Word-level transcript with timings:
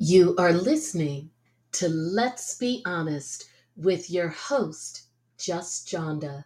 You 0.00 0.36
are 0.38 0.52
listening 0.52 1.30
to 1.72 1.88
Let's 1.88 2.56
Be 2.56 2.82
Honest 2.86 3.46
with 3.76 4.08
your 4.08 4.28
host, 4.28 5.08
Just 5.38 5.88
Jonda. 5.88 6.44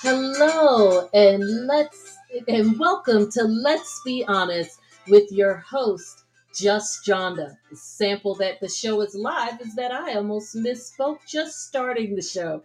Hello, 0.00 1.10
and 1.12 1.66
let's 1.66 2.05
and 2.48 2.78
welcome 2.78 3.30
to 3.30 3.44
Let's 3.44 4.02
Be 4.04 4.22
Honest 4.28 4.78
with 5.08 5.32
your 5.32 5.54
host, 5.54 6.24
Just 6.54 7.04
Jonda. 7.06 7.56
The 7.70 7.76
sample 7.76 8.34
that 8.36 8.60
the 8.60 8.68
show 8.68 9.00
is 9.00 9.14
live 9.14 9.60
is 9.60 9.74
that 9.76 9.90
I 9.90 10.14
almost 10.14 10.54
misspoke 10.54 11.20
just 11.26 11.66
starting 11.66 12.14
the 12.14 12.22
show. 12.22 12.62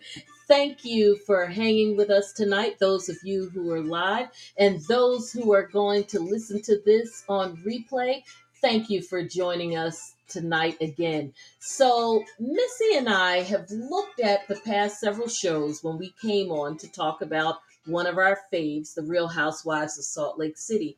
Thank 0.47 0.83
you 0.83 1.17
for 1.25 1.45
hanging 1.45 1.95
with 1.95 2.09
us 2.09 2.33
tonight, 2.33 2.79
those 2.79 3.07
of 3.07 3.17
you 3.23 3.49
who 3.49 3.71
are 3.71 3.81
live, 3.81 4.27
and 4.57 4.81
those 4.89 5.31
who 5.31 5.53
are 5.53 5.67
going 5.67 6.03
to 6.05 6.19
listen 6.19 6.61
to 6.63 6.81
this 6.85 7.23
on 7.29 7.55
replay. 7.57 8.23
Thank 8.61 8.89
you 8.89 9.01
for 9.01 9.23
joining 9.23 9.77
us 9.77 10.15
tonight 10.27 10.77
again. 10.81 11.33
So, 11.59 12.23
Missy 12.39 12.95
and 12.95 13.09
I 13.09 13.41
have 13.41 13.69
looked 13.69 14.19
at 14.19 14.47
the 14.47 14.55
past 14.55 14.99
several 14.99 15.27
shows 15.27 15.83
when 15.83 15.97
we 15.97 16.13
came 16.21 16.51
on 16.51 16.77
to 16.77 16.91
talk 16.91 17.21
about 17.21 17.59
one 17.85 18.07
of 18.07 18.17
our 18.17 18.39
faves, 18.53 18.93
The 18.93 19.03
Real 19.03 19.27
Housewives 19.27 19.97
of 19.97 20.05
Salt 20.05 20.37
Lake 20.37 20.57
City. 20.57 20.97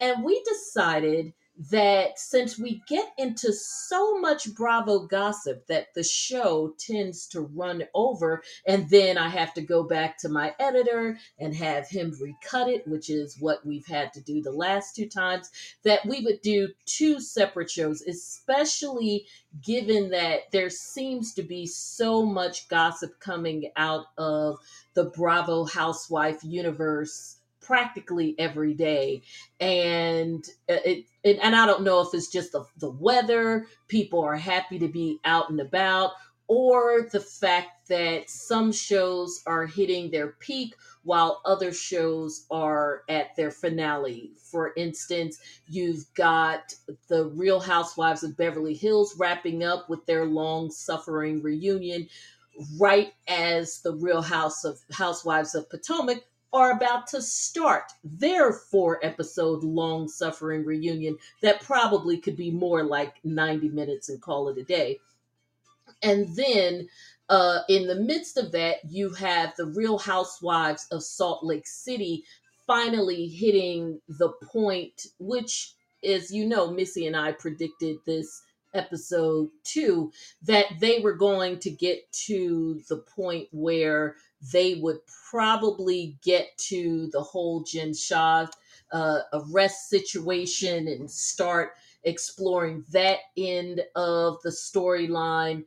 And 0.00 0.24
we 0.24 0.42
decided 0.42 1.32
that 1.70 2.18
since 2.18 2.58
we 2.58 2.82
get 2.88 3.12
into 3.16 3.52
so 3.52 4.18
much 4.18 4.54
Bravo 4.54 5.06
gossip 5.06 5.66
that 5.68 5.94
the 5.94 6.02
show 6.02 6.74
tends 6.78 7.26
to 7.28 7.42
run 7.42 7.84
over, 7.94 8.42
and 8.66 8.90
then 8.90 9.18
I 9.18 9.28
have 9.28 9.54
to 9.54 9.62
go 9.62 9.84
back 9.84 10.18
to 10.18 10.28
my 10.28 10.54
editor 10.58 11.18
and 11.38 11.54
have 11.54 11.88
him 11.88 12.12
recut 12.20 12.68
it, 12.68 12.86
which 12.88 13.08
is 13.08 13.36
what 13.38 13.64
we've 13.64 13.86
had 13.86 14.12
to 14.14 14.20
do 14.20 14.42
the 14.42 14.50
last 14.50 14.96
two 14.96 15.08
times, 15.08 15.50
that 15.84 16.04
we 16.06 16.22
would 16.22 16.40
do 16.42 16.68
two 16.86 17.20
separate 17.20 17.70
shows, 17.70 18.02
especially 18.02 19.26
given 19.62 20.10
that 20.10 20.50
there 20.50 20.70
seems 20.70 21.34
to 21.34 21.42
be 21.42 21.66
so 21.66 22.24
much 22.24 22.68
gossip 22.68 23.20
coming 23.20 23.70
out 23.76 24.06
of 24.18 24.58
the 24.94 25.04
Bravo 25.04 25.64
housewife 25.64 26.42
universe 26.42 27.33
practically 27.64 28.34
every 28.38 28.74
day. 28.74 29.22
And 29.60 30.44
uh, 30.68 30.76
it, 30.84 31.06
it 31.22 31.38
and 31.42 31.56
i 31.56 31.66
don't 31.66 31.82
know 31.82 32.00
if 32.00 32.08
it's 32.12 32.28
just 32.28 32.52
the, 32.52 32.64
the 32.78 32.90
weather 32.90 33.66
people 33.88 34.20
are 34.20 34.36
happy 34.36 34.78
to 34.78 34.88
be 34.88 35.18
out 35.24 35.50
and 35.50 35.60
about 35.60 36.12
or 36.46 37.08
the 37.10 37.20
fact 37.20 37.88
that 37.88 38.28
some 38.28 38.70
shows 38.70 39.42
are 39.46 39.66
hitting 39.66 40.10
their 40.10 40.32
peak 40.40 40.74
while 41.02 41.40
other 41.44 41.72
shows 41.72 42.46
are 42.50 43.02
at 43.08 43.34
their 43.36 43.50
finale. 43.50 44.32
For 44.36 44.72
instance 44.76 45.38
you've 45.66 46.04
got 46.14 46.74
the 47.08 47.26
real 47.30 47.60
housewives 47.60 48.22
of 48.22 48.36
beverly 48.36 48.74
hills 48.74 49.16
wrapping 49.18 49.64
up 49.64 49.88
with 49.88 50.04
their 50.06 50.26
long 50.26 50.70
suffering 50.70 51.42
reunion 51.42 52.08
right 52.78 53.12
as 53.28 53.80
the 53.80 53.94
Real 53.94 54.22
House 54.22 54.64
of 54.64 54.78
Housewives 54.92 55.54
of 55.54 55.68
Potomac 55.68 56.24
are 56.54 56.70
about 56.70 57.08
to 57.08 57.20
start 57.20 57.92
their 58.04 58.52
four 58.52 59.04
episode 59.04 59.64
long 59.64 60.08
suffering 60.08 60.64
reunion 60.64 61.18
that 61.42 61.60
probably 61.60 62.16
could 62.16 62.36
be 62.36 62.50
more 62.50 62.84
like 62.84 63.16
90 63.24 63.70
minutes 63.70 64.08
and 64.08 64.22
call 64.22 64.48
it 64.48 64.56
a 64.56 64.62
day. 64.62 65.00
And 66.02 66.34
then 66.36 66.88
uh, 67.28 67.60
in 67.68 67.88
the 67.88 67.96
midst 67.96 68.36
of 68.36 68.52
that, 68.52 68.76
you 68.88 69.10
have 69.14 69.54
the 69.56 69.66
Real 69.66 69.98
Housewives 69.98 70.86
of 70.92 71.02
Salt 71.02 71.44
Lake 71.44 71.66
City 71.66 72.24
finally 72.66 73.26
hitting 73.26 74.00
the 74.08 74.30
point, 74.52 75.06
which, 75.18 75.74
as 76.04 76.30
you 76.30 76.46
know, 76.46 76.70
Missy 76.70 77.06
and 77.06 77.16
I 77.16 77.32
predicted 77.32 77.96
this 78.06 78.42
episode 78.74 79.48
two, 79.64 80.12
that 80.42 80.66
they 80.80 81.00
were 81.00 81.14
going 81.14 81.58
to 81.60 81.70
get 81.70 82.10
to 82.12 82.80
the 82.88 82.98
point 82.98 83.48
where 83.52 84.16
they 84.52 84.74
would 84.74 84.98
probably 85.30 86.18
get 86.22 86.56
to 86.58 87.08
the 87.12 87.22
whole 87.22 87.62
Jen 87.62 87.94
Shah 87.94 88.46
uh, 88.92 89.20
arrest 89.32 89.88
situation 89.88 90.88
and 90.88 91.10
start 91.10 91.72
exploring 92.04 92.84
that 92.92 93.18
end 93.36 93.82
of 93.96 94.40
the 94.42 94.50
storyline 94.50 95.64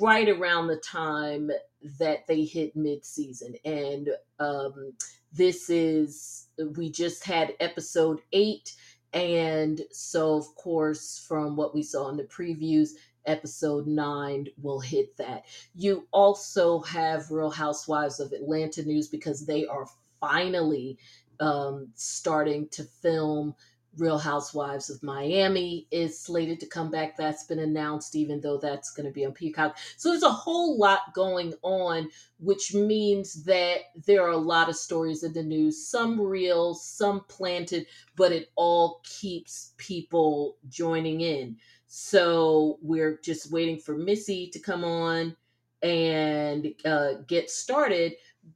right 0.00 0.28
around 0.28 0.66
the 0.66 0.76
time 0.76 1.50
that 1.98 2.26
they 2.26 2.44
hit 2.44 2.76
mid-season. 2.76 3.54
And 3.64 4.10
um, 4.38 4.92
this 5.32 5.70
is 5.70 6.48
we 6.76 6.90
just 6.90 7.24
had 7.24 7.54
episode 7.60 8.20
eight. 8.32 8.74
And 9.12 9.80
so 9.90 10.36
of 10.36 10.54
course 10.54 11.24
from 11.26 11.56
what 11.56 11.74
we 11.74 11.82
saw 11.82 12.10
in 12.10 12.16
the 12.16 12.24
previews 12.24 12.90
episode 13.26 13.86
9 13.86 14.46
will 14.60 14.80
hit 14.80 15.16
that 15.16 15.44
you 15.74 16.06
also 16.12 16.80
have 16.80 17.30
real 17.30 17.50
housewives 17.50 18.20
of 18.20 18.32
atlanta 18.32 18.82
news 18.82 19.08
because 19.08 19.46
they 19.46 19.66
are 19.66 19.86
finally 20.20 20.98
um, 21.40 21.88
starting 21.94 22.68
to 22.68 22.84
film 22.84 23.54
Real 23.96 24.18
Housewives 24.18 24.88
of 24.88 25.02
Miami 25.02 25.86
is 25.90 26.18
slated 26.18 26.60
to 26.60 26.66
come 26.66 26.90
back. 26.90 27.16
That's 27.16 27.44
been 27.44 27.58
announced, 27.58 28.14
even 28.14 28.40
though 28.40 28.56
that's 28.56 28.92
going 28.92 29.06
to 29.06 29.12
be 29.12 29.24
on 29.26 29.32
Peacock. 29.32 29.76
So 29.96 30.10
there's 30.10 30.22
a 30.22 30.30
whole 30.30 30.78
lot 30.78 31.12
going 31.12 31.54
on, 31.62 32.08
which 32.38 32.72
means 32.72 33.44
that 33.44 33.80
there 34.06 34.22
are 34.22 34.30
a 34.30 34.36
lot 34.36 34.68
of 34.68 34.76
stories 34.76 35.24
in 35.24 35.32
the 35.32 35.42
news, 35.42 35.86
some 35.86 36.20
real, 36.20 36.74
some 36.74 37.24
planted, 37.28 37.86
but 38.16 38.32
it 38.32 38.50
all 38.54 39.00
keeps 39.02 39.72
people 39.76 40.56
joining 40.68 41.20
in. 41.20 41.56
So 41.92 42.78
we're 42.82 43.18
just 43.18 43.50
waiting 43.50 43.76
for 43.76 43.96
Missy 43.96 44.48
to 44.50 44.60
come 44.60 44.84
on 44.84 45.34
and 45.82 46.72
uh, 46.84 47.14
get 47.26 47.50
started 47.50 48.12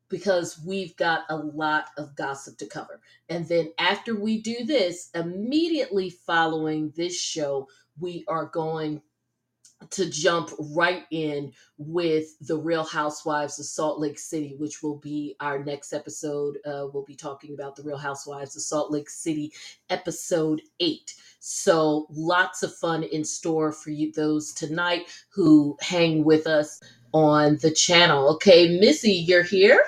because 0.08 0.60
we've 0.64 0.96
got 0.96 1.22
a 1.28 1.36
lot 1.36 1.86
of 1.98 2.14
gossip 2.14 2.56
to 2.58 2.66
cover. 2.66 3.00
And 3.28 3.48
then 3.48 3.72
after 3.76 4.14
we 4.14 4.40
do 4.40 4.64
this, 4.64 5.10
immediately 5.16 6.10
following 6.10 6.92
this 6.96 7.20
show, 7.20 7.66
we 7.98 8.24
are 8.28 8.46
going 8.46 9.02
to 9.90 10.08
jump 10.08 10.50
right 10.58 11.04
in 11.10 11.52
with 11.78 12.38
the 12.40 12.56
Real 12.56 12.84
Housewives 12.84 13.58
of 13.58 13.66
Salt 13.66 14.00
Lake 14.00 14.18
City, 14.18 14.54
which 14.58 14.82
will 14.82 14.96
be 14.96 15.36
our 15.40 15.62
next 15.62 15.92
episode. 15.92 16.58
Uh, 16.64 16.86
we'll 16.92 17.04
be 17.04 17.16
talking 17.16 17.54
about 17.54 17.76
the 17.76 17.82
Real 17.82 17.98
Housewives 17.98 18.56
of 18.56 18.62
Salt 18.62 18.90
Lake 18.90 19.10
City, 19.10 19.52
episode 19.90 20.62
eight. 20.80 21.14
So 21.40 22.06
lots 22.10 22.62
of 22.62 22.74
fun 22.74 23.02
in 23.02 23.24
store 23.24 23.72
for 23.72 23.90
you 23.90 24.12
those 24.12 24.52
tonight 24.52 25.06
who 25.28 25.76
hang 25.80 26.24
with 26.24 26.46
us 26.46 26.80
on 27.12 27.58
the 27.62 27.70
channel. 27.70 28.30
Okay, 28.34 28.78
Missy, 28.78 29.12
you're 29.12 29.42
here. 29.42 29.84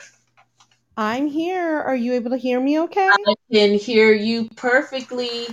I'm 0.99 1.27
here. 1.27 1.81
Are 1.81 1.97
you 1.97 2.15
able 2.15 2.31
to 2.31 2.39
hear 2.39 2.59
me 2.59 2.81
okay? 2.81 3.09
I 3.09 3.35
can 3.53 3.75
hear 3.75 4.13
you 4.13 4.49
perfectly. 4.57 5.47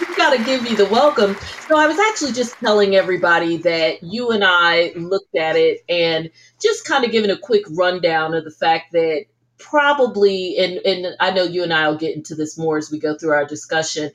We've 0.00 0.16
got 0.16 0.36
to 0.36 0.42
give 0.44 0.68
you 0.68 0.76
the 0.76 0.88
welcome. 0.90 1.36
So, 1.68 1.76
I 1.76 1.86
was 1.86 1.98
actually 1.98 2.32
just 2.32 2.54
telling 2.58 2.94
everybody 2.96 3.56
that 3.58 4.02
you 4.02 4.30
and 4.30 4.42
I 4.44 4.92
looked 4.96 5.36
at 5.36 5.56
it 5.56 5.80
and 5.88 6.30
just 6.60 6.84
kind 6.84 7.04
of 7.04 7.12
giving 7.12 7.30
a 7.30 7.38
quick 7.38 7.64
rundown 7.70 8.34
of 8.34 8.44
the 8.44 8.50
fact 8.50 8.92
that 8.92 9.24
probably, 9.58 10.56
and, 10.58 10.78
and 10.86 11.16
I 11.20 11.32
know 11.32 11.44
you 11.44 11.62
and 11.62 11.72
I 11.72 11.88
will 11.88 11.98
get 11.98 12.16
into 12.16 12.34
this 12.34 12.56
more 12.58 12.78
as 12.78 12.90
we 12.90 12.98
go 12.98 13.16
through 13.16 13.32
our 13.32 13.44
discussion, 13.44 14.10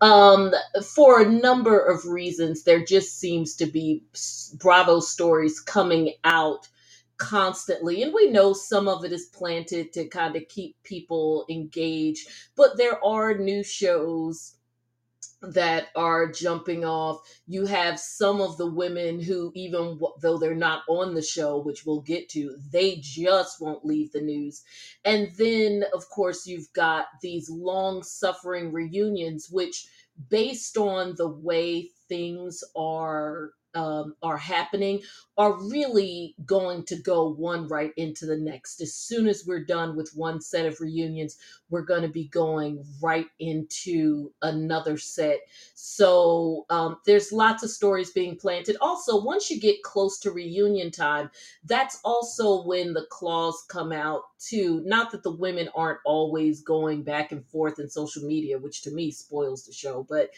um, 0.00 0.52
for 0.84 1.22
a 1.22 1.28
number 1.28 1.78
of 1.78 2.04
reasons, 2.04 2.62
there 2.64 2.84
just 2.84 3.18
seems 3.18 3.56
to 3.56 3.66
be 3.66 4.02
Bravo 4.54 5.00
stories 5.00 5.60
coming 5.60 6.12
out 6.24 6.68
constantly. 7.18 8.02
And 8.02 8.12
we 8.12 8.30
know 8.30 8.52
some 8.52 8.88
of 8.88 9.04
it 9.04 9.12
is 9.12 9.26
planted 9.26 9.92
to 9.94 10.06
kind 10.06 10.36
of 10.36 10.48
keep 10.48 10.76
people 10.82 11.44
engaged, 11.48 12.28
but 12.56 12.76
there 12.76 13.02
are 13.04 13.36
new 13.36 13.62
shows 13.62 14.56
that 15.42 15.88
are 15.94 16.30
jumping 16.30 16.84
off. 16.84 17.20
You 17.46 17.66
have 17.66 18.00
some 18.00 18.40
of 18.40 18.56
the 18.56 18.70
women 18.70 19.20
who, 19.20 19.52
even 19.54 20.00
though 20.20 20.38
they're 20.38 20.54
not 20.54 20.82
on 20.88 21.14
the 21.14 21.22
show, 21.22 21.58
which 21.58 21.84
we'll 21.84 22.00
get 22.00 22.28
to, 22.30 22.56
they 22.72 22.96
just 23.00 23.60
won't 23.60 23.84
leave 23.84 24.12
the 24.12 24.20
news. 24.20 24.62
And 25.04 25.30
then, 25.36 25.84
of 25.94 26.08
course, 26.08 26.46
you've 26.46 26.72
got 26.72 27.06
these 27.22 27.50
long 27.50 28.02
suffering 28.02 28.72
reunions, 28.72 29.48
which, 29.50 29.86
based 30.30 30.76
on 30.76 31.14
the 31.16 31.28
way 31.28 31.90
things 32.08 32.64
are 32.74 33.50
um, 33.74 34.14
are 34.22 34.38
happening 34.38 35.02
are 35.38 35.52
really 35.52 36.34
going 36.46 36.82
to 36.84 36.96
go 36.96 37.28
one 37.28 37.68
right 37.68 37.92
into 37.96 38.24
the 38.26 38.36
next. 38.36 38.80
As 38.80 38.94
soon 38.94 39.26
as 39.26 39.44
we're 39.46 39.64
done 39.64 39.96
with 39.96 40.10
one 40.14 40.40
set 40.40 40.64
of 40.66 40.80
reunions, 40.80 41.36
we're 41.68 41.82
going 41.82 42.02
to 42.02 42.08
be 42.08 42.28
going 42.28 42.84
right 43.02 43.26
into 43.38 44.32
another 44.42 44.96
set. 44.96 45.40
So 45.74 46.64
um, 46.70 46.98
there's 47.04 47.32
lots 47.32 47.62
of 47.62 47.70
stories 47.70 48.10
being 48.10 48.36
planted. 48.36 48.76
Also, 48.80 49.22
once 49.22 49.50
you 49.50 49.60
get 49.60 49.82
close 49.82 50.18
to 50.20 50.30
reunion 50.30 50.90
time, 50.90 51.30
that's 51.64 52.00
also 52.04 52.64
when 52.64 52.94
the 52.94 53.06
claws 53.10 53.64
come 53.68 53.92
out 53.92 54.22
too. 54.38 54.82
Not 54.86 55.10
that 55.10 55.22
the 55.22 55.36
women 55.36 55.68
aren't 55.74 56.00
always 56.04 56.62
going 56.62 57.02
back 57.02 57.32
and 57.32 57.44
forth 57.44 57.78
in 57.78 57.90
social 57.90 58.22
media, 58.22 58.58
which 58.58 58.82
to 58.82 58.90
me 58.90 59.10
spoils 59.10 59.64
the 59.66 59.72
show, 59.72 60.06
but 60.08 60.30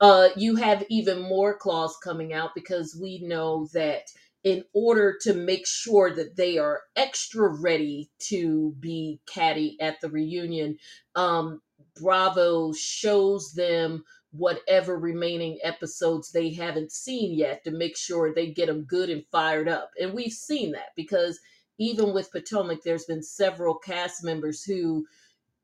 uh, 0.00 0.28
you 0.36 0.56
have 0.56 0.84
even 0.88 1.20
more 1.22 1.56
claws 1.56 1.96
coming 2.02 2.32
out 2.32 2.54
because 2.54 2.96
we 3.00 3.18
know 3.20 3.66
that 3.72 4.12
in 4.46 4.62
order 4.74 5.18
to 5.22 5.34
make 5.34 5.66
sure 5.66 6.14
that 6.14 6.36
they 6.36 6.56
are 6.56 6.82
extra 6.94 7.48
ready 7.48 8.08
to 8.20 8.76
be 8.78 9.18
caddy 9.26 9.76
at 9.80 10.00
the 10.00 10.08
reunion, 10.08 10.78
um, 11.16 11.60
Bravo 12.00 12.72
shows 12.72 13.54
them 13.54 14.04
whatever 14.30 14.96
remaining 14.96 15.58
episodes 15.64 16.30
they 16.30 16.52
haven't 16.52 16.92
seen 16.92 17.36
yet 17.36 17.64
to 17.64 17.72
make 17.72 17.96
sure 17.96 18.32
they 18.32 18.46
get 18.46 18.66
them 18.68 18.84
good 18.84 19.10
and 19.10 19.24
fired 19.32 19.68
up. 19.68 19.90
And 20.00 20.14
we've 20.14 20.30
seen 20.32 20.70
that 20.72 20.94
because 20.94 21.40
even 21.78 22.14
with 22.14 22.30
Potomac, 22.30 22.84
there's 22.84 23.04
been 23.04 23.24
several 23.24 23.74
cast 23.74 24.22
members 24.22 24.62
who 24.62 25.06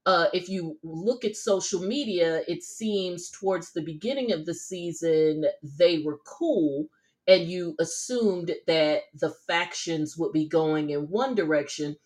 uh, 0.07 0.27
if 0.33 0.49
you 0.49 0.77
look 0.83 1.25
at 1.25 1.37
social 1.37 1.81
media, 1.81 2.43
it 2.49 2.65
seems 2.65 3.31
towards 3.31 3.73
the 3.73 3.83
beginning 3.83 4.33
of 4.33 4.45
the 4.45 4.55
season 4.55 5.45
they 5.63 6.01
were 6.01 6.19
cool, 6.27 6.89
and 7.33 7.49
you 7.51 7.75
assumed 7.81 8.53
that 8.67 9.03
the 9.15 9.31
factions 9.47 10.19
would 10.19 10.33
be 10.33 10.47
going 10.47 10.91
in 10.91 11.09
one 11.09 11.35
direction. 11.35 11.97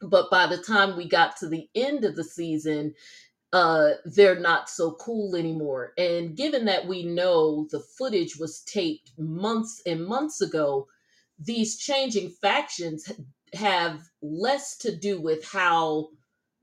But 0.00 0.30
by 0.30 0.46
the 0.46 0.58
time 0.58 0.96
we 0.96 1.08
got 1.08 1.36
to 1.38 1.48
the 1.48 1.68
end 1.74 2.04
of 2.04 2.16
the 2.16 2.24
season, 2.24 2.94
uh, 3.52 3.90
they're 4.06 4.40
not 4.40 4.70
so 4.70 4.92
cool 4.92 5.36
anymore. 5.36 5.92
And 5.98 6.36
given 6.36 6.64
that 6.66 6.86
we 6.86 7.04
know 7.04 7.68
the 7.70 7.80
footage 7.80 8.38
was 8.38 8.62
taped 8.62 9.12
months 9.18 9.82
and 9.86 10.06
months 10.06 10.40
ago, 10.40 10.88
these 11.38 11.78
changing 11.78 12.30
factions 12.30 13.12
have 13.52 14.00
less 14.22 14.78
to 14.78 14.96
do 14.96 15.20
with 15.20 15.44
how 15.44 16.08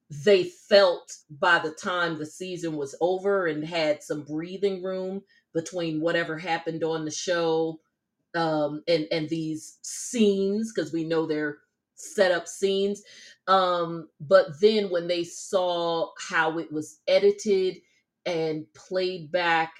they 0.10 0.44
felt 0.44 1.14
by 1.30 1.60
the 1.60 1.72
time 1.72 2.18
the 2.18 2.26
season 2.26 2.76
was 2.76 2.96
over 3.02 3.48
and 3.48 3.66
had 3.66 4.04
some 4.04 4.24
breathing 4.24 4.84
room 4.84 5.22
between 5.54 6.02
whatever 6.02 6.38
happened 6.38 6.84
on 6.84 7.06
the 7.06 7.12
show 7.12 7.80
um, 8.36 8.84
and 8.88 9.08
and 9.12 9.30
these 9.30 9.78
scenes 9.82 10.72
because 10.74 10.92
we 10.94 11.04
know 11.04 11.26
they're 11.26 11.60
set 11.96 12.32
up 12.32 12.48
scenes. 12.48 13.04
Um, 13.48 14.10
but 14.20 14.60
then 14.62 14.90
when 14.90 15.08
they 15.08 15.24
saw 15.24 16.12
how 16.20 16.58
it 16.60 16.72
was 16.72 17.00
edited 17.08 17.78
and 18.26 18.66
played 18.74 19.32
back, 19.32 19.74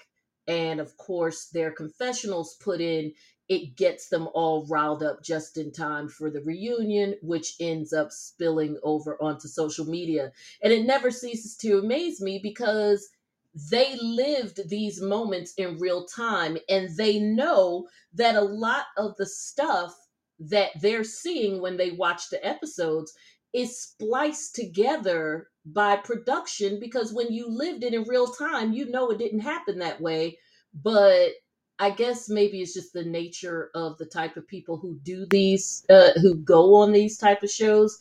and 0.46 0.80
of 0.80 0.96
course 0.96 1.46
their 1.46 1.70
confessionals 1.70 2.56
put 2.56 2.80
in, 2.80 3.12
it 3.48 3.76
gets 3.76 4.08
them 4.08 4.28
all 4.34 4.66
riled 4.66 5.02
up 5.02 5.22
just 5.22 5.58
in 5.58 5.70
time 5.72 6.08
for 6.08 6.30
the 6.30 6.40
reunion, 6.42 7.14
which 7.22 7.56
ends 7.60 7.92
up 7.92 8.10
spilling 8.10 8.78
over 8.82 9.22
onto 9.22 9.48
social 9.48 9.84
media. 9.84 10.32
And 10.62 10.72
it 10.72 10.86
never 10.86 11.10
ceases 11.10 11.56
to 11.58 11.78
amaze 11.78 12.20
me 12.20 12.40
because 12.42 13.08
they 13.54 13.96
lived 14.00 14.68
these 14.68 15.00
moments 15.00 15.54
in 15.56 15.78
real 15.78 16.04
time 16.06 16.58
and 16.68 16.94
they 16.96 17.20
know 17.20 17.86
that 18.12 18.34
a 18.34 18.40
lot 18.40 18.86
of 18.96 19.16
the 19.16 19.26
stuff 19.26 19.94
that 20.40 20.70
they're 20.80 21.04
seeing 21.04 21.60
when 21.60 21.76
they 21.76 21.92
watch 21.92 22.28
the 22.30 22.44
episodes 22.44 23.14
is 23.52 23.80
spliced 23.80 24.56
together 24.56 25.48
by 25.66 25.96
production 25.96 26.80
because 26.80 27.12
when 27.12 27.32
you 27.32 27.48
lived 27.48 27.84
it 27.84 27.94
in 27.94 28.02
real 28.02 28.26
time, 28.26 28.72
you 28.72 28.90
know 28.90 29.10
it 29.10 29.18
didn't 29.18 29.40
happen 29.40 29.78
that 29.78 30.00
way. 30.00 30.36
But 30.82 31.30
I 31.78 31.90
guess 31.90 32.28
maybe 32.28 32.60
it's 32.60 32.74
just 32.74 32.92
the 32.92 33.04
nature 33.04 33.70
of 33.74 33.96
the 33.98 34.06
type 34.06 34.36
of 34.36 34.48
people 34.48 34.76
who 34.76 34.98
do 35.04 35.26
these, 35.30 35.84
uh, 35.88 36.10
who 36.20 36.34
go 36.34 36.74
on 36.74 36.92
these 36.92 37.16
type 37.16 37.42
of 37.44 37.50
shows. 37.50 37.98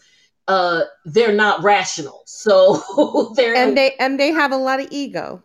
Uh, 0.48 0.84
they're 1.06 1.34
not 1.34 1.64
rational, 1.64 2.24
so 2.26 3.32
they're 3.36 3.56
And 3.56 3.78
they 3.78 3.96
and 4.00 4.20
they 4.20 4.32
have 4.32 4.52
a 4.52 4.58
lot 4.58 4.80
of 4.80 4.88
ego. 4.92 5.42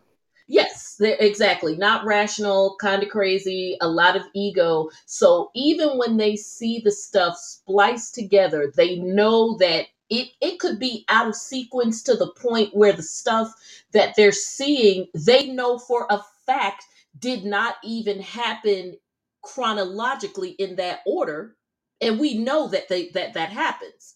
Yes, 0.47 0.95
they're 0.99 1.15
exactly 1.19 1.77
not 1.77 2.05
rational, 2.05 2.75
kind 2.81 3.03
of 3.03 3.09
crazy, 3.09 3.77
a 3.81 3.87
lot 3.87 4.15
of 4.15 4.23
ego. 4.33 4.89
So 5.05 5.51
even 5.53 5.97
when 5.99 6.17
they 6.17 6.35
see 6.35 6.79
the 6.79 6.91
stuff 6.91 7.37
spliced 7.37 8.15
together, 8.15 8.73
they 8.75 8.97
know 8.97 9.55
that 9.57 9.85
it 10.09 10.29
it 10.41 10.59
could 10.59 10.79
be 10.79 11.05
out 11.07 11.27
of 11.27 11.35
sequence 11.35 12.01
to 12.03 12.15
the 12.15 12.31
point 12.31 12.75
where 12.75 12.93
the 12.93 13.03
stuff 13.03 13.53
that 13.93 14.15
they're 14.15 14.31
seeing, 14.31 15.07
they 15.13 15.47
know 15.47 15.77
for 15.77 16.07
a 16.09 16.19
fact 16.45 16.83
did 17.19 17.45
not 17.45 17.75
even 17.83 18.19
happen 18.19 18.97
chronologically 19.43 20.51
in 20.51 20.75
that 20.77 21.01
order, 21.05 21.55
and 22.01 22.19
we 22.19 22.37
know 22.37 22.67
that 22.67 22.87
they 22.89 23.09
that 23.09 23.33
that 23.35 23.49
happens. 23.49 24.15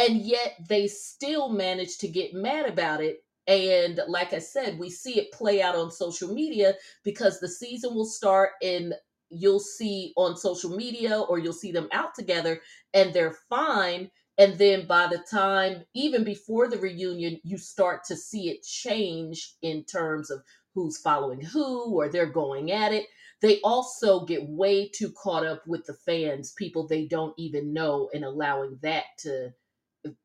And 0.00 0.22
yet 0.22 0.56
they 0.68 0.88
still 0.88 1.50
manage 1.50 1.98
to 1.98 2.08
get 2.08 2.34
mad 2.34 2.66
about 2.66 3.02
it 3.02 3.18
and 3.46 4.00
like 4.06 4.32
I 4.32 4.38
said, 4.38 4.78
we 4.78 4.90
see 4.90 5.18
it 5.18 5.32
play 5.32 5.60
out 5.60 5.74
on 5.74 5.90
social 5.90 6.32
media 6.32 6.74
because 7.04 7.40
the 7.40 7.48
season 7.48 7.94
will 7.94 8.06
start 8.06 8.50
and 8.62 8.94
you'll 9.30 9.60
see 9.60 10.12
on 10.16 10.36
social 10.36 10.70
media 10.76 11.20
or 11.20 11.38
you'll 11.40 11.52
see 11.52 11.72
them 11.72 11.88
out 11.92 12.14
together 12.14 12.60
and 12.94 13.12
they're 13.12 13.36
fine. 13.48 14.10
And 14.38 14.56
then 14.56 14.86
by 14.86 15.08
the 15.08 15.18
time, 15.30 15.82
even 15.94 16.24
before 16.24 16.68
the 16.68 16.78
reunion, 16.78 17.40
you 17.42 17.58
start 17.58 18.04
to 18.04 18.16
see 18.16 18.50
it 18.50 18.62
change 18.62 19.54
in 19.62 19.84
terms 19.84 20.30
of 20.30 20.42
who's 20.74 20.98
following 20.98 21.40
who 21.42 21.92
or 21.96 22.08
they're 22.08 22.32
going 22.32 22.70
at 22.70 22.92
it. 22.92 23.06
They 23.42 23.60
also 23.62 24.24
get 24.26 24.48
way 24.48 24.88
too 24.88 25.12
caught 25.12 25.44
up 25.44 25.66
with 25.66 25.86
the 25.86 25.94
fans, 25.94 26.52
people 26.52 26.86
they 26.86 27.06
don't 27.06 27.34
even 27.38 27.72
know, 27.72 28.10
and 28.14 28.24
allowing 28.24 28.78
that 28.82 29.04
to 29.20 29.52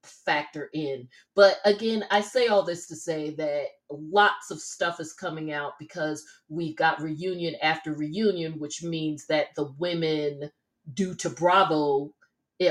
factor 0.04 0.70
in. 0.74 1.08
But 1.36 1.58
again, 1.66 2.06
I 2.12 2.22
say 2.22 2.48
all 2.48 2.64
this 2.64 2.88
to 2.88 2.96
say 2.96 3.36
that 3.36 3.66
lots 3.90 4.52
of 4.52 4.60
stuff 4.62 5.00
is 5.00 5.14
coming 5.14 5.52
out 5.52 5.74
because 5.80 6.26
we've 6.50 6.76
got 6.76 7.02
reunion 7.02 7.56
after 7.62 7.94
reunion, 7.94 8.60
which 8.60 8.84
means 8.84 9.26
that 9.28 9.48
the 9.56 9.74
women, 9.78 10.52
due 10.94 11.16
to 11.16 11.30
Bravo, 11.30 12.14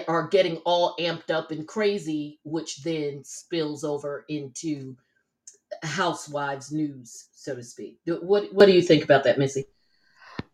are 0.08 0.28
getting 0.28 0.56
all 0.58 0.96
amped 0.98 1.30
up 1.30 1.50
and 1.50 1.68
crazy, 1.68 2.40
which 2.44 2.82
then 2.82 3.22
spills 3.24 3.84
over 3.84 4.24
into 4.28 4.96
housewives 5.82 6.72
news, 6.72 7.28
so 7.34 7.54
to 7.54 7.62
speak. 7.62 7.98
What 8.06 8.52
What 8.54 8.66
do 8.66 8.72
you 8.72 8.82
think 8.82 9.04
about 9.04 9.24
that, 9.24 9.38
Missy? 9.38 9.66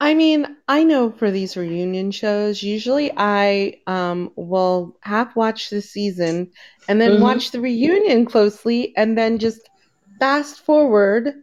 I 0.00 0.14
mean, 0.14 0.56
I 0.66 0.82
know 0.84 1.10
for 1.10 1.30
these 1.30 1.56
reunion 1.56 2.10
shows, 2.10 2.62
usually 2.62 3.12
I 3.16 3.80
um, 3.86 4.32
will 4.34 4.96
half 5.02 5.36
watch 5.36 5.68
the 5.70 5.82
season 5.82 6.50
and 6.88 7.00
then 7.00 7.20
hmm 7.20 7.20
watch 7.20 7.50
the 7.50 7.60
reunion 7.60 8.24
closely 8.24 8.96
and 8.96 9.16
then 9.16 9.38
just 9.38 9.68
fast 10.18 10.60
forward 10.60 11.34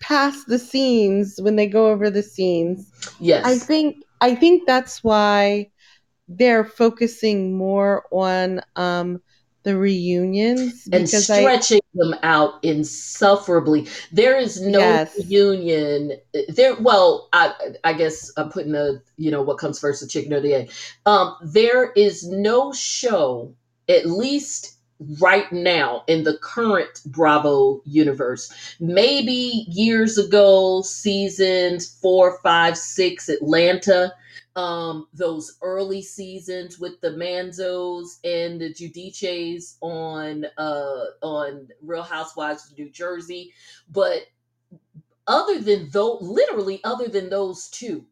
past 0.00 0.46
the 0.46 0.58
scenes 0.58 1.38
when 1.40 1.56
they 1.56 1.66
go 1.66 1.88
over 1.88 2.10
the 2.10 2.22
scenes. 2.22 2.92
Yes. 3.20 3.44
I 3.44 3.58
think 3.58 3.96
I 4.20 4.34
think 4.34 4.66
that's 4.66 5.02
why 5.04 5.70
they're 6.28 6.64
focusing 6.64 7.56
more 7.56 8.04
on 8.12 8.62
um, 8.76 9.20
the 9.64 9.76
reunions 9.76 10.88
and 10.92 11.04
because 11.04 11.28
I 11.28 11.40
stretching 11.40 11.80
them 11.94 12.14
out 12.22 12.54
insufferably. 12.62 13.86
There 14.12 14.38
is 14.38 14.60
no 14.60 14.78
yes. 14.78 15.16
reunion 15.18 16.12
there. 16.48 16.76
Well, 16.80 17.28
I 17.32 17.52
I 17.84 17.92
guess 17.92 18.32
I'm 18.36 18.50
putting 18.50 18.72
the 18.72 19.02
you 19.16 19.30
know 19.30 19.42
what 19.42 19.58
comes 19.58 19.78
first, 19.78 20.00
the 20.00 20.08
chicken 20.08 20.32
or 20.32 20.40
the 20.40 20.54
egg. 20.54 20.70
Um, 21.06 21.36
there 21.42 21.92
is 21.92 22.26
no 22.26 22.72
show, 22.72 23.54
at 23.88 24.06
least 24.06 24.77
right 25.20 25.50
now 25.52 26.04
in 26.08 26.24
the 26.24 26.38
current 26.38 27.00
Bravo 27.06 27.82
universe. 27.84 28.52
Maybe 28.80 29.64
years 29.68 30.18
ago, 30.18 30.82
seasons 30.82 31.98
four, 32.02 32.38
five, 32.42 32.76
six, 32.78 33.28
Atlanta 33.28 34.14
um 34.56 35.06
those 35.14 35.56
early 35.62 36.02
seasons 36.02 36.78
with 36.78 37.00
the 37.00 37.10
Manzos 37.10 38.18
and 38.24 38.60
the 38.60 38.72
Judices 38.72 39.76
on 39.80 40.44
uh 40.58 41.04
on 41.22 41.68
Real 41.80 42.02
Housewives 42.02 42.70
of 42.70 42.76
New 42.78 42.90
Jersey 42.90 43.52
but 43.90 44.22
other 45.26 45.60
than 45.60 45.90
those 45.90 46.22
literally 46.22 46.80
other 46.84 47.08
than 47.08 47.30
those 47.30 47.68
two 47.70 48.04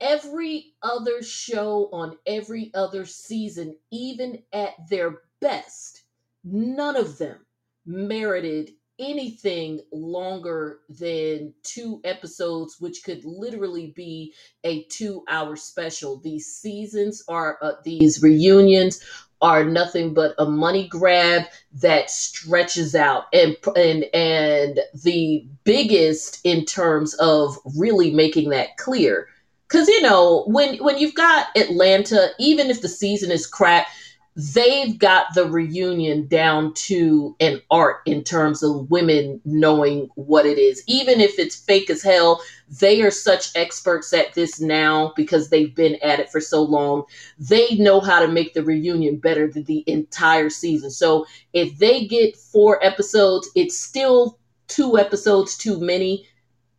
every 0.00 0.74
other 0.82 1.22
show 1.22 1.88
on 1.92 2.16
every 2.26 2.72
other 2.74 3.06
season 3.06 3.76
even 3.92 4.42
at 4.52 4.74
their 4.90 5.20
best 5.44 6.04
none 6.44 6.96
of 6.96 7.18
them 7.18 7.38
merited 7.86 8.70
anything 8.98 9.80
longer 9.92 10.80
than 10.88 11.52
two 11.62 12.00
episodes, 12.04 12.76
which 12.78 13.02
could 13.04 13.24
literally 13.24 13.92
be 13.96 14.32
a 14.62 14.84
two 14.84 15.24
hour 15.28 15.56
special. 15.56 16.20
These 16.20 16.46
seasons 16.46 17.24
are, 17.28 17.58
uh, 17.60 17.72
these 17.84 18.22
reunions 18.22 19.02
are 19.42 19.64
nothing 19.64 20.14
but 20.14 20.34
a 20.38 20.46
money 20.46 20.88
grab 20.88 21.42
that 21.72 22.08
stretches 22.08 22.94
out 22.94 23.24
and 23.32 23.56
and 23.76 24.04
and 24.14 24.80
the 25.02 25.46
biggest 25.64 26.40
in 26.44 26.64
terms 26.64 27.14
of 27.14 27.58
really 27.76 28.10
making 28.12 28.50
that 28.50 28.76
clear 28.78 29.28
because 29.68 29.86
you 29.88 30.00
know 30.00 30.44
when 30.46 30.76
when 30.76 30.96
you've 30.96 31.14
got 31.14 31.48
atlanta 31.56 32.28
even 32.38 32.70
if 32.70 32.80
the 32.80 32.88
season 32.88 33.30
is 33.30 33.46
crap 33.46 33.88
they've 34.36 34.98
got 34.98 35.26
the 35.34 35.44
reunion 35.46 36.26
down 36.26 36.74
to 36.74 37.36
an 37.38 37.60
art 37.70 37.98
in 38.04 38.24
terms 38.24 38.62
of 38.62 38.90
women 38.90 39.40
knowing 39.44 40.08
what 40.16 40.44
it 40.44 40.58
is. 40.58 40.82
Even 40.88 41.20
if 41.20 41.38
it's 41.38 41.54
fake 41.54 41.88
as 41.88 42.02
hell, 42.02 42.42
they 42.80 43.02
are 43.02 43.12
such 43.12 43.54
experts 43.54 44.12
at 44.12 44.34
this 44.34 44.60
now 44.60 45.12
because 45.14 45.50
they've 45.50 45.74
been 45.74 45.96
at 46.02 46.18
it 46.18 46.30
for 46.30 46.40
so 46.40 46.62
long. 46.62 47.04
They 47.38 47.76
know 47.76 48.00
how 48.00 48.20
to 48.20 48.28
make 48.28 48.54
the 48.54 48.64
reunion 48.64 49.18
better 49.18 49.48
than 49.48 49.64
the 49.64 49.84
entire 49.86 50.50
season. 50.50 50.90
So 50.90 51.26
if 51.52 51.78
they 51.78 52.06
get 52.06 52.36
four 52.36 52.84
episodes, 52.84 53.48
it's 53.54 53.78
still 53.78 54.38
two 54.66 54.98
episodes 54.98 55.56
too 55.56 55.78
many, 55.78 56.26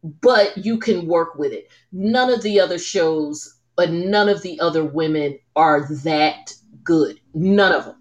but 0.03 0.57
you 0.57 0.77
can 0.77 1.07
work 1.07 1.35
with 1.35 1.53
it. 1.53 1.69
None 1.93 2.29
of 2.29 2.41
the 2.41 2.59
other 2.59 2.79
shows, 2.79 3.55
but 3.77 3.91
none 3.91 4.27
of 4.27 4.41
the 4.41 4.59
other 4.59 4.83
women 4.83 5.39
are 5.55 5.87
that 6.03 6.53
good. 6.85 7.19
None 7.33 7.73
of 7.73 7.85
them. 7.85 7.95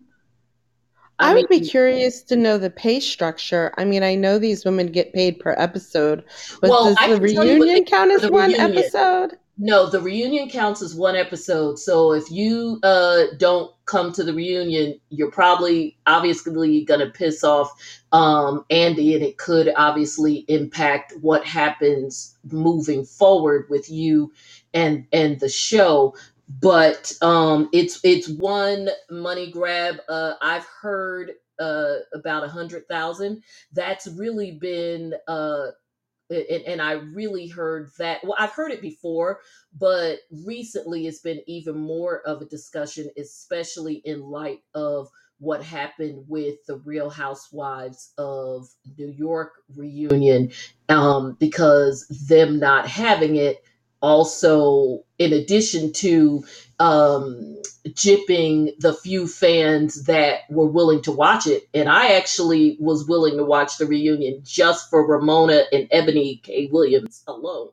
I, 1.19 1.31
I 1.31 1.35
would 1.35 1.49
mean, 1.49 1.61
be 1.61 1.69
curious 1.69 2.23
to 2.23 2.37
know 2.37 2.59
the 2.59 2.71
pay 2.71 3.00
structure. 3.00 3.73
I 3.79 3.85
mean, 3.85 4.03
I 4.03 4.14
know 4.14 4.38
these 4.38 4.64
women 4.64 4.88
get 4.88 5.12
paid 5.12 5.38
per 5.38 5.55
episode, 5.59 6.25
but 6.61 6.71
well, 6.71 6.95
does 6.95 6.97
the 7.09 7.21
reunion 7.21 7.85
count 7.85 8.11
as 8.11 8.29
one 8.31 8.50
reunion. 8.50 8.79
episode? 8.79 9.38
No, 9.57 9.88
the 9.88 10.00
reunion 10.00 10.50
counts 10.50 10.83
as 10.83 10.97
one 10.97 11.14
episode. 11.14 11.79
So 11.79 12.12
if 12.12 12.29
you 12.29 12.81
uh, 12.83 13.26
don't 13.38 13.73
come 13.85 14.12
to 14.12 14.25
the 14.25 14.35
reunion, 14.35 14.99
you're 15.11 15.31
probably 15.31 15.97
obviously 16.07 16.85
going 16.85 16.99
to 16.99 17.11
piss 17.11 17.45
off 17.45 17.71
um, 18.11 18.64
Andy, 18.71 19.14
and 19.14 19.23
it 19.23 19.38
could 19.38 19.73
obviously 19.76 20.45
impact 20.49 21.12
what 21.21 21.45
happens 21.45 22.37
moving 22.50 23.05
forward 23.05 23.67
with 23.71 23.88
you 23.88 24.33
and 24.73 25.07
and 25.12 25.38
the 25.38 25.49
show 25.49 26.17
but 26.48 27.12
um 27.22 27.68
it's 27.72 28.00
it's 28.04 28.28
one 28.28 28.88
money 29.10 29.50
grab 29.50 29.96
uh 30.08 30.34
i've 30.42 30.66
heard 30.82 31.32
uh 31.60 31.96
about 32.14 32.44
a 32.44 32.48
hundred 32.48 32.88
thousand. 32.88 33.42
That's 33.72 34.06
really 34.08 34.52
been 34.52 35.14
uh 35.28 35.68
and, 36.30 36.62
and 36.66 36.82
i 36.82 36.92
really 36.92 37.46
heard 37.46 37.90
that 37.98 38.22
well 38.24 38.34
i've 38.38 38.52
heard 38.52 38.70
it 38.72 38.80
before 38.82 39.40
but 39.78 40.18
recently 40.44 41.06
it's 41.06 41.20
been 41.20 41.40
even 41.46 41.76
more 41.78 42.20
of 42.22 42.42
a 42.42 42.46
discussion 42.46 43.08
especially 43.18 43.96
in 44.04 44.20
light 44.22 44.60
of 44.74 45.08
what 45.38 45.62
happened 45.62 46.24
with 46.28 46.56
the 46.66 46.78
real 46.78 47.10
housewives 47.10 48.12
of 48.18 48.68
new 48.98 49.08
york 49.10 49.52
reunion 49.76 50.50
um 50.88 51.36
because 51.38 52.06
them 52.28 52.58
not 52.58 52.88
having 52.88 53.36
it 53.36 53.62
also 54.04 55.04
in 55.18 55.32
addition 55.34 55.92
to 55.94 56.44
um 56.80 57.56
jipping 57.88 58.73
the 58.80 58.94
few 58.94 59.28
fans 59.28 60.04
that 60.06 60.42
were 60.50 60.66
willing 60.66 61.02
to 61.02 61.12
watch 61.12 61.49
it 61.49 61.64
and 61.75 61.88
i 61.88 62.14
actually 62.14 62.76
was 62.80 63.08
willing 63.08 63.38
to 63.38 63.44
watch 63.44 63.78
the 63.78 63.87
reunion 63.87 64.40
just 64.44 64.90
for 64.90 65.06
ramona 65.08 65.64
and 65.73 65.90
eboni 65.90 66.42
k. 66.44 66.68
Williams 66.73 67.25
alone. 67.28 67.70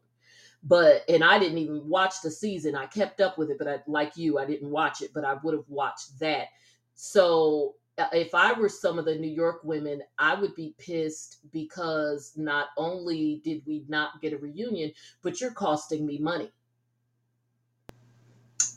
But 0.63 1.03
and 1.09 1.23
i 1.23 1.39
didn't 1.39 1.59
even 1.59 1.87
watch 1.89 2.15
the 2.23 2.31
season. 2.31 2.75
I 2.75 2.87
kept 2.87 3.21
up 3.21 3.37
with 3.37 3.51
it 3.51 3.57
but 3.59 3.67
I, 3.69 3.79
like 3.87 4.17
you 4.17 4.39
i 4.39 4.45
didn't 4.45 4.69
watch 4.71 5.01
it 5.01 5.11
but 5.13 5.25
i 5.25 5.35
would 5.43 5.55
have 5.55 5.69
watched 5.69 6.19
that. 6.19 6.47
So 6.95 7.75
Uh, 8.01 8.07
if 8.13 8.33
I 8.33 8.53
were 8.53 8.69
some 8.69 8.97
of 8.97 9.05
the 9.05 9.15
New 9.15 9.29
York 9.29 9.61
women, 9.63 10.01
I 10.17 10.33
would 10.33 10.55
be 10.55 10.73
pissed 10.79 11.37
because 11.51 12.33
not 12.35 12.69
only 12.75 13.41
did 13.43 13.61
we 13.67 13.83
not 13.87 14.21
get 14.21 14.33
a 14.33 14.37
reunion, 14.37 14.91
but 15.21 15.39
you're 15.39 15.51
costing 15.51 16.05
me 16.05 16.17
money. 16.17 16.51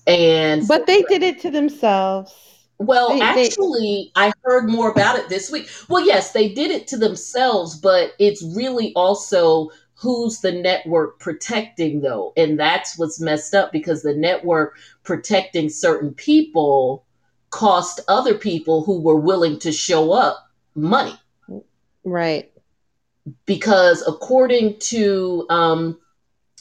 And 0.06 0.68
but 0.68 0.86
they 0.86 1.02
did 1.04 1.22
it 1.22 1.40
to 1.40 1.50
themselves. 1.50 2.34
Well, 2.76 3.10
they, 3.10 3.22
actually, 3.22 4.12
they... 4.14 4.26
I 4.26 4.32
heard 4.42 4.68
more 4.68 4.90
about 4.90 5.18
it 5.18 5.30
this 5.30 5.50
week. 5.50 5.70
Well, 5.88 6.04
yes, 6.04 6.32
they 6.32 6.52
did 6.52 6.70
it 6.70 6.86
to 6.88 6.98
themselves, 6.98 7.78
but 7.78 8.12
it's 8.18 8.42
really 8.54 8.92
also 8.94 9.70
who's 9.94 10.40
the 10.40 10.52
network 10.52 11.18
protecting, 11.18 12.02
though. 12.02 12.34
And 12.36 12.60
that's 12.60 12.98
what's 12.98 13.20
messed 13.20 13.54
up 13.54 13.72
because 13.72 14.02
the 14.02 14.14
network 14.14 14.76
protecting 15.02 15.70
certain 15.70 16.12
people 16.12 17.06
cost 17.54 18.00
other 18.08 18.34
people 18.34 18.82
who 18.82 19.00
were 19.00 19.14
willing 19.14 19.60
to 19.60 19.70
show 19.70 20.12
up 20.12 20.50
money. 20.74 21.14
Right. 22.02 22.50
Because 23.46 24.02
according 24.08 24.80
to 24.80 25.46
um, 25.48 25.98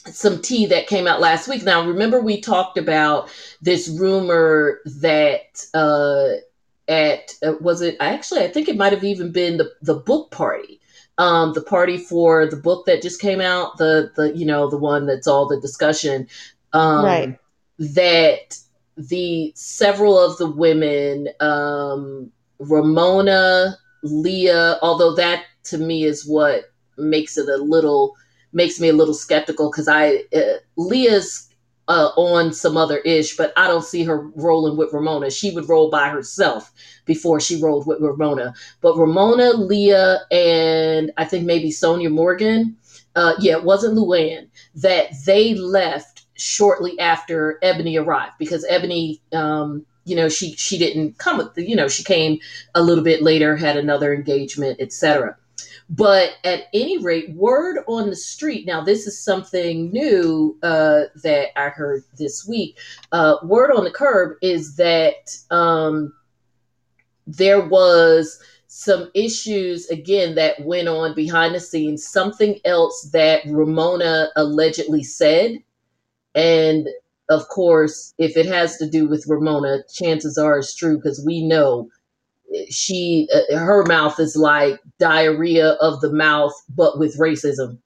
some 0.06 0.40
tea 0.40 0.66
that 0.66 0.86
came 0.86 1.08
out 1.08 1.20
last 1.20 1.48
week, 1.48 1.64
now 1.64 1.84
remember 1.84 2.20
we 2.20 2.40
talked 2.40 2.78
about 2.78 3.28
this 3.60 3.88
rumor 3.88 4.80
that 4.84 5.64
uh, 5.74 6.36
at 6.86 7.32
uh, 7.44 7.54
was 7.60 7.82
it 7.82 7.96
actually 7.98 8.44
I 8.44 8.48
think 8.48 8.68
it 8.68 8.76
might 8.76 8.92
have 8.92 9.04
even 9.04 9.32
been 9.32 9.56
the 9.56 9.72
the 9.82 9.94
book 9.96 10.30
party. 10.30 10.80
Um, 11.18 11.54
the 11.54 11.62
party 11.62 11.98
for 11.98 12.46
the 12.46 12.56
book 12.56 12.86
that 12.86 13.02
just 13.02 13.20
came 13.20 13.40
out, 13.40 13.78
the 13.78 14.12
the 14.14 14.36
you 14.36 14.46
know 14.46 14.70
the 14.70 14.78
one 14.78 15.06
that's 15.06 15.26
all 15.26 15.46
the 15.46 15.60
discussion, 15.60 16.28
um, 16.72 17.04
right? 17.04 17.38
That 17.78 18.58
the 18.96 19.52
several 19.56 20.18
of 20.18 20.36
the 20.38 20.50
women, 20.50 21.28
um, 21.40 22.30
Ramona, 22.58 23.76
Leah, 24.02 24.78
although 24.82 25.14
that 25.14 25.44
to 25.64 25.78
me 25.78 26.04
is 26.04 26.26
what 26.26 26.64
makes 26.96 27.36
it 27.36 27.48
a 27.48 27.56
little 27.56 28.14
makes 28.52 28.78
me 28.78 28.88
a 28.88 28.92
little 28.92 29.14
skeptical 29.14 29.70
because 29.70 29.88
I 29.88 30.24
uh, 30.34 30.58
Leah's 30.76 31.48
uh, 31.88 32.10
on 32.16 32.52
some 32.52 32.76
other 32.76 32.98
ish, 32.98 33.36
but 33.36 33.52
I 33.56 33.66
don't 33.68 33.84
see 33.84 34.04
her 34.04 34.28
rolling 34.36 34.76
with 34.76 34.92
Ramona. 34.92 35.30
She 35.30 35.50
would 35.50 35.68
roll 35.68 35.90
by 35.90 36.08
herself 36.08 36.72
before 37.04 37.40
she 37.40 37.60
rolled 37.60 37.86
with 37.86 38.00
Ramona. 38.00 38.54
But 38.80 38.96
Ramona, 38.96 39.50
Leah, 39.50 40.20
and 40.30 41.12
I 41.16 41.24
think 41.26 41.44
maybe 41.44 41.70
Sonja 41.70 42.10
Morgan, 42.10 42.76
uh, 43.16 43.34
yeah, 43.38 43.56
it 43.56 43.64
wasn't 43.64 43.98
Luann, 43.98 44.48
that 44.76 45.08
they 45.26 45.54
left 45.54 46.13
shortly 46.36 46.98
after 46.98 47.58
Eboni 47.62 48.00
arrived 48.00 48.34
because 48.38 48.66
Eboni, 48.70 49.20
um, 49.32 49.84
you 50.04 50.16
know, 50.16 50.28
she 50.28 50.54
she 50.56 50.78
didn't 50.78 51.18
come 51.18 51.38
with 51.38 51.54
the, 51.54 51.68
you 51.68 51.76
know, 51.76 51.88
she 51.88 52.04
came 52.04 52.38
a 52.74 52.82
little 52.82 53.04
bit 53.04 53.22
later, 53.22 53.56
had 53.56 53.76
another 53.76 54.12
engagement, 54.12 54.80
etc. 54.80 55.36
But 55.88 56.32
at 56.44 56.64
any 56.72 56.98
rate, 56.98 57.30
word 57.34 57.78
on 57.86 58.08
the 58.08 58.16
street. 58.16 58.66
Now, 58.66 58.82
this 58.82 59.06
is 59.06 59.22
something 59.22 59.92
new 59.92 60.58
uh, 60.62 61.04
that 61.22 61.58
I 61.58 61.68
heard 61.68 62.04
this 62.16 62.46
week. 62.46 62.78
Uh, 63.12 63.36
word 63.42 63.70
on 63.70 63.84
the 63.84 63.90
curb 63.90 64.38
is 64.40 64.76
that 64.76 65.36
um, 65.50 66.14
there 67.26 67.60
was 67.60 68.40
some 68.66 69.10
issues 69.14 69.88
again 69.88 70.34
that 70.34 70.64
went 70.64 70.88
on 70.88 71.14
behind 71.14 71.54
the 71.54 71.60
scenes. 71.60 72.06
Something 72.06 72.58
else 72.64 73.10
that 73.12 73.42
Ramona 73.46 74.30
allegedly 74.36 75.04
said 75.04 75.58
and 76.34 76.88
of 77.30 77.48
course, 77.48 78.12
if 78.18 78.36
it 78.36 78.46
has 78.46 78.76
to 78.78 78.88
do 78.88 79.08
with 79.08 79.26
Ramona, 79.26 79.78
chances 79.92 80.36
are 80.36 80.58
it's 80.58 80.74
true 80.74 80.96
because 80.96 81.22
we 81.24 81.46
know 81.46 81.88
she 82.70 83.28
uh, 83.34 83.56
her 83.56 83.84
mouth 83.84 84.20
is 84.20 84.36
like 84.36 84.80
diarrhea 84.98 85.70
of 85.80 86.00
the 86.00 86.12
mouth, 86.12 86.52
but 86.68 86.98
with 86.98 87.18
racism. 87.18 87.78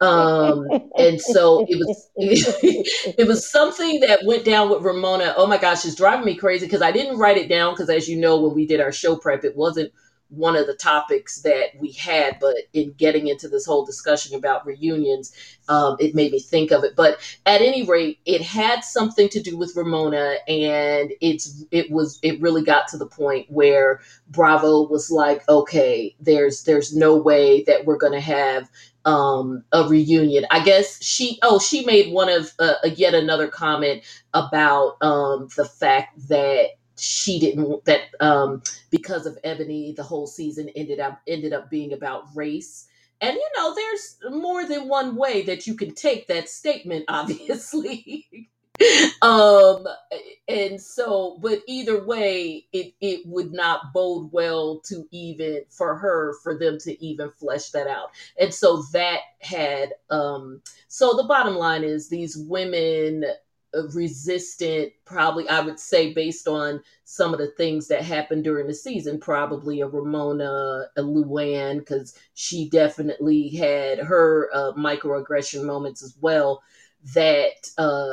Um, 0.00 0.66
and 0.98 1.20
so 1.20 1.64
it 1.68 1.76
was 1.76 2.10
it 2.16 3.28
was 3.28 3.48
something 3.48 4.00
that 4.00 4.24
went 4.24 4.44
down 4.44 4.70
with 4.70 4.82
Ramona. 4.82 5.34
Oh 5.36 5.46
my 5.46 5.58
gosh, 5.58 5.84
it's 5.84 5.94
driving 5.94 6.24
me 6.24 6.34
crazy 6.34 6.66
because 6.66 6.82
I 6.82 6.92
didn't 6.92 7.18
write 7.18 7.36
it 7.36 7.48
down 7.48 7.74
because 7.74 7.88
as 7.88 8.08
you 8.08 8.18
know, 8.18 8.40
when 8.40 8.54
we 8.54 8.66
did 8.66 8.80
our 8.80 8.92
show 8.92 9.16
prep, 9.16 9.44
it 9.44 9.56
wasn't 9.56 9.92
one 10.32 10.56
of 10.56 10.66
the 10.66 10.74
topics 10.74 11.42
that 11.42 11.70
we 11.78 11.92
had, 11.92 12.38
but 12.40 12.56
in 12.72 12.92
getting 12.92 13.28
into 13.28 13.48
this 13.48 13.66
whole 13.66 13.84
discussion 13.84 14.34
about 14.34 14.66
reunions, 14.66 15.32
um, 15.68 15.96
it 16.00 16.14
made 16.14 16.32
me 16.32 16.40
think 16.40 16.70
of 16.70 16.84
it. 16.84 16.96
But 16.96 17.18
at 17.44 17.60
any 17.60 17.84
rate, 17.84 18.18
it 18.24 18.40
had 18.40 18.82
something 18.82 19.28
to 19.28 19.42
do 19.42 19.56
with 19.56 19.76
Ramona, 19.76 20.36
and 20.48 21.12
it's 21.20 21.64
it 21.70 21.90
was 21.90 22.18
it 22.22 22.40
really 22.40 22.62
got 22.64 22.88
to 22.88 22.96
the 22.96 23.06
point 23.06 23.46
where 23.50 24.00
Bravo 24.28 24.88
was 24.88 25.10
like, 25.10 25.46
okay, 25.48 26.16
there's 26.18 26.64
there's 26.64 26.96
no 26.96 27.16
way 27.16 27.62
that 27.64 27.84
we're 27.84 27.98
going 27.98 28.14
to 28.14 28.20
have 28.20 28.70
um, 29.04 29.64
a 29.72 29.86
reunion. 29.86 30.46
I 30.50 30.64
guess 30.64 31.02
she 31.02 31.38
oh 31.42 31.58
she 31.58 31.84
made 31.84 32.12
one 32.12 32.28
of 32.28 32.52
uh, 32.58 32.74
yet 32.96 33.14
another 33.14 33.48
comment 33.48 34.02
about 34.32 34.96
um, 35.02 35.48
the 35.56 35.64
fact 35.64 36.28
that 36.28 36.68
she 37.02 37.40
didn't 37.40 37.84
that 37.84 38.02
um 38.20 38.62
because 38.90 39.26
of 39.26 39.36
Eboni 39.42 39.94
the 39.96 40.02
whole 40.04 40.26
season 40.26 40.68
ended 40.70 41.00
up 41.00 41.20
ended 41.26 41.52
up 41.52 41.68
being 41.68 41.92
about 41.92 42.24
race. 42.34 42.86
And 43.20 43.36
you 43.36 43.48
know, 43.56 43.74
there's 43.74 44.18
more 44.30 44.66
than 44.66 44.88
one 44.88 45.16
way 45.16 45.42
that 45.42 45.66
you 45.66 45.74
can 45.74 45.94
take 45.94 46.28
that 46.28 46.48
statement, 46.48 47.04
obviously. 47.08 48.48
um 49.20 49.86
and 50.48 50.80
so 50.80 51.38
but 51.40 51.60
either 51.68 52.04
way 52.04 52.66
it 52.72 52.94
it 53.00 53.20
would 53.26 53.52
not 53.52 53.92
bode 53.92 54.32
well 54.32 54.80
to 54.80 55.06
even 55.12 55.62
for 55.68 55.94
her 55.94 56.34
for 56.42 56.58
them 56.58 56.78
to 56.78 57.04
even 57.04 57.30
flesh 57.30 57.68
that 57.70 57.86
out 57.86 58.08
and 58.40 58.52
so 58.52 58.82
that 58.92 59.20
had 59.40 59.90
um 60.10 60.60
so 60.88 61.14
the 61.14 61.22
bottom 61.24 61.54
line 61.54 61.84
is 61.84 62.08
these 62.08 62.36
women 62.36 63.24
resistant 63.94 64.92
probably 65.04 65.48
i 65.48 65.60
would 65.60 65.78
say 65.78 66.12
based 66.12 66.46
on 66.48 66.80
some 67.04 67.32
of 67.32 67.38
the 67.38 67.50
things 67.56 67.88
that 67.88 68.02
happened 68.02 68.44
during 68.44 68.66
the 68.66 68.74
season 68.74 69.18
probably 69.18 69.80
a 69.80 69.86
ramona 69.86 70.84
a 70.96 71.02
luann 71.02 71.78
because 71.78 72.14
she 72.34 72.68
definitely 72.68 73.48
had 73.48 73.98
her 73.98 74.50
uh, 74.54 74.72
microaggression 74.72 75.64
moments 75.64 76.02
as 76.02 76.16
well 76.20 76.62
that 77.14 77.70
uh 77.78 78.12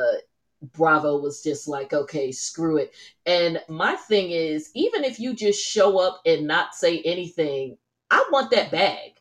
Bravo 0.62 1.18
was 1.18 1.42
just 1.42 1.68
like, 1.68 1.92
okay, 1.92 2.32
screw 2.32 2.76
it. 2.76 2.92
And 3.24 3.62
my 3.68 3.96
thing 3.96 4.30
is, 4.30 4.70
even 4.74 5.04
if 5.04 5.18
you 5.18 5.34
just 5.34 5.58
show 5.64 5.98
up 5.98 6.20
and 6.26 6.46
not 6.46 6.74
say 6.74 7.00
anything, 7.00 7.78
I 8.10 8.26
want 8.30 8.50
that 8.50 8.70
bag. 8.70 9.19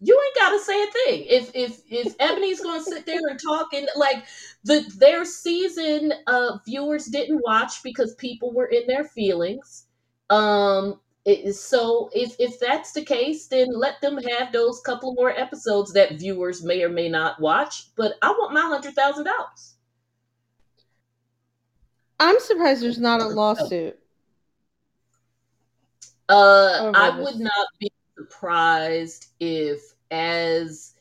You 0.00 0.20
ain't 0.26 0.36
gotta 0.36 0.58
say 0.62 0.82
a 0.82 0.86
thing. 0.86 1.26
If 1.28 1.50
if 1.54 1.80
if 1.90 2.18
Eboni's 2.18 2.60
gonna 2.60 2.82
sit 2.82 3.06
there 3.06 3.20
and 3.30 3.40
talk 3.40 3.72
and 3.72 3.88
like 3.96 4.26
the 4.64 4.84
their 4.98 5.24
season 5.24 6.12
uh 6.26 6.58
viewers 6.66 7.06
didn't 7.06 7.42
watch 7.42 7.82
because 7.82 8.14
people 8.16 8.52
were 8.52 8.66
in 8.66 8.86
their 8.86 9.04
feelings. 9.04 9.86
Um 10.28 11.00
it, 11.24 11.54
so 11.54 12.10
if 12.12 12.36
if 12.38 12.60
that's 12.60 12.92
the 12.92 13.04
case, 13.04 13.48
then 13.48 13.68
let 13.72 14.00
them 14.02 14.18
have 14.18 14.52
those 14.52 14.80
couple 14.80 15.14
more 15.14 15.30
episodes 15.30 15.92
that 15.94 16.18
viewers 16.18 16.62
may 16.62 16.82
or 16.82 16.88
may 16.90 17.08
not 17.08 17.40
watch. 17.40 17.94
But 17.96 18.14
I 18.22 18.30
want 18.30 18.52
my 18.52 18.60
hundred 18.60 18.94
thousand 18.94 19.24
dollars. 19.24 19.74
I'm 22.20 22.38
surprised 22.40 22.82
there's 22.82 22.98
not 23.00 23.20
a 23.20 23.28
lawsuit. 23.28 23.98
Uh, 26.28 26.90
I 26.94 27.20
would 27.20 27.36
not 27.36 27.66
be 27.78 27.90
surprised 28.16 29.28
if, 29.40 29.94
as 30.10 30.94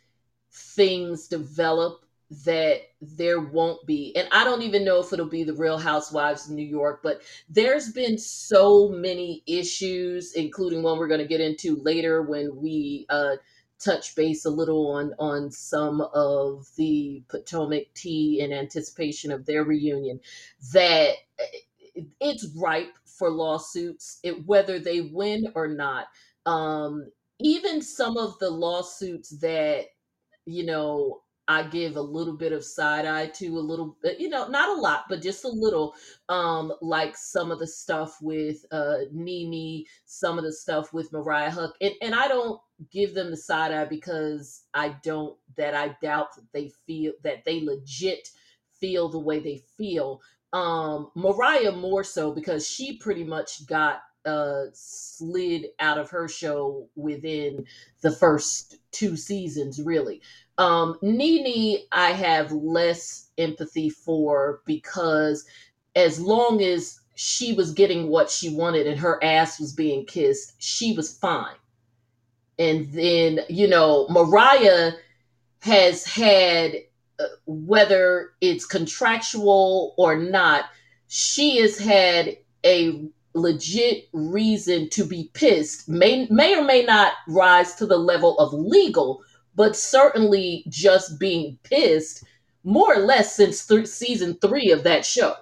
things 0.52 1.28
develop, 1.28 2.06
that 2.46 2.82
there 3.02 3.40
won't 3.40 3.86
be. 3.86 4.16
And 4.16 4.28
I 4.32 4.44
don't 4.44 4.64
even 4.64 4.84
know 4.84 5.00
if 5.00 5.14
it'll 5.14 5.28
be 5.28 5.44
the 5.44 5.54
Real 5.54 5.78
Housewives 5.78 6.48
of 6.48 6.56
New 6.56 6.66
York, 6.66 7.02
but 7.04 7.22
there's 7.50 7.92
been 7.92 8.18
so 8.18 8.90
many 8.90 9.44
issues, 9.48 10.34
including 10.34 10.82
one 10.82 10.98
we're 10.98 11.08
going 11.08 11.22
to 11.22 11.28
get 11.28 11.42
into 11.42 11.76
later 11.84 12.24
when 12.24 12.56
we 12.56 13.06
uh, 13.10 13.36
touch 13.80 14.16
base 14.16 14.46
a 14.46 14.50
little 14.50 14.92
on 14.92 15.14
on 15.20 15.52
some 15.52 16.02
of 16.14 16.68
the 16.78 17.24
Potomac 17.28 17.94
tea 17.94 18.40
in 18.42 18.54
anticipation 18.54 19.32
of 19.32 19.46
their 19.46 19.64
reunion 19.64 20.20
that 20.74 21.14
eh, 21.40 22.02
it's 22.20 22.48
ripe 22.58 22.98
for 23.06 23.30
lawsuits 23.30 24.20
it, 24.24 24.46
whether 24.46 24.80
they 24.80 25.02
win 25.02 25.52
or 25.56 25.68
not 25.68 26.08
um, 26.46 27.10
even 27.40 27.82
some 27.82 28.18
of 28.18 28.38
the 28.40 28.50
lawsuits 28.50 29.38
that 29.40 29.86
you 30.46 30.66
know 30.66 31.22
I 31.48 31.64
give 31.64 31.96
a 31.96 32.02
little 32.02 32.36
bit 32.36 32.54
of 32.54 32.64
side 32.64 33.06
eye 33.06 33.28
to 33.28 33.48
a 33.48 33.60
little 33.60 33.98
bit, 34.02 34.20
you 34.20 34.30
know, 34.30 34.48
not 34.48 34.70
a 34.70 34.82
lot, 34.82 35.06
but 35.08 35.22
just 35.22 35.44
a 35.44 35.50
little. 35.50 35.94
Um, 36.28 36.74
like 36.82 37.16
some 37.16 37.52
of 37.52 37.60
the 37.60 37.68
stuff 37.68 38.18
with 38.22 38.66
uh 38.72 39.06
NeNe, 39.12 39.86
some 40.06 40.38
of 40.38 40.44
the 40.44 40.54
stuff 40.54 40.94
with 40.94 41.12
Mariah 41.12 41.52
Huq. 41.52 41.72
And 41.82 41.94
and 42.02 42.16
I 42.16 42.28
don't 42.28 42.60
give 42.92 43.14
them 43.14 43.32
the 43.32 43.38
side 43.38 43.72
eye 43.72 43.86
because 43.86 44.64
I 44.74 44.96
don't 45.04 45.38
that 45.56 45.76
I 45.76 45.96
doubt 46.02 46.36
that 46.36 46.52
they 46.54 46.72
feel 46.88 47.14
that 47.24 47.46
they 47.46 47.62
legit 47.62 48.28
feel 48.80 49.10
the 49.10 49.20
way 49.20 49.40
they 49.40 49.62
feel. 49.78 50.22
Um, 50.54 51.12
Mariah 51.16 51.74
more 51.74 52.04
so 52.04 52.32
because 52.34 52.68
she 52.68 52.98
pretty 52.98 53.24
much 53.24 53.68
got 53.68 54.02
uh 54.26 54.66
slid 54.74 55.68
out 55.80 55.98
of 55.98 56.10
her 56.10 56.28
show 56.28 56.90
within 56.96 57.66
the 58.02 58.12
first 58.12 58.78
two 58.92 59.16
seasons, 59.16 59.82
really. 59.82 60.22
Um, 60.58 60.98
NeNe, 61.02 61.86
I 61.92 62.12
have 62.12 62.52
less 62.52 63.30
empathy 63.38 63.90
for 63.90 64.62
because 64.66 65.46
as 65.96 66.20
long 66.20 66.62
as 66.62 67.00
she 67.16 67.54
was 67.54 67.72
getting 67.72 68.08
what 68.10 68.30
she 68.30 68.50
wanted 68.50 68.88
and 68.88 69.00
her 69.00 69.24
ass 69.24 69.60
was 69.60 69.74
being 69.74 70.06
kissed, 70.06 70.54
she 70.60 70.94
was 70.94 71.18
fine. 71.18 71.56
And 72.60 72.92
then, 72.92 73.42
you 73.50 73.68
know, 73.68 74.08
Mariah 74.10 74.94
has 75.60 76.06
had, 76.06 76.76
uh, 77.20 77.24
whether 77.46 78.32
it's 78.42 78.66
contractual 78.66 79.94
or 79.98 80.16
not, 80.16 80.66
she 81.08 81.58
has 81.58 81.78
had 81.78 82.38
a 82.66 83.08
legit 83.36 84.08
reason 84.14 84.90
to 84.90 85.06
be 85.06 85.30
pissed, 85.34 85.88
may, 85.88 86.28
may 86.32 86.58
or 86.58 86.64
may 86.64 86.84
not 86.84 87.14
rise 87.28 87.76
to 87.76 87.86
the 87.86 87.98
level 87.98 88.38
of 88.40 88.54
legal, 88.54 89.22
but 89.56 89.76
certainly 89.76 90.64
just 90.70 91.20
being 91.20 91.58
pissed 91.64 92.24
more 92.64 92.96
or 92.96 93.00
less 93.00 93.36
since 93.36 93.66
th- 93.68 93.88
season 93.88 94.38
three 94.42 94.72
of 94.72 94.84
that 94.84 95.06
show. 95.06 95.36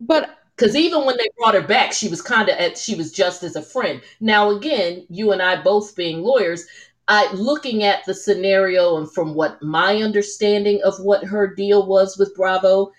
But 0.00 0.38
because 0.56 0.74
even 0.74 1.04
when 1.04 1.16
they 1.16 1.28
brought 1.38 1.54
her 1.54 1.62
back, 1.62 1.92
she 1.92 2.08
was 2.08 2.20
kind 2.20 2.48
of 2.48 2.56
at 2.58 2.76
she 2.76 2.96
was 2.96 3.12
just 3.12 3.44
as 3.44 3.54
a 3.54 3.62
friend. 3.62 4.00
Now 4.20 4.50
again, 4.50 5.06
you 5.08 5.30
and 5.30 5.40
I 5.40 5.62
both 5.62 5.94
being 5.94 6.22
lawyers, 6.22 6.66
I 7.06 7.32
looking 7.32 7.84
at 7.84 8.04
the 8.04 8.14
scenario 8.14 8.96
and 8.96 9.10
from 9.10 9.34
what 9.34 9.62
my 9.62 10.02
understanding 10.02 10.80
of 10.84 10.98
what 11.00 11.24
her 11.24 11.46
deal 11.54 11.86
was 11.86 12.18
with 12.18 12.34
Bravo, 12.34 12.92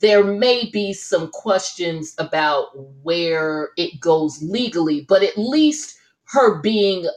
there 0.00 0.24
may 0.24 0.70
be 0.70 0.92
some 0.92 1.30
questions 1.30 2.14
about 2.18 2.68
where 3.02 3.70
it 3.76 4.00
goes 4.00 4.42
legally, 4.42 5.02
but 5.02 5.22
at 5.22 5.38
least 5.38 5.98
her 6.24 6.60
being 6.60 7.08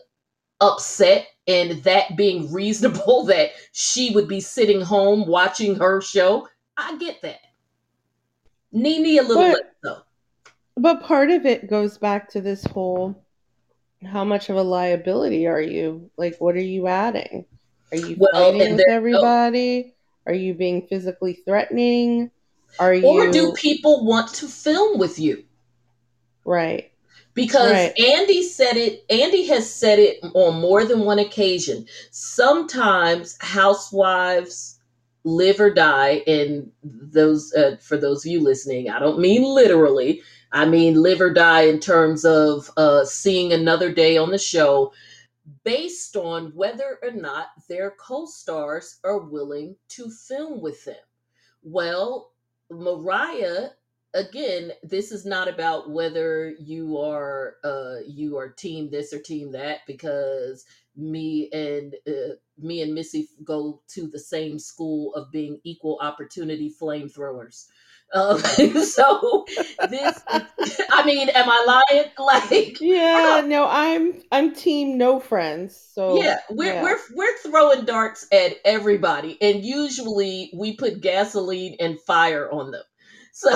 upset 0.62 1.28
and 1.48 1.84
that 1.84 2.16
being 2.16 2.52
reasonable 2.54 3.26
that 3.26 3.52
she 3.72 4.12
would 4.12 4.28
be 4.28 4.40
sitting 4.40 4.82
home 4.82 5.28
watching 5.28 5.76
her 5.76 6.02
show, 6.02 6.48
I 6.78 6.98
get 6.98 7.22
that. 7.22 7.40
NeNe 8.72 9.20
a 9.20 9.22
little 9.22 9.36
but, 9.36 9.52
less 9.52 9.62
so. 9.84 10.02
But 10.76 11.04
part 11.04 11.32
of 11.32 11.46
it 11.46 11.70
goes 11.70 11.98
back 11.98 12.30
to 12.32 12.42
this 12.42 12.64
whole 12.66 13.24
how 14.06 14.24
much 14.24 14.50
of 14.50 14.56
a 14.56 14.62
liability 14.62 15.48
are 15.48 15.62
you? 15.62 16.10
Like 16.18 16.36
what 16.38 16.56
are 16.56 16.60
you 16.60 16.88
adding? 16.88 17.46
Are 17.92 17.98
you 17.98 18.16
well, 18.20 18.52
fighting 18.52 18.76
with 18.76 18.86
everybody? 18.88 19.96
Are 20.28 20.34
you 20.34 20.54
being 20.54 20.86
physically 20.88 21.42
threatening? 21.46 22.30
Are 22.80 22.94
you 22.94 23.06
Or 23.06 23.32
do 23.32 23.54
people 23.54 24.06
want 24.06 24.34
to 24.36 24.48
film 24.48 25.00
with 25.00 25.20
you? 25.20 25.44
Right 26.46 26.92
because 27.38 27.72
right. 27.72 28.00
Andy 28.00 28.42
said 28.42 28.78
it, 28.78 29.06
Andy 29.12 29.46
has 29.46 29.72
said 29.72 30.00
it 30.00 30.18
on 30.34 30.60
more 30.60 30.84
than 30.86 31.02
one 31.02 31.20
occasion. 31.20 31.86
Sometimes 32.10 33.38
housewives 33.40 34.80
live 35.24 35.60
or 35.60 35.72
die, 35.72 36.24
and 36.26 36.72
those, 36.84 37.54
uh, 37.54 37.78
for 37.80 37.96
those 37.96 38.26
of 38.26 38.32
you 38.32 38.42
listening, 38.42 38.90
I 38.90 38.98
don't 38.98 39.20
mean 39.20 39.44
literally, 39.44 40.24
I 40.52 40.66
mean 40.66 40.96
live 40.96 41.22
or 41.22 41.32
die 41.32 41.66
in 41.66 41.80
terms 41.80 42.26
of 42.26 42.72
uh, 42.76 43.06
seeing 43.06 43.54
another 43.54 43.94
day 43.94 44.18
on 44.18 44.32
the 44.32 44.40
show 44.40 44.92
based 45.64 46.16
on 46.16 46.52
whether 46.56 46.98
or 47.04 47.12
not 47.12 47.50
their 47.70 47.94
co 48.00 48.26
stars 48.26 49.00
are 49.04 49.20
willing 49.20 49.76
to 49.90 50.10
film 50.10 50.60
with 50.60 50.84
them. 50.86 50.96
Well, 51.62 52.32
Mariah 52.70 53.70
again, 54.14 54.72
this 54.84 55.12
is 55.12 55.26
not 55.26 55.48
about 55.48 55.92
whether 55.92 56.50
you 56.60 56.98
are 56.98 57.56
uh 57.64 57.98
you 58.06 58.38
are 58.38 58.50
team 58.50 58.90
this 58.90 59.14
or 59.14 59.20
team 59.20 59.52
that 59.52 59.80
because 59.88 60.66
me 60.96 61.50
and 61.54 61.96
uh, 62.08 62.34
me 62.58 62.82
and 62.82 62.94
Missy 62.94 63.30
go 63.44 63.82
to 63.90 64.08
the 64.08 64.20
same 64.20 64.58
school 64.58 65.14
of 65.14 65.32
being 65.32 65.60
equal 65.64 66.00
opportunity 66.02 66.74
flamethrowers. 66.82 67.68
Um, 68.14 68.40
so 68.40 69.46
this, 69.90 70.24
I 70.28 71.04
mean, 71.06 71.30
am 71.30 71.50
I 71.50 71.84
lying? 71.90 72.06
Like, 72.28 72.82
yeah, 72.82 73.42
no, 73.46 73.68
I'm 73.70 74.22
I'm 74.32 74.54
team 74.54 74.98
no 74.98 75.20
friends. 75.20 75.76
So 75.94 76.22
yeah, 76.22 76.40
we're 76.50 76.74
yeah. 76.74 76.84
we're 76.84 76.98
we're 77.16 77.38
throwing 77.40 77.86
darts 77.86 78.28
at 78.32 78.58
everybody, 78.66 79.38
and 79.42 79.64
usually 79.64 80.52
we 80.54 80.76
put 80.76 81.02
gasoline 81.02 81.78
and 81.80 82.00
fire 82.02 82.52
on 82.52 82.72
them. 82.72 82.84
So, 83.32 83.50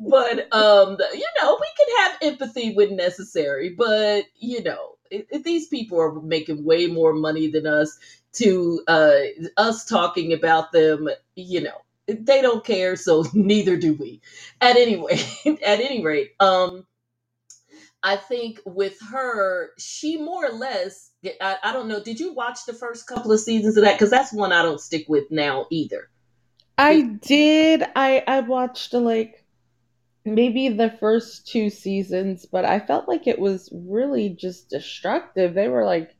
but 0.00 0.52
um, 0.52 0.96
you 1.14 1.26
know, 1.40 1.58
we 1.60 1.68
can 1.76 1.96
have 1.98 2.18
empathy 2.22 2.74
when 2.74 2.96
necessary. 2.96 3.70
But 3.70 4.24
you 4.38 4.62
know, 4.62 4.96
it, 5.10 5.26
it, 5.30 5.44
these 5.44 5.68
people 5.68 6.00
are 6.00 6.20
making 6.20 6.64
way 6.64 6.86
more 6.86 7.12
money 7.12 7.48
than 7.48 7.66
us. 7.66 7.98
To 8.34 8.82
uh, 8.86 9.20
us 9.56 9.86
talking 9.86 10.34
about 10.34 10.70
them, 10.72 11.08
you 11.36 11.62
know, 11.62 11.85
they 12.06 12.42
don't 12.42 12.64
care, 12.64 12.96
so 12.96 13.24
neither 13.34 13.76
do 13.76 13.94
we. 13.94 14.20
At 14.60 14.76
any 14.76 14.96
rate, 15.04 15.62
at 15.62 15.80
any 15.80 16.04
rate, 16.04 16.32
um, 16.40 16.86
I 18.02 18.16
think 18.16 18.60
with 18.64 18.98
her, 19.10 19.70
she 19.78 20.16
more 20.16 20.46
or 20.46 20.52
less. 20.52 21.10
I, 21.40 21.56
I 21.62 21.72
don't 21.72 21.88
know. 21.88 22.02
Did 22.02 22.20
you 22.20 22.32
watch 22.32 22.60
the 22.66 22.72
first 22.72 23.06
couple 23.06 23.32
of 23.32 23.40
seasons 23.40 23.76
of 23.76 23.84
that? 23.84 23.94
Because 23.94 24.10
that's 24.10 24.32
one 24.32 24.52
I 24.52 24.62
don't 24.62 24.80
stick 24.80 25.06
with 25.08 25.30
now 25.30 25.66
either. 25.70 26.08
I 26.78 27.02
did. 27.02 27.82
I 27.96 28.22
I 28.26 28.40
watched 28.40 28.92
like 28.92 29.44
maybe 30.24 30.68
the 30.68 30.90
first 31.00 31.48
two 31.48 31.70
seasons, 31.70 32.46
but 32.46 32.64
I 32.64 32.80
felt 32.80 33.08
like 33.08 33.26
it 33.26 33.38
was 33.38 33.70
really 33.72 34.28
just 34.28 34.68
destructive. 34.68 35.54
They 35.54 35.68
were 35.68 35.84
like 35.84 36.14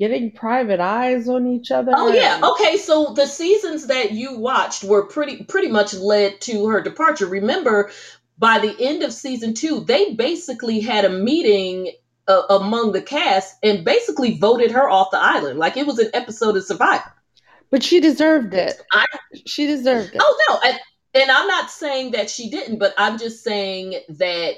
getting 0.00 0.32
private 0.32 0.80
eyes 0.80 1.28
on 1.28 1.46
each 1.46 1.70
other. 1.70 1.92
Oh 1.94 2.10
yeah. 2.10 2.40
Okay, 2.42 2.78
so 2.78 3.12
the 3.12 3.26
seasons 3.26 3.86
that 3.86 4.12
you 4.12 4.36
watched 4.38 4.82
were 4.82 5.04
pretty 5.04 5.44
pretty 5.44 5.68
much 5.68 5.94
led 5.94 6.40
to 6.42 6.66
her 6.68 6.80
departure. 6.80 7.26
Remember, 7.26 7.90
by 8.38 8.58
the 8.58 8.74
end 8.80 9.02
of 9.02 9.12
season 9.12 9.52
2, 9.52 9.80
they 9.80 10.14
basically 10.14 10.80
had 10.80 11.04
a 11.04 11.10
meeting 11.10 11.92
uh, 12.26 12.42
among 12.48 12.92
the 12.92 13.02
cast 13.02 13.56
and 13.62 13.84
basically 13.84 14.38
voted 14.38 14.70
her 14.70 14.88
off 14.88 15.10
the 15.10 15.18
island. 15.18 15.58
Like 15.58 15.76
it 15.76 15.86
was 15.86 15.98
an 15.98 16.10
episode 16.14 16.56
of 16.56 16.64
Survivor. 16.64 17.12
But 17.70 17.84
she 17.84 18.00
deserved 18.00 18.54
it. 18.54 18.80
I- 18.92 19.06
she 19.46 19.66
deserved 19.66 20.14
it. 20.14 20.20
Oh 20.20 20.44
no, 20.48 20.70
and, 20.70 20.80
and 21.14 21.30
I'm 21.30 21.46
not 21.46 21.70
saying 21.70 22.12
that 22.12 22.30
she 22.30 22.50
didn't, 22.50 22.78
but 22.78 22.94
I'm 22.96 23.18
just 23.18 23.44
saying 23.44 24.00
that 24.08 24.54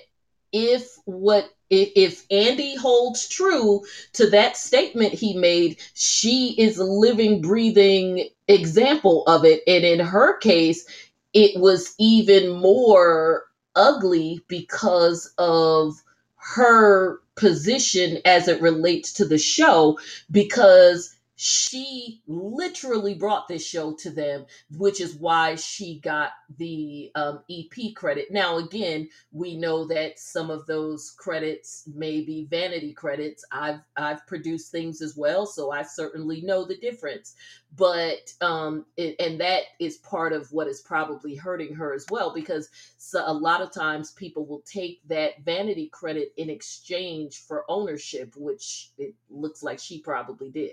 if 0.52 0.88
what 1.04 1.50
if, 1.72 2.24
Andy 2.30 2.76
holds 2.76 3.28
true 3.28 3.82
to 4.14 4.30
that 4.30 4.56
statement 4.56 5.14
he 5.14 5.34
made, 5.36 5.78
she 5.94 6.54
is 6.58 6.78
a 6.78 6.84
living, 6.84 7.40
breathing 7.42 8.28
example 8.48 9.24
of 9.26 9.44
it. 9.44 9.62
And 9.66 9.84
in 9.84 10.00
her 10.00 10.38
case, 10.38 10.86
it 11.34 11.60
was 11.60 11.94
even 11.98 12.50
more 12.50 13.44
ugly 13.76 14.40
because 14.48 15.32
of 15.38 15.94
her 16.36 17.20
position 17.36 18.18
as 18.24 18.48
it 18.48 18.60
relates 18.62 19.14
to 19.14 19.24
the 19.26 19.38
show, 19.38 19.98
because 20.30 21.16
she 21.36 22.22
literally 22.28 23.14
brought 23.14 23.48
this 23.48 23.66
show 23.66 23.94
to 23.94 24.10
them, 24.10 24.46
which 24.76 25.00
is 25.00 25.14
why 25.14 25.56
she 25.56 25.98
got 26.00 26.30
the 26.58 27.10
um, 27.14 27.40
EP 27.50 27.94
credit. 27.94 28.30
Now, 28.30 28.58
again, 28.58 29.08
we 29.32 29.56
know 29.56 29.86
that 29.88 30.18
some 30.18 30.50
of 30.50 30.66
those 30.66 31.10
credits 31.18 31.88
may 31.94 32.22
be 32.22 32.46
vanity 32.50 32.92
credits. 32.92 33.44
I've 33.52 33.80
I've 33.96 34.26
produced 34.26 34.70
things 34.72 35.02
as 35.02 35.16
well, 35.16 35.46
so 35.46 35.70
I 35.72 35.82
certainly 35.82 36.42
know 36.42 36.64
the 36.64 36.76
difference. 36.76 37.34
But 37.76 38.32
um, 38.40 38.86
it, 38.96 39.16
and 39.20 39.40
that 39.40 39.62
is 39.80 39.98
part 39.98 40.32
of 40.32 40.52
what 40.52 40.68
is 40.68 40.82
probably 40.82 41.34
hurting 41.34 41.74
her 41.74 41.94
as 41.94 42.06
well, 42.10 42.34
because 42.34 42.68
so 42.98 43.22
a 43.26 43.32
lot 43.32 43.62
of 43.62 43.72
times 43.72 44.12
people 44.12 44.46
will 44.46 44.62
take 44.66 45.00
that 45.08 45.42
vanity 45.44 45.88
credit 45.88 46.32
in 46.36 46.50
exchange 46.50 47.38
for 47.38 47.64
ownership, 47.68 48.34
which 48.36 48.90
it 48.98 49.14
looks 49.30 49.62
like 49.62 49.78
she 49.78 50.00
probably 50.00 50.50
did 50.50 50.72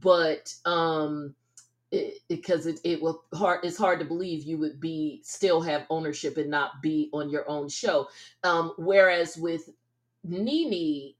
but 0.00 0.54
um 0.64 1.34
it, 1.90 2.18
because 2.28 2.66
it, 2.66 2.80
it 2.84 3.00
will 3.00 3.24
hard 3.34 3.64
it's 3.64 3.78
hard 3.78 3.98
to 4.00 4.04
believe 4.04 4.44
you 4.44 4.58
would 4.58 4.80
be 4.80 5.20
still 5.24 5.60
have 5.62 5.86
ownership 5.90 6.36
and 6.36 6.50
not 6.50 6.82
be 6.82 7.08
on 7.12 7.30
your 7.30 7.48
own 7.48 7.68
show. 7.68 8.08
Um 8.44 8.72
whereas 8.78 9.36
with 9.36 9.70
nene 10.24 11.14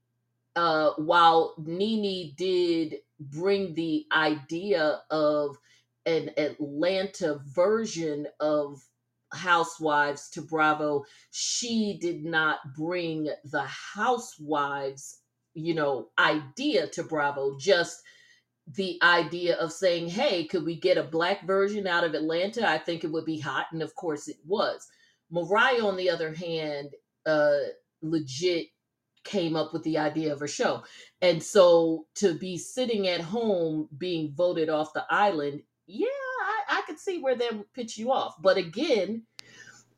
uh 0.55 0.91
while 0.97 1.55
nene 1.57 2.33
did 2.37 2.97
bring 3.19 3.73
the 3.73 4.05
idea 4.11 5.01
of 5.09 5.57
an 6.05 6.31
atlanta 6.37 7.39
version 7.45 8.27
of 8.39 8.83
housewives 9.33 10.29
to 10.29 10.41
bravo 10.41 11.05
she 11.31 11.97
did 12.01 12.25
not 12.25 12.59
bring 12.75 13.29
the 13.45 13.63
housewives 13.63 15.19
you 15.53 15.73
know 15.73 16.09
idea 16.19 16.87
to 16.87 17.03
bravo 17.03 17.57
just 17.59 18.01
the 18.75 18.99
idea 19.01 19.55
of 19.55 19.71
saying, 19.71 20.09
hey, 20.09 20.45
could 20.45 20.65
we 20.65 20.75
get 20.75 20.97
a 20.97 21.03
black 21.03 21.45
version 21.45 21.87
out 21.87 22.03
of 22.03 22.13
Atlanta? 22.13 22.67
I 22.69 22.77
think 22.77 23.03
it 23.03 23.11
would 23.11 23.25
be 23.25 23.39
hot. 23.39 23.67
And 23.71 23.81
of 23.81 23.95
course 23.95 24.27
it 24.27 24.37
was. 24.45 24.87
Mariah, 25.31 25.85
on 25.85 25.97
the 25.97 26.09
other 26.09 26.33
hand, 26.33 26.89
uh, 27.25 27.57
legit 28.01 28.67
came 29.23 29.55
up 29.55 29.73
with 29.73 29.83
the 29.83 29.97
idea 29.97 30.31
of 30.33 30.39
her 30.39 30.47
show. 30.47 30.83
And 31.21 31.41
so 31.41 32.05
to 32.15 32.33
be 32.33 32.57
sitting 32.57 33.07
at 33.07 33.21
home 33.21 33.89
being 33.97 34.33
voted 34.35 34.69
off 34.69 34.93
the 34.93 35.05
island, 35.09 35.61
yeah, 35.87 36.07
I, 36.07 36.79
I 36.79 36.81
could 36.87 36.99
see 36.99 37.19
where 37.19 37.35
they 37.35 37.49
would 37.49 37.73
pitch 37.73 37.97
you 37.97 38.11
off. 38.11 38.35
But 38.41 38.57
again, 38.57 39.23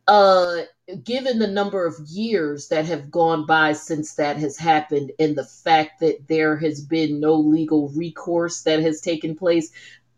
uh 0.08 0.62
given 1.04 1.40
the 1.40 1.48
number 1.48 1.86
of 1.86 1.96
years 2.08 2.68
that 2.70 2.86
have 2.86 3.12
gone 3.12 3.46
by 3.46 3.74
since 3.74 4.16
that 4.16 4.38
has 4.38 4.58
happened 4.58 5.12
and 5.20 5.36
the 5.36 5.46
fact 5.46 6.00
that 6.00 6.28
there 6.28 6.58
has 6.58 6.82
been 6.82 7.20
no 7.20 7.36
legal 7.36 7.90
recourse 7.90 8.64
that 8.64 8.80
has 8.80 9.02
taken 9.02 9.36
place 9.36 9.72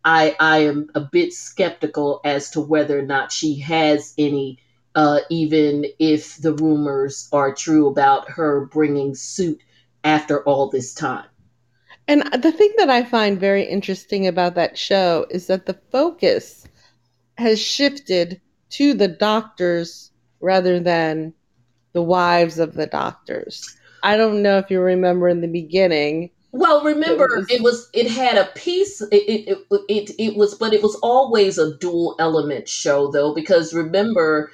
i 0.05 0.35
i 0.39 0.59
am 0.59 0.89
a 0.95 1.01
bit 1.01 1.33
skeptical 1.33 2.21
as 2.23 2.49
to 2.49 2.61
whether 2.61 2.97
or 2.97 3.03
not 3.03 3.31
she 3.31 3.55
has 3.55 4.13
any 4.17 4.57
uh 4.95 5.19
even 5.29 5.85
if 5.99 6.37
the 6.37 6.53
rumors 6.53 7.27
are 7.31 7.53
true 7.53 7.87
about 7.87 8.29
her 8.29 8.65
bringing 8.67 9.13
suit 9.15 9.61
after 10.03 10.43
all 10.43 10.69
this 10.69 10.93
time. 10.93 11.25
And 12.07 12.23
the 12.41 12.51
thing 12.51 12.73
that 12.77 12.89
I 12.89 13.03
find 13.03 13.39
very 13.39 13.63
interesting 13.63 14.27
about 14.27 14.55
that 14.55 14.77
show 14.77 15.25
is 15.29 15.47
that 15.47 15.65
the 15.65 15.79
focus 15.91 16.67
has 17.37 17.61
shifted 17.61 18.41
to 18.73 18.93
the 18.93 19.07
doctors 19.07 20.11
rather 20.41 20.79
than 20.79 21.33
the 21.93 22.01
wives 22.01 22.59
of 22.59 22.73
the 22.73 22.87
doctors. 22.87 23.75
I 24.03 24.17
don't 24.17 24.41
know 24.41 24.57
if 24.57 24.69
you 24.69 24.81
remember 24.81 25.29
in 25.29 25.41
the 25.41 25.47
beginning. 25.47 26.31
well 26.51 26.83
remember 26.83 27.27
was- 27.37 27.49
it 27.49 27.61
was 27.63 27.89
it 27.93 28.09
had 28.09 28.37
a 28.37 28.45
piece 28.55 29.01
it 29.01 29.07
it, 29.15 29.57
it 29.71 29.81
it 29.89 30.11
it 30.19 30.37
was 30.37 30.55
but 30.55 30.73
it 30.73 30.83
was 30.83 30.95
always 31.01 31.57
a 31.57 31.75
dual 31.77 32.15
element 32.19 32.67
show 32.67 33.09
though 33.11 33.33
because 33.33 33.73
remember 33.73 34.51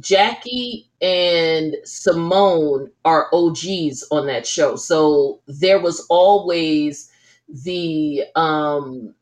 Jackie 0.00 0.88
and 1.00 1.76
Simone 1.84 2.90
are 3.04 3.28
OGs 3.32 4.04
on 4.10 4.26
that 4.26 4.46
show. 4.46 4.76
So 4.76 5.40
there 5.46 5.80
was 5.80 6.06
always 6.10 7.10
the 7.48 8.24
um 8.34 9.14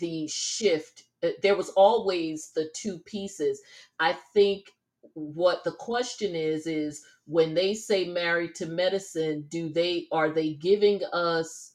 the 0.00 0.28
shift. 0.28 1.01
Uh, 1.22 1.30
There 1.42 1.56
was 1.56 1.70
always 1.70 2.52
the 2.54 2.70
two 2.74 2.98
pieces. 3.00 3.60
I 4.00 4.16
think 4.34 4.66
what 5.14 5.64
the 5.64 5.72
question 5.72 6.34
is 6.34 6.66
is 6.66 7.02
when 7.26 7.54
they 7.54 7.74
say 7.74 8.06
married 8.06 8.54
to 8.56 8.66
medicine, 8.66 9.46
do 9.48 9.68
they 9.68 10.08
are 10.12 10.30
they 10.30 10.54
giving 10.54 11.02
us 11.12 11.72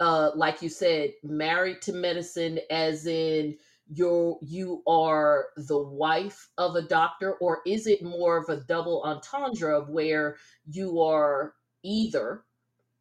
uh 0.00 0.30
like 0.34 0.60
you 0.62 0.68
said 0.68 1.12
married 1.22 1.80
to 1.82 1.92
medicine 1.92 2.58
as 2.70 3.06
in 3.06 3.56
you're 3.88 4.38
you 4.42 4.82
are 4.86 5.46
the 5.56 5.78
wife 5.78 6.48
of 6.58 6.74
a 6.74 6.82
doctor 6.82 7.34
or 7.34 7.60
is 7.66 7.86
it 7.86 8.02
more 8.02 8.36
of 8.36 8.48
a 8.48 8.60
double 8.64 9.02
entendre 9.04 9.78
of 9.80 9.88
where 9.88 10.36
you 10.70 11.00
are 11.00 11.54
either 11.82 12.42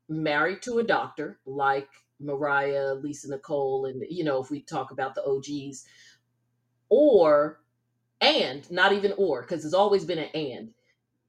married 0.09 0.61
to 0.61 0.79
a 0.79 0.83
doctor 0.83 1.39
like 1.45 1.89
mariah 2.19 2.93
lisa 2.93 3.29
nicole 3.29 3.85
and 3.85 4.03
you 4.09 4.23
know 4.23 4.41
if 4.41 4.49
we 4.49 4.61
talk 4.61 4.91
about 4.91 5.15
the 5.15 5.23
og's 5.23 5.85
or 6.89 7.61
and 8.21 8.69
not 8.71 8.93
even 8.93 9.13
or 9.17 9.41
because 9.41 9.65
it's 9.65 9.73
always 9.73 10.05
been 10.05 10.19
an 10.19 10.29
and. 10.33 10.73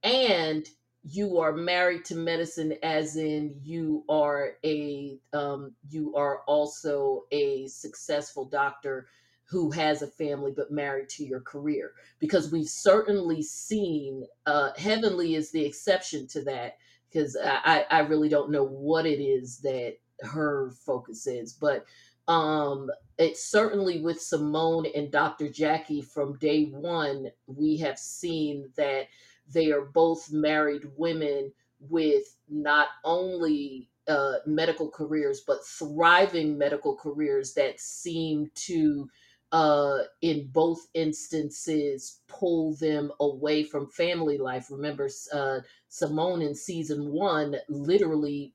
And 0.03 0.67
you 1.03 1.39
are 1.39 1.53
married 1.53 2.05
to 2.05 2.15
medicine 2.15 2.75
as 2.83 3.17
in 3.17 3.55
you 3.63 4.03
are 4.09 4.53
a 4.63 5.19
um, 5.33 5.73
you 5.89 6.15
are 6.15 6.41
also 6.47 7.23
a 7.31 7.67
successful 7.67 8.45
doctor 8.45 9.07
who 9.45 9.71
has 9.71 10.01
a 10.01 10.07
family 10.07 10.53
but 10.55 10.71
married 10.71 11.09
to 11.09 11.25
your 11.25 11.41
career. 11.41 11.93
Because 12.19 12.51
we've 12.51 12.67
certainly 12.69 13.41
seen 13.41 14.25
uh, 14.45 14.71
heavenly 14.77 15.35
is 15.35 15.51
the 15.51 15.65
exception 15.65 16.27
to 16.27 16.43
that 16.43 16.77
because 17.09 17.37
I 17.41 17.85
I 17.89 17.99
really 17.99 18.29
don't 18.29 18.51
know 18.51 18.65
what 18.65 19.05
it 19.05 19.21
is 19.21 19.59
that 19.59 19.97
her 20.21 20.71
focus 20.85 21.27
is 21.27 21.53
but 21.53 21.85
um 22.27 22.89
it's 23.17 23.43
certainly 23.43 24.01
with 24.01 24.21
simone 24.21 24.85
and 24.95 25.11
dr 25.11 25.49
jackie 25.49 26.01
from 26.01 26.37
day 26.37 26.65
one 26.65 27.27
we 27.47 27.77
have 27.77 27.97
seen 27.99 28.69
that 28.75 29.07
they 29.51 29.71
are 29.71 29.85
both 29.85 30.31
married 30.31 30.83
women 30.97 31.51
with 31.79 32.35
not 32.49 32.87
only 33.03 33.89
uh, 34.07 34.35
medical 34.45 34.89
careers, 34.89 35.41
but 35.45 35.65
thriving 35.65 36.57
medical 36.57 36.95
careers 36.95 37.53
that 37.53 37.79
seem 37.79 38.49
to, 38.55 39.09
uh, 39.51 39.99
in 40.21 40.47
both 40.51 40.87
instances, 40.93 42.21
pull 42.27 42.75
them 42.75 43.11
away 43.19 43.63
from 43.63 43.89
family 43.89 44.37
life. 44.37 44.67
Remember, 44.71 45.09
uh, 45.33 45.59
Simone 45.89 46.41
in 46.41 46.55
season 46.55 47.11
one 47.11 47.55
literally 47.69 48.53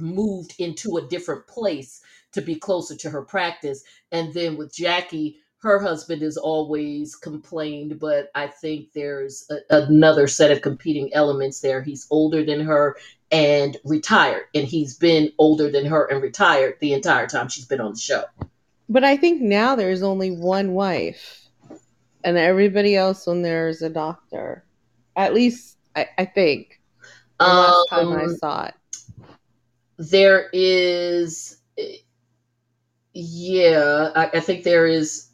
moved 0.00 0.54
into 0.58 0.96
a 0.96 1.06
different 1.06 1.46
place 1.46 2.00
to 2.32 2.42
be 2.42 2.54
closer 2.54 2.96
to 2.96 3.10
her 3.10 3.22
practice. 3.22 3.82
And 4.12 4.32
then 4.34 4.56
with 4.56 4.74
Jackie, 4.74 5.38
her 5.58 5.80
husband 5.80 6.22
has 6.22 6.36
always 6.36 7.16
complained, 7.16 7.98
but 7.98 8.30
I 8.34 8.46
think 8.46 8.92
there's 8.92 9.50
a, 9.50 9.84
another 9.84 10.26
set 10.28 10.50
of 10.50 10.62
competing 10.62 11.12
elements 11.14 11.60
there. 11.60 11.82
He's 11.82 12.06
older 12.10 12.44
than 12.44 12.60
her 12.60 12.96
and 13.32 13.76
retired, 13.84 14.44
and 14.54 14.66
he's 14.66 14.96
been 14.96 15.32
older 15.38 15.70
than 15.70 15.86
her 15.86 16.06
and 16.06 16.22
retired 16.22 16.76
the 16.80 16.92
entire 16.92 17.26
time 17.26 17.48
she's 17.48 17.66
been 17.66 17.80
on 17.80 17.92
the 17.92 17.98
show. 17.98 18.24
But 18.88 19.02
I 19.02 19.16
think 19.16 19.42
now 19.42 19.74
there's 19.74 20.02
only 20.02 20.30
one 20.30 20.72
wife, 20.72 21.48
and 22.22 22.36
everybody 22.36 22.94
else 22.94 23.26
on 23.26 23.42
there 23.42 23.68
is 23.68 23.82
a 23.82 23.90
doctor. 23.90 24.64
At 25.16 25.34
least 25.34 25.78
I, 25.96 26.06
I 26.18 26.24
think. 26.26 26.80
The 27.40 27.46
last 27.46 27.92
um, 27.92 28.06
time 28.08 28.18
I 28.18 28.24
um, 28.24 28.36
saw 28.36 28.64
it, 28.66 28.74
there 29.98 30.48
is. 30.52 31.58
Yeah, 33.14 34.10
I, 34.14 34.30
I 34.34 34.40
think 34.40 34.64
there 34.64 34.86
is. 34.86 35.28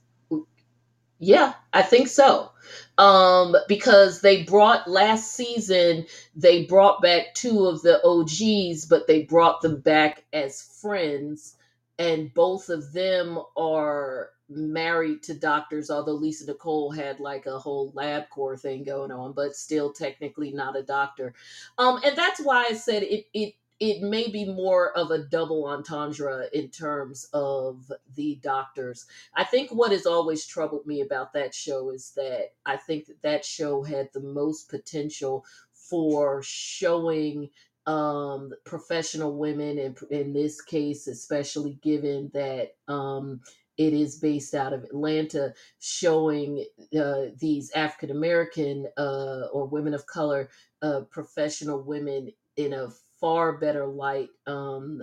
Yeah, 1.20 1.54
I 1.72 1.82
think 1.82 2.08
so 2.08 2.50
um, 2.98 3.56
because 3.68 4.20
they 4.20 4.42
brought 4.44 4.88
last 4.88 5.32
season 5.34 6.06
they 6.36 6.64
brought 6.64 7.02
back 7.02 7.34
two 7.34 7.66
of 7.66 7.82
the 7.82 8.00
OGs, 8.06 8.86
but 8.86 9.06
they 9.06 9.22
brought 9.24 9.60
them 9.62 9.80
back 9.80 10.24
as 10.32 10.62
friends, 10.80 11.56
and 11.98 12.32
both 12.34 12.68
of 12.68 12.92
them 12.92 13.38
are 13.56 14.30
married 14.48 15.22
to 15.24 15.34
doctors. 15.34 15.90
Although 15.90 16.12
Lisa 16.14 16.46
Nicole 16.46 16.90
had 16.90 17.20
like 17.20 17.46
a 17.46 17.58
whole 17.58 17.92
LabCorp 17.92 18.60
thing 18.60 18.84
going 18.84 19.10
on, 19.12 19.32
but 19.32 19.56
still 19.56 19.92
technically 19.92 20.52
not 20.52 20.76
a 20.78 20.82
doctor. 20.82 21.34
Um, 21.78 22.00
and 22.04 22.16
that's 22.16 22.40
why 22.40 22.66
I 22.70 22.74
said 22.74 23.02
it 23.02 23.26
it 23.34 23.54
it 23.82 24.00
may 24.00 24.28
be 24.28 24.44
more 24.44 24.96
of 24.96 25.10
a 25.10 25.24
double 25.24 25.66
entendre 25.66 26.46
in 26.52 26.68
terms 26.68 27.28
of 27.32 27.90
the 28.14 28.36
doctors. 28.40 29.06
I 29.34 29.42
think 29.42 29.70
what 29.72 29.90
has 29.90 30.06
always 30.06 30.46
troubled 30.46 30.86
me 30.86 31.00
about 31.00 31.32
that 31.32 31.52
show 31.52 31.90
is 31.90 32.12
that 32.14 32.52
I 32.64 32.76
think 32.76 33.06
that 33.06 33.20
that 33.22 33.44
show 33.44 33.82
had 33.82 34.08
the 34.14 34.20
most 34.20 34.70
potential 34.70 35.44
for 35.72 36.44
showing 36.44 37.50
um, 37.86 38.52
professional 38.64 39.36
women, 39.36 39.78
and 39.78 39.98
in 40.12 40.32
this 40.32 40.60
case, 40.62 41.08
especially 41.08 41.80
given 41.82 42.30
that 42.34 42.76
um, 42.86 43.40
it 43.78 43.92
is 43.92 44.20
based 44.20 44.54
out 44.54 44.72
of 44.72 44.84
Atlanta, 44.84 45.54
showing 45.80 46.64
uh, 46.96 47.22
these 47.36 47.72
African 47.72 48.12
American 48.12 48.86
uh, 48.96 49.46
or 49.52 49.66
women 49.66 49.92
of 49.92 50.06
color 50.06 50.50
uh, 50.82 51.00
professional 51.10 51.82
women 51.82 52.30
in 52.56 52.74
a 52.74 52.88
far 53.22 53.52
better 53.52 53.86
light 53.86 54.30
um, 54.48 55.00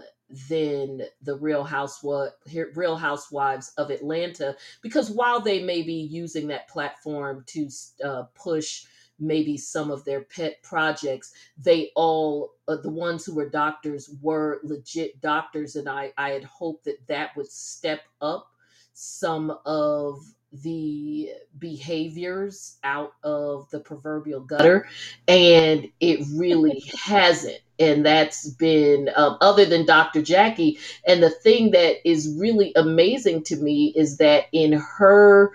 than 0.49 1.01
the 1.21 1.37
Real 1.37 1.63
Housewives, 1.63 2.33
Real 2.75 2.97
Housewives 2.97 3.71
of 3.77 3.89
Atlanta, 3.89 4.57
because 4.81 5.09
while 5.09 5.39
they 5.39 5.63
may 5.63 5.81
be 5.81 5.93
using 5.93 6.45
that 6.49 6.67
platform 6.67 7.45
to 7.47 7.69
uh, 8.03 8.23
push 8.35 8.83
maybe 9.21 9.57
some 9.57 9.89
of 9.89 10.03
their 10.03 10.21
pet 10.21 10.61
projects, 10.63 11.31
they 11.57 11.91
all 11.95 12.51
uh, 12.67 12.75
the 12.75 12.91
ones 12.91 13.25
who 13.25 13.35
were 13.35 13.49
doctors 13.49 14.09
were 14.21 14.59
legit 14.63 15.21
doctors, 15.21 15.77
and 15.77 15.87
I 15.87 16.11
I 16.17 16.31
had 16.31 16.43
hoped 16.43 16.83
that 16.85 17.07
that 17.07 17.35
would 17.37 17.49
step 17.49 18.01
up 18.21 18.49
some 18.93 19.57
of 19.65 20.19
the 20.51 21.29
behaviors 21.59 22.77
out 22.83 23.13
of 23.23 23.69
the 23.69 23.79
proverbial 23.79 24.41
gutter 24.41 24.87
and 25.27 25.87
it 25.99 26.25
really 26.33 26.83
hasn't. 27.03 27.59
And 27.77 28.05
that's 28.05 28.49
been 28.49 29.09
um, 29.15 29.37
other 29.41 29.65
than 29.65 29.85
dr 29.85 30.21
jackie 30.23 30.79
and 31.05 31.21
the 31.23 31.29
thing 31.29 31.71
that 31.71 32.07
is 32.07 32.35
really 32.39 32.73
amazing 32.75 33.43
to 33.43 33.55
me 33.57 33.93
is 33.95 34.17
that 34.17 34.45
in 34.51 34.73
her 34.73 35.53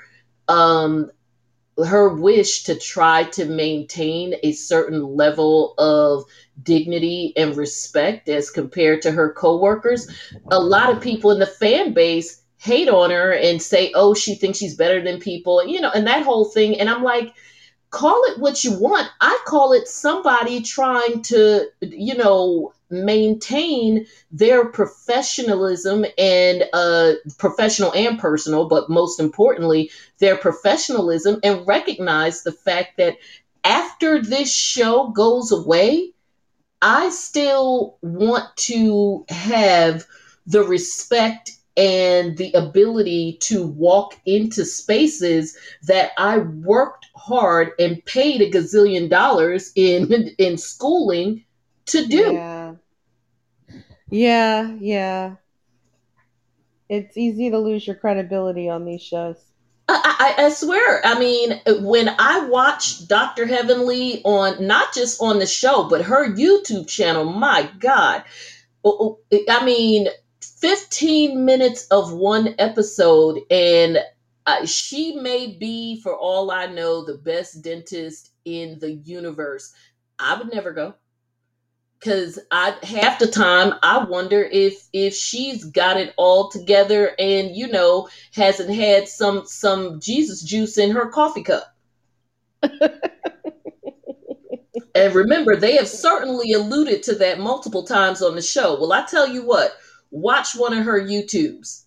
um 0.49 1.11
her 1.85 2.15
wish 2.15 2.63
to 2.65 2.79
try 2.79 3.25
to 3.25 3.47
maintain 3.47 4.37
a 4.43 4.53
certain 4.53 5.03
level 5.03 5.75
of 5.77 6.25
dignity 6.63 7.33
and 7.37 7.57
respect 7.57 8.29
as 8.29 8.49
compared 8.49 9.03
to 9.03 9.11
her 9.11 9.33
coworkers 9.33 10.09
a 10.53 10.59
lot 10.59 10.95
of 10.95 11.03
people 11.03 11.33
in 11.33 11.41
the 11.41 11.47
fan 11.47 11.93
base 11.93 12.44
hate 12.65 12.89
on 12.89 13.11
her 13.11 13.33
and 13.33 13.61
say, 13.61 13.93
oh, 13.95 14.15
she 14.15 14.35
thinks 14.35 14.57
she's 14.57 14.75
better 14.75 15.03
than 15.03 15.21
people, 15.21 15.67
you 15.67 15.81
know, 15.81 15.91
and 15.91 16.07
that 16.07 16.23
whole 16.23 16.47
thing. 16.47 16.81
And 16.81 16.89
I'm 16.89 17.03
like, 17.03 17.35
call 17.91 18.23
it 18.25 18.39
what 18.39 18.65
you 18.65 18.73
want. 18.79 19.07
I 19.21 19.39
call 19.47 19.75
it 19.75 19.87
somebody 19.87 20.63
trying 20.63 21.21
to, 21.25 21.67
you 21.83 22.17
know, 22.17 22.73
maintain 22.89 24.07
their 24.33 24.65
professionalism 24.65 26.07
and 26.17 26.65
uh, 26.73 27.13
professional 27.37 27.93
and 27.93 28.19
personal, 28.19 28.67
but 28.67 28.89
most 28.89 29.21
importantly, 29.21 29.91
their 30.19 30.37
professionalism 30.37 31.41
and 31.45 31.67
recognize 31.67 32.45
the 32.45 32.53
fact 32.53 32.97
that 32.97 33.19
after 33.63 34.23
this 34.23 34.51
show 34.51 35.09
goes 35.09 35.53
away, 35.53 36.13
I 36.81 37.11
still 37.11 37.99
want 38.01 38.57
to 38.69 39.27
have 39.29 40.07
the 40.47 40.63
respect 40.63 41.54
and 41.77 42.37
the 42.37 42.53
ability 42.53 43.39
to 43.41 43.67
walk 43.67 44.17
into 44.27 44.65
spaces 44.65 45.57
that 45.83 46.13
I 46.17 46.39
worked 46.39 47.07
hard 47.17 47.73
and 47.79 48.05
paid 48.05 48.41
a 48.41 48.51
gazillion 48.51 49.09
dollars 49.09 49.73
in 49.75 50.13
in 50.39 50.59
schooling 50.59 51.45
to 51.87 52.07
do. 52.07 52.35
Yeah. 52.35 52.75
Yeah, 54.11 54.75
yeah. 54.79 55.37
It's 56.89 57.17
easy 57.17 57.51
to 57.51 57.59
lose 57.59 57.87
your 57.87 57.97
credibility 57.97 58.69
on 58.69 58.85
these 58.85 59.03
shows. 59.03 59.37
I, 59.89 60.35
I, 60.39 60.45
I, 60.45 60.49
swear. 60.51 61.05
I 61.05 61.19
mean, 61.19 61.61
when 61.85 62.09
I 62.09 62.47
watched 62.47 63.09
Dr. 63.09 63.47
Heavenly 63.47 64.23
on 64.25 64.67
not 64.67 64.95
just 64.95 65.21
on 65.21 65.39
the 65.39 65.47
show, 65.47 65.89
but 65.89 66.03
her 66.03 66.31
YouTube 66.31 66.89
channel, 66.89 67.25
my 67.25 67.69
God. 67.79 68.25
Oh, 68.85 69.19
oh, 69.33 69.45
I 69.49 69.65
mean, 69.65 70.09
15 70.53 71.45
minutes 71.45 71.87
of 71.89 72.13
one 72.13 72.55
episode 72.59 73.41
and 73.51 73.99
uh, 74.47 74.67
she 74.67 75.17
may 75.17 75.57
be 75.59 76.01
for 76.03 76.15
all 76.15 76.51
i 76.51 76.67
know 76.67 77.05
the 77.05 77.19
best 77.19 77.63
dentist 77.63 78.31
in 78.45 78.79
the 78.79 78.93
universe. 78.93 79.73
I 80.19 80.37
would 80.37 80.53
never 80.53 80.73
go. 80.73 80.95
Because 81.99 82.39
i 82.51 82.77
half 82.83 83.19
the 83.19 83.27
time 83.27 83.75
i 83.83 84.05
wonder 84.05 84.43
if 84.43 84.87
if 84.93 85.15
she's 85.15 85.65
got 85.65 85.97
it 85.97 86.13
all 86.19 86.51
together 86.51 87.13
and 87.19 87.57
you 87.57 87.69
know 87.69 88.09
hasn't 88.35 88.75
had 88.75 89.09
some 89.09 89.47
some 89.47 90.01
jesus 90.01 90.43
juice 90.43 90.77
in 90.77 90.91
her 90.91 91.09
coffee 91.09 91.43
cup. 91.43 91.75
And 94.97 95.13
remember 95.13 95.57
they 95.57 95.75
have 95.77 95.89
certainly 95.89 96.53
alluded 96.53 97.03
to 97.05 97.17
that 97.17 97.41
multiple 97.41 97.85
times 97.85 98.23
on 98.23 98.37
the 98.37 98.43
show. 98.43 98.79
Well 98.79 98.93
i 98.93 99.05
tell 99.07 99.27
you 99.27 99.45
what 99.45 99.77
watch 100.11 100.55
one 100.55 100.73
of 100.73 100.85
her 100.85 101.01
YouTubes. 101.01 101.85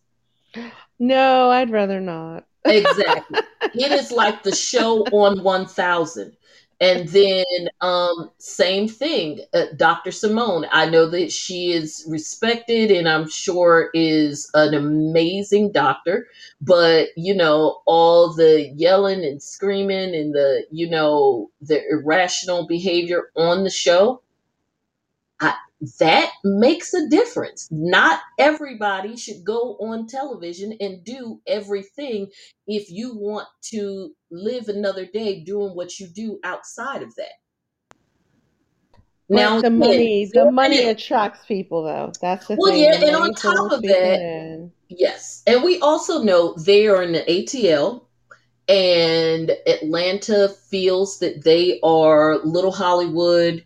No, 1.00 1.50
I'd 1.50 1.70
rather 1.70 2.00
not. 2.00 2.46
exactly. 2.66 3.40
It 3.74 3.92
is 3.92 4.12
like 4.12 4.44
the 4.44 4.56
show 4.56 5.04
on 5.12 5.44
1000. 5.44 6.38
And 6.80 7.10
then, 7.10 7.70
um, 7.82 8.30
same 8.38 8.88
thing, 8.88 9.42
uh, 9.54 9.66
Dr. 9.76 10.12
Simone. 10.12 10.66
I 10.72 10.88
know 10.88 11.10
that 11.10 11.32
she 11.32 11.72
is 11.72 12.06
respected 12.08 12.92
and 12.92 13.10
I'm 13.10 13.28
sure 13.28 13.90
is 13.94 14.50
an 14.54 14.76
amazing 14.76 15.72
doctor, 15.72 16.28
but 16.62 17.10
you 17.18 17.34
know, 17.34 17.82
all 17.88 18.34
the 18.34 18.72
yelling 18.76 19.26
and 19.26 19.42
screaming 19.42 20.14
and 20.14 20.34
the, 20.34 20.66
you 20.70 20.88
know, 20.88 21.50
the 21.62 21.82
irrational 21.90 22.68
behavior 22.68 23.32
on 23.36 23.64
the 23.64 23.72
show, 23.72 24.22
I, 25.40 25.56
that 26.00 26.32
makes 26.44 26.94
a 26.94 27.08
difference. 27.08 27.68
Not 27.72 28.20
everybody 28.40 29.16
should 29.16 29.44
go 29.44 29.78
on 29.80 30.08
television 30.08 30.76
and 30.80 31.04
do 31.04 31.40
everything 31.46 32.28
if 32.66 32.90
you 32.90 33.16
want 33.16 33.48
to 33.72 34.14
live 34.32 34.70
another 34.70 35.06
day 35.06 35.44
doing 35.44 35.76
what 35.76 36.00
you 36.00 36.08
do 36.08 36.40
outside 36.44 37.04
of 37.04 37.14
that. 37.16 37.34
Now 39.30 39.60
the 39.60 39.70
money, 39.70 40.30
the 40.34 40.52
money 40.52 40.86
attracts 40.86 41.46
people, 41.46 41.84
though. 41.84 42.14
That's 42.22 42.48
the 42.48 42.56
well, 42.58 42.72
thing. 42.72 42.84
yeah, 42.84 43.08
and 43.08 43.16
on 43.16 43.34
top 43.34 43.74
of 43.74 43.82
that, 43.82 44.22
in. 44.22 44.72
yes, 44.88 45.44
and 45.46 45.64
we 45.64 45.80
also 45.80 46.24
know 46.24 46.54
they 46.54 46.88
are 46.88 47.04
in 47.04 47.12
the 47.12 47.24
ATL, 47.24 48.06
and 48.70 49.52
Atlanta 49.68 50.48
feels 50.70 51.20
that 51.20 51.44
they 51.44 51.82
are 51.84 52.38
Little 52.46 52.72
Hollywood 52.72 53.66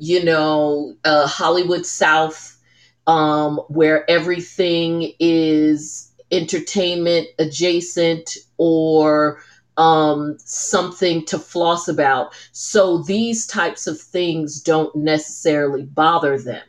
you 0.00 0.24
know, 0.24 0.94
uh, 1.04 1.26
Hollywood 1.26 1.84
South, 1.84 2.58
um, 3.06 3.58
where 3.68 4.10
everything 4.10 5.12
is 5.20 6.10
entertainment 6.30 7.28
adjacent 7.38 8.38
or 8.56 9.42
um, 9.76 10.38
something 10.38 11.24
to 11.26 11.38
floss 11.38 11.86
about. 11.86 12.32
So 12.52 13.02
these 13.02 13.46
types 13.46 13.86
of 13.86 14.00
things 14.00 14.62
don't 14.62 14.94
necessarily 14.96 15.82
bother 15.82 16.38
them. 16.38 16.62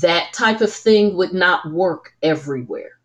That 0.00 0.32
type 0.32 0.62
of 0.62 0.72
thing 0.72 1.16
would 1.16 1.34
not 1.34 1.70
work 1.70 2.14
everywhere. 2.22 2.95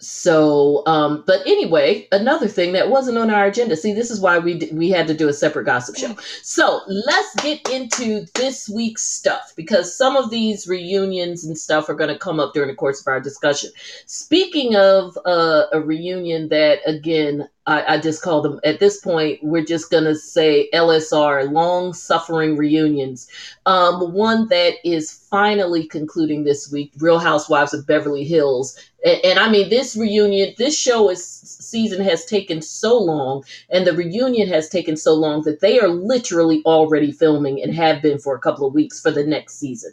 So 0.00 0.84
um 0.86 1.24
but 1.26 1.40
anyway 1.44 2.06
another 2.12 2.46
thing 2.46 2.72
that 2.72 2.88
wasn't 2.88 3.18
on 3.18 3.30
our 3.30 3.46
agenda 3.46 3.76
see 3.76 3.92
this 3.92 4.10
is 4.10 4.20
why 4.20 4.38
we 4.38 4.58
d- 4.58 4.70
we 4.72 4.90
had 4.90 5.06
to 5.08 5.14
do 5.14 5.28
a 5.28 5.32
separate 5.32 5.64
gossip 5.64 5.96
show. 5.96 6.16
So 6.42 6.80
let's 6.86 7.34
get 7.42 7.68
into 7.70 8.26
this 8.34 8.68
week's 8.68 9.04
stuff 9.04 9.52
because 9.56 9.96
some 9.96 10.16
of 10.16 10.30
these 10.30 10.68
reunions 10.68 11.44
and 11.44 11.58
stuff 11.58 11.88
are 11.88 11.94
going 11.94 12.12
to 12.12 12.18
come 12.18 12.38
up 12.40 12.54
during 12.54 12.68
the 12.68 12.76
course 12.76 13.00
of 13.00 13.08
our 13.08 13.20
discussion. 13.20 13.70
Speaking 14.06 14.76
of 14.76 15.18
uh, 15.26 15.64
a 15.72 15.80
reunion 15.80 16.48
that 16.50 16.80
again 16.86 17.48
I, 17.66 17.94
I 17.94 17.98
just 18.00 18.22
call 18.22 18.40
them 18.40 18.60
at 18.64 18.80
this 18.80 19.00
point 19.00 19.40
we're 19.42 19.64
just 19.64 19.90
going 19.90 20.04
to 20.04 20.14
say 20.14 20.68
lsr 20.72 21.50
long 21.50 21.92
suffering 21.92 22.56
reunions. 22.56 23.28
Um 23.66 24.12
one 24.12 24.48
that 24.48 24.74
is 24.84 25.12
finally 25.28 25.86
concluding 25.86 26.44
this 26.44 26.70
week 26.70 26.92
real 26.98 27.18
housewives 27.18 27.74
of 27.74 27.86
beverly 27.86 28.24
hills 28.24 28.78
and, 29.08 29.24
and, 29.24 29.38
I 29.38 29.50
mean, 29.50 29.70
this 29.70 29.96
reunion, 29.96 30.54
this 30.58 30.78
show 30.78 31.10
is 31.10 31.24
season 31.24 32.02
has 32.04 32.24
taken 32.24 32.62
so 32.62 32.98
long, 32.98 33.44
and 33.70 33.86
the 33.86 33.92
reunion 33.92 34.48
has 34.48 34.68
taken 34.68 34.96
so 34.96 35.14
long 35.14 35.42
that 35.42 35.60
they 35.60 35.80
are 35.80 35.88
literally 35.88 36.62
already 36.64 37.12
filming 37.12 37.62
and 37.62 37.74
have 37.74 38.02
been 38.02 38.18
for 38.18 38.34
a 38.34 38.40
couple 38.40 38.66
of 38.66 38.74
weeks 38.74 39.00
for 39.00 39.10
the 39.10 39.24
next 39.24 39.58
season. 39.58 39.92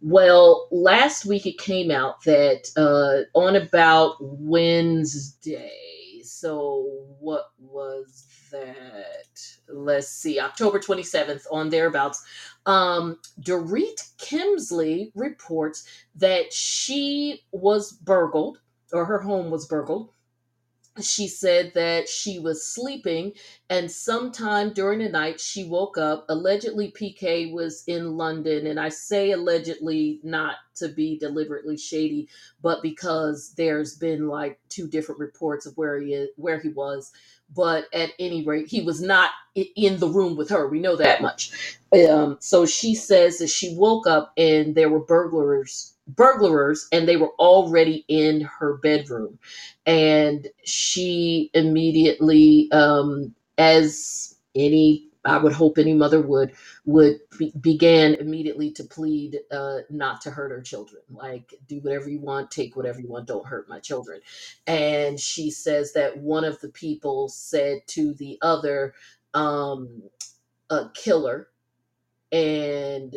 Well, 0.00 0.66
last 0.72 1.26
week 1.26 1.46
it 1.46 1.58
came 1.58 1.90
out 1.90 2.24
that 2.24 2.70
uh, 2.76 3.38
on 3.38 3.54
about 3.54 4.16
Wednesday. 4.20 5.70
So 6.24 7.06
what 7.20 7.52
was 7.58 8.26
that? 8.50 9.61
Let's 9.72 10.08
see, 10.08 10.38
October 10.40 10.78
27th 10.78 11.46
on 11.50 11.70
thereabouts. 11.70 12.24
Um, 12.66 13.18
Dorit 13.40 14.00
Kemsley 14.18 15.10
reports 15.14 15.86
that 16.16 16.52
she 16.52 17.42
was 17.52 17.92
burgled, 17.92 18.60
or 18.92 19.04
her 19.04 19.18
home 19.18 19.50
was 19.50 19.66
burgled. 19.66 20.10
She 21.00 21.28
said 21.28 21.72
that 21.74 22.08
she 22.08 22.38
was 22.38 22.66
sleeping, 22.66 23.32
and 23.70 23.90
sometime 23.90 24.72
during 24.72 25.00
the 25.00 25.08
night 25.08 25.40
she 25.40 25.64
woke 25.64 25.98
up. 25.98 26.26
Allegedly, 26.28 26.92
PK 26.92 27.52
was 27.52 27.84
in 27.86 28.16
London, 28.16 28.66
and 28.66 28.80
I 28.80 28.90
say 28.90 29.32
allegedly 29.32 30.20
not 30.24 30.56
to 30.76 30.88
be 30.88 31.18
deliberately 31.18 31.76
shady, 31.78 32.28
but 32.62 32.82
because 32.82 33.54
there's 33.56 33.96
been 33.96 34.28
like 34.28 34.60
two 34.68 34.88
different 34.88 35.20
reports 35.20 35.66
of 35.66 35.76
where 35.78 36.00
he 36.00 36.14
is, 36.14 36.30
where 36.36 36.60
he 36.60 36.68
was 36.70 37.04
but 37.54 37.86
at 37.94 38.10
any 38.18 38.44
rate, 38.44 38.68
he 38.68 38.80
was 38.82 39.00
not 39.00 39.30
in 39.76 39.98
the 40.00 40.08
room 40.08 40.36
with 40.36 40.50
her. 40.50 40.68
We 40.68 40.80
know 40.80 40.96
that 40.96 41.22
much. 41.22 41.78
Um, 41.92 42.38
so 42.40 42.66
she 42.66 42.94
says 42.94 43.38
that 43.38 43.48
she 43.48 43.76
woke 43.76 44.06
up 44.06 44.32
and 44.36 44.74
there 44.74 44.90
were 44.90 45.00
burglars, 45.04 45.91
burglars, 46.08 46.88
and 46.92 47.08
they 47.08 47.16
were 47.16 47.32
already 47.38 48.04
in 48.08 48.42
her 48.42 48.76
bedroom, 48.78 49.38
and 49.86 50.48
she 50.64 51.50
immediately, 51.54 52.70
um, 52.72 53.34
as 53.58 54.36
any 54.54 55.08
I 55.24 55.38
would 55.38 55.52
hope 55.52 55.78
any 55.78 55.94
mother 55.94 56.20
would 56.20 56.52
would 56.84 57.20
be, 57.38 57.52
began 57.60 58.14
immediately 58.14 58.72
to 58.72 58.84
plead 58.84 59.38
uh, 59.52 59.78
not 59.88 60.20
to 60.22 60.30
hurt 60.30 60.50
her 60.50 60.60
children. 60.60 61.02
Like, 61.10 61.54
do 61.68 61.78
whatever 61.80 62.10
you 62.10 62.18
want, 62.18 62.50
take 62.50 62.74
whatever 62.74 63.00
you 63.00 63.08
want, 63.08 63.28
don't 63.28 63.46
hurt 63.46 63.68
my 63.68 63.78
children. 63.78 64.20
And 64.66 65.20
she 65.20 65.50
says 65.50 65.92
that 65.92 66.18
one 66.18 66.44
of 66.44 66.60
the 66.60 66.70
people 66.70 67.28
said 67.28 67.86
to 67.88 68.14
the 68.14 68.38
other, 68.42 68.94
um, 69.32 70.02
a 70.70 70.88
killer, 70.94 71.48
and 72.32 73.14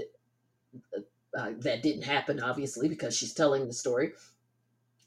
uh, 1.37 1.51
that 1.59 1.83
didn't 1.83 2.03
happen, 2.03 2.41
obviously, 2.41 2.89
because 2.89 3.15
she's 3.15 3.33
telling 3.33 3.67
the 3.67 3.73
story. 3.73 4.13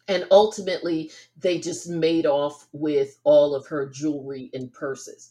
And 0.08 0.26
ultimately, 0.30 1.10
they 1.38 1.58
just 1.60 1.88
made 1.88 2.26
off 2.26 2.68
with 2.72 3.18
all 3.24 3.54
of 3.54 3.66
her 3.68 3.88
jewelry 3.88 4.50
and 4.54 4.72
purses 4.72 5.30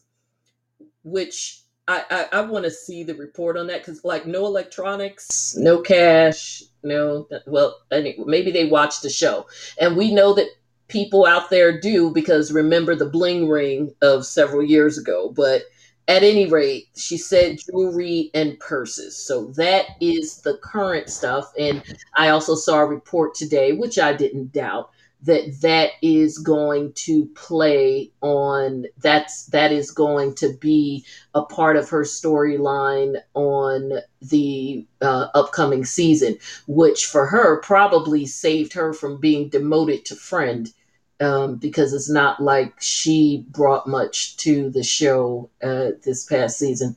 which 1.03 1.61
I, 1.87 2.03
I, 2.09 2.39
I 2.39 2.41
want 2.41 2.65
to 2.65 2.71
see 2.71 3.03
the 3.03 3.15
report 3.15 3.57
on 3.57 3.67
that 3.67 3.79
because 3.81 4.03
like 4.03 4.25
no 4.27 4.45
electronics, 4.45 5.55
no 5.57 5.81
cash, 5.81 6.63
no 6.83 7.27
well 7.47 7.77
maybe 7.91 8.51
they 8.51 8.65
watched 8.65 9.03
the 9.03 9.09
show 9.09 9.45
and 9.79 9.97
we 9.97 10.13
know 10.13 10.33
that 10.33 10.47
people 10.87 11.25
out 11.25 11.49
there 11.49 11.79
do 11.79 12.11
because 12.11 12.53
remember 12.53 12.95
the 12.95 13.05
bling 13.09 13.49
ring 13.49 13.93
of 14.01 14.25
several 14.25 14.63
years 14.63 14.97
ago 14.97 15.33
but 15.35 15.63
at 16.07 16.23
any 16.23 16.45
rate 16.47 16.87
she 16.95 17.17
said 17.17 17.59
jewelry 17.59 18.31
and 18.33 18.59
purses. 18.59 19.17
So 19.17 19.47
that 19.57 19.87
is 20.01 20.41
the 20.41 20.57
current 20.57 21.09
stuff. 21.09 21.51
And 21.59 21.83
i 22.17 22.29
also 22.29 22.55
saw 22.55 22.79
a 22.79 22.85
report 22.85 23.35
today 23.35 23.73
which 23.73 23.99
i 23.99 24.13
didn't 24.13 24.53
doubt 24.53 24.89
that 25.23 25.61
that 25.61 25.91
is 26.01 26.37
going 26.37 26.93
to 26.93 27.25
play 27.35 28.11
on 28.21 28.85
that's 28.99 29.47
that 29.47 29.71
is 29.71 29.89
going 29.91 30.35
to 30.35 30.53
be 30.61 31.03
a 31.33 31.41
part 31.41 31.75
of 31.75 31.89
her 31.89 32.03
storyline 32.03 33.15
on 33.33 33.93
the 34.21 34.85
uh, 35.01 35.27
upcoming 35.33 35.85
season 35.85 36.37
which 36.67 37.05
for 37.05 37.25
her 37.25 37.59
probably 37.61 38.25
saved 38.25 38.73
her 38.73 38.93
from 38.93 39.19
being 39.19 39.49
demoted 39.49 40.05
to 40.05 40.15
friend 40.15 40.71
um, 41.19 41.55
because 41.55 41.93
it's 41.93 42.09
not 42.09 42.41
like 42.41 42.73
she 42.79 43.45
brought 43.49 43.87
much 43.87 44.37
to 44.37 44.69
the 44.69 44.83
show 44.83 45.49
uh, 45.63 45.91
this 46.03 46.25
past 46.25 46.59
season 46.59 46.95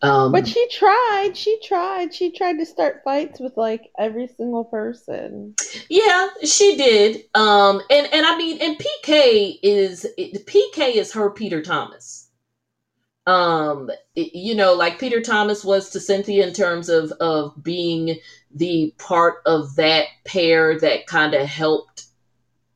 um, 0.00 0.30
but 0.30 0.46
she 0.46 0.68
tried. 0.68 1.32
She 1.34 1.58
tried. 1.60 2.14
She 2.14 2.30
tried 2.30 2.58
to 2.58 2.66
start 2.66 3.02
fights 3.02 3.40
with 3.40 3.56
like 3.56 3.90
every 3.98 4.28
single 4.28 4.64
person. 4.64 5.54
Yeah, 5.88 6.28
she 6.44 6.76
did. 6.76 7.24
Um, 7.34 7.80
and 7.90 8.08
and 8.12 8.24
I 8.24 8.36
mean, 8.36 8.58
and 8.60 8.78
PK 8.78 9.58
is 9.62 10.06
PK 10.18 10.94
is 10.94 11.12
her 11.12 11.30
Peter 11.30 11.62
Thomas. 11.62 12.28
Um, 13.26 13.90
you 14.14 14.54
know, 14.54 14.72
like 14.72 15.00
Peter 15.00 15.20
Thomas 15.20 15.64
was 15.64 15.90
to 15.90 16.00
Cynthia 16.00 16.46
in 16.46 16.54
terms 16.54 16.88
of 16.88 17.10
of 17.20 17.60
being 17.62 18.18
the 18.54 18.94
part 18.98 19.42
of 19.46 19.74
that 19.76 20.06
pair 20.24 20.78
that 20.78 21.06
kind 21.06 21.34
of 21.34 21.46
helped 21.46 22.04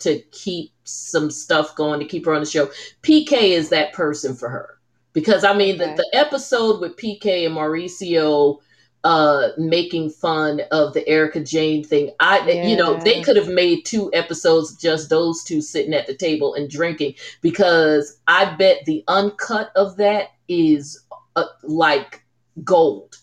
to 0.02 0.20
keep 0.30 0.72
some 0.84 1.30
stuff 1.30 1.74
going 1.76 2.00
to 2.00 2.06
keep 2.06 2.26
her 2.26 2.34
on 2.34 2.40
the 2.40 2.46
show. 2.46 2.70
PK 3.02 3.32
is 3.32 3.68
that 3.70 3.92
person 3.92 4.34
for 4.34 4.48
her 4.48 4.78
because 5.12 5.44
I 5.44 5.54
mean 5.54 5.80
okay. 5.80 5.94
the, 5.94 5.96
the 5.96 6.18
episode 6.18 6.80
with 6.80 6.96
PK 6.96 7.46
and 7.46 7.56
Mauricio 7.56 8.58
uh 9.04 9.48
making 9.58 10.10
fun 10.10 10.60
of 10.70 10.94
the 10.94 11.06
Erika 11.08 11.40
Jayne 11.40 11.82
thing. 11.82 12.12
I 12.20 12.48
yeah. 12.48 12.66
you 12.66 12.76
know, 12.76 12.98
they 12.98 13.22
could 13.22 13.36
have 13.36 13.48
made 13.48 13.84
two 13.84 14.10
episodes 14.12 14.76
just 14.76 15.10
those 15.10 15.42
two 15.42 15.60
sitting 15.60 15.94
at 15.94 16.06
the 16.06 16.14
table 16.14 16.54
and 16.54 16.70
drinking 16.70 17.14
because 17.40 18.20
I 18.28 18.54
bet 18.54 18.84
the 18.84 19.02
uncut 19.08 19.72
of 19.74 19.96
that 19.96 20.28
is 20.48 21.04
uh, 21.36 21.44
like 21.62 22.22
gold. 22.64 23.16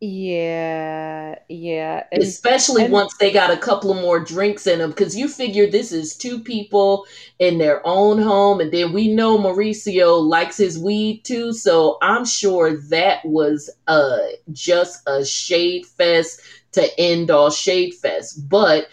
Yeah, 0.00 1.34
yeah. 1.48 2.04
And, 2.12 2.22
Especially 2.22 2.84
and, 2.84 2.92
once 2.92 3.16
they 3.18 3.32
got 3.32 3.50
a 3.50 3.56
couple 3.56 3.90
of 3.90 3.96
more 4.00 4.20
drinks 4.20 4.68
in 4.68 4.78
them, 4.78 4.90
because 4.90 5.16
you 5.16 5.26
figure 5.28 5.68
this 5.68 5.90
is 5.90 6.16
two 6.16 6.38
people 6.38 7.04
in 7.40 7.58
their 7.58 7.84
own 7.84 8.18
home, 8.22 8.60
and 8.60 8.70
then 8.72 8.92
we 8.92 9.08
know 9.08 9.36
Mauricio 9.36 10.22
likes 10.24 10.56
his 10.56 10.78
weed 10.78 11.24
too, 11.24 11.52
so 11.52 11.98
I'm 12.00 12.24
sure 12.24 12.76
that 12.90 13.24
was 13.24 13.68
uh 13.88 14.18
just 14.52 15.02
a 15.08 15.24
shade 15.24 15.84
fest 15.84 16.40
to 16.72 17.00
end 17.00 17.32
all 17.32 17.50
shade 17.50 17.92
fest. 17.94 18.48
But 18.48 18.86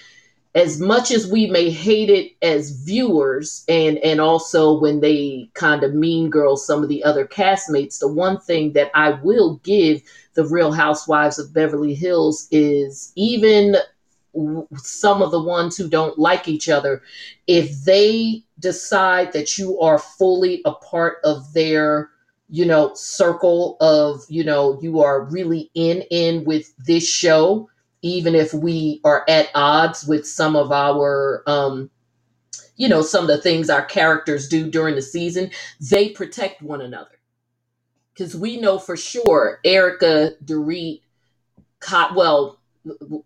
as 0.55 0.79
much 0.79 1.11
as 1.11 1.29
we 1.29 1.47
may 1.47 1.69
hate 1.69 2.09
it 2.09 2.31
as 2.41 2.71
viewers, 2.71 3.65
and 3.67 3.97
and 3.99 4.21
also 4.21 4.79
when 4.79 5.01
they 5.01 5.49
kind 5.53 5.83
of 5.83 5.93
mean 5.93 6.29
girl 6.29 6.55
some 6.55 6.81
of 6.81 6.87
the 6.87 7.03
other 7.03 7.27
castmates, 7.27 7.99
the 7.99 8.07
one 8.07 8.39
thing 8.39 8.71
that 8.71 8.89
I 8.95 9.11
will 9.21 9.57
give 9.63 10.01
the 10.33 10.45
Real 10.45 10.71
Housewives 10.71 11.37
of 11.37 11.53
Beverly 11.53 11.93
Hills 11.93 12.47
is 12.51 13.11
even 13.17 13.75
some 14.77 15.21
of 15.21 15.31
the 15.31 15.43
ones 15.43 15.77
who 15.77 15.89
don't 15.89 16.17
like 16.17 16.47
each 16.47 16.69
other, 16.69 17.01
if 17.47 17.83
they 17.83 18.43
decide 18.59 19.33
that 19.33 19.57
you 19.57 19.79
are 19.81 19.99
fully 19.99 20.61
a 20.63 20.71
part 20.71 21.17
of 21.25 21.51
their 21.53 22.11
you 22.49 22.65
know 22.65 22.93
circle 22.93 23.75
of 23.81 24.23
you 24.29 24.43
know 24.43 24.79
you 24.81 25.01
are 25.01 25.25
really 25.25 25.69
in 25.73 26.03
in 26.11 26.45
with 26.45 26.73
this 26.85 27.07
show 27.07 27.67
even 28.05 28.35
if 28.35 28.53
we 28.53 29.01
are 29.03 29.25
at 29.27 29.49
odds 29.55 30.05
with 30.05 30.27
some 30.27 30.55
of 30.55 30.71
our 30.71 31.41
um 31.47 31.89
you 32.77 32.87
know 32.87 33.01
some 33.01 33.23
of 33.23 33.27
the 33.27 33.41
things 33.41 33.67
our 33.69 33.83
characters 33.83 34.47
do 34.47 34.69
during 34.69 34.93
the 34.93 35.01
season 35.01 35.49
they 35.81 36.09
protect 36.09 36.61
one 36.61 36.81
another. 36.81 37.09
Because 38.13 38.35
we 38.35 38.61
know 38.61 38.79
for 38.79 38.95
sure 38.95 39.59
Erika, 39.65 40.33
Dorit, 40.45 41.01
well, 42.15 42.59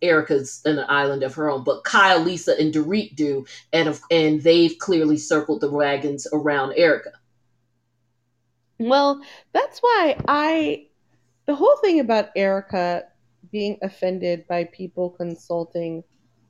erica's 0.02 0.62
in 0.66 0.80
an 0.80 0.86
island 0.88 1.24
of 1.24 1.36
her 1.36 1.50
own, 1.50 1.64
but 1.64 1.84
Kyle, 1.84 2.20
Lisa, 2.20 2.58
and 2.58 2.74
Dorit 2.74 3.16
do, 3.16 3.46
and 3.74 4.00
and 4.10 4.42
they've 4.42 4.78
clearly 4.80 5.18
circled 5.18 5.60
the 5.60 5.70
wagons 5.70 6.26
around 6.32 6.74
erica. 6.78 7.12
Well, 8.80 9.22
that's 9.52 9.80
why 9.80 10.16
I, 10.30 10.86
the 11.48 11.56
whole 11.56 11.76
thing 11.82 12.00
about 12.00 12.30
Erika 12.34 13.09
being 13.52 13.78
offended 13.82 14.48
by 14.48 14.66
people 14.66 15.10
consulting 15.12 16.04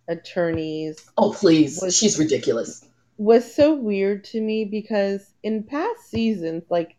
attorneys. 0.08 1.10
Oh, 1.18 1.34
please. 1.34 1.80
Was, 1.82 1.98
She's 1.98 2.18
ridiculous. 2.20 2.86
Was 3.18 3.54
so 3.54 3.76
weird 3.76 4.24
to 4.26 4.42
me 4.42 4.66
because 4.66 5.34
in 5.44 5.64
past 5.64 6.10
seasons, 6.10 6.64
like, 6.70 6.96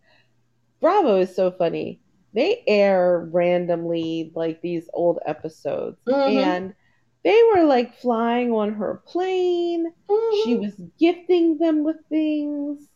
Bravo 0.80 1.20
is 1.20 1.34
so 1.34 1.50
funny. 1.50 2.00
They 2.32 2.62
air 2.66 3.28
randomly, 3.32 4.32
like, 4.34 4.62
these 4.62 4.88
old 4.92 5.18
episodes. 5.26 5.98
Mm-hmm. 6.08 6.38
And 6.38 6.74
they 7.22 7.40
were 7.54 7.64
like 7.64 7.98
flying 7.98 8.52
on 8.52 8.72
her 8.74 9.02
plane. 9.06 9.92
Mm-hmm. 10.10 10.44
She 10.44 10.56
was 10.56 10.80
gifting 10.98 11.58
them 11.58 11.84
with 11.84 11.96
things. 12.08 12.86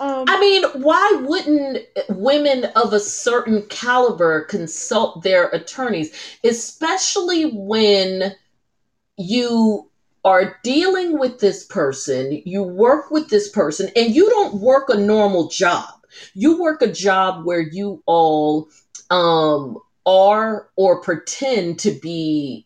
Um, 0.00 0.24
I 0.28 0.40
mean, 0.40 0.64
why 0.82 1.22
wouldn't 1.24 1.86
women 2.08 2.64
of 2.76 2.92
a 2.92 3.00
certain 3.00 3.62
caliber 3.68 4.42
consult 4.44 5.22
their 5.22 5.48
attorneys, 5.48 6.12
especially 6.44 7.50
when 7.52 8.34
you 9.16 9.88
are 10.24 10.58
dealing 10.64 11.18
with 11.18 11.38
this 11.38 11.64
person, 11.64 12.42
you 12.44 12.62
work 12.62 13.10
with 13.12 13.28
this 13.30 13.48
person, 13.48 13.88
and 13.94 14.14
you 14.14 14.28
don't 14.28 14.60
work 14.60 14.88
a 14.88 14.96
normal 14.96 15.48
job. 15.48 15.88
You 16.34 16.60
work 16.60 16.82
a 16.82 16.90
job 16.90 17.44
where 17.44 17.60
you 17.60 18.02
all 18.06 18.68
um, 19.10 19.78
are 20.04 20.68
or 20.76 21.00
pretend 21.00 21.78
to 21.80 21.92
be 21.92 22.65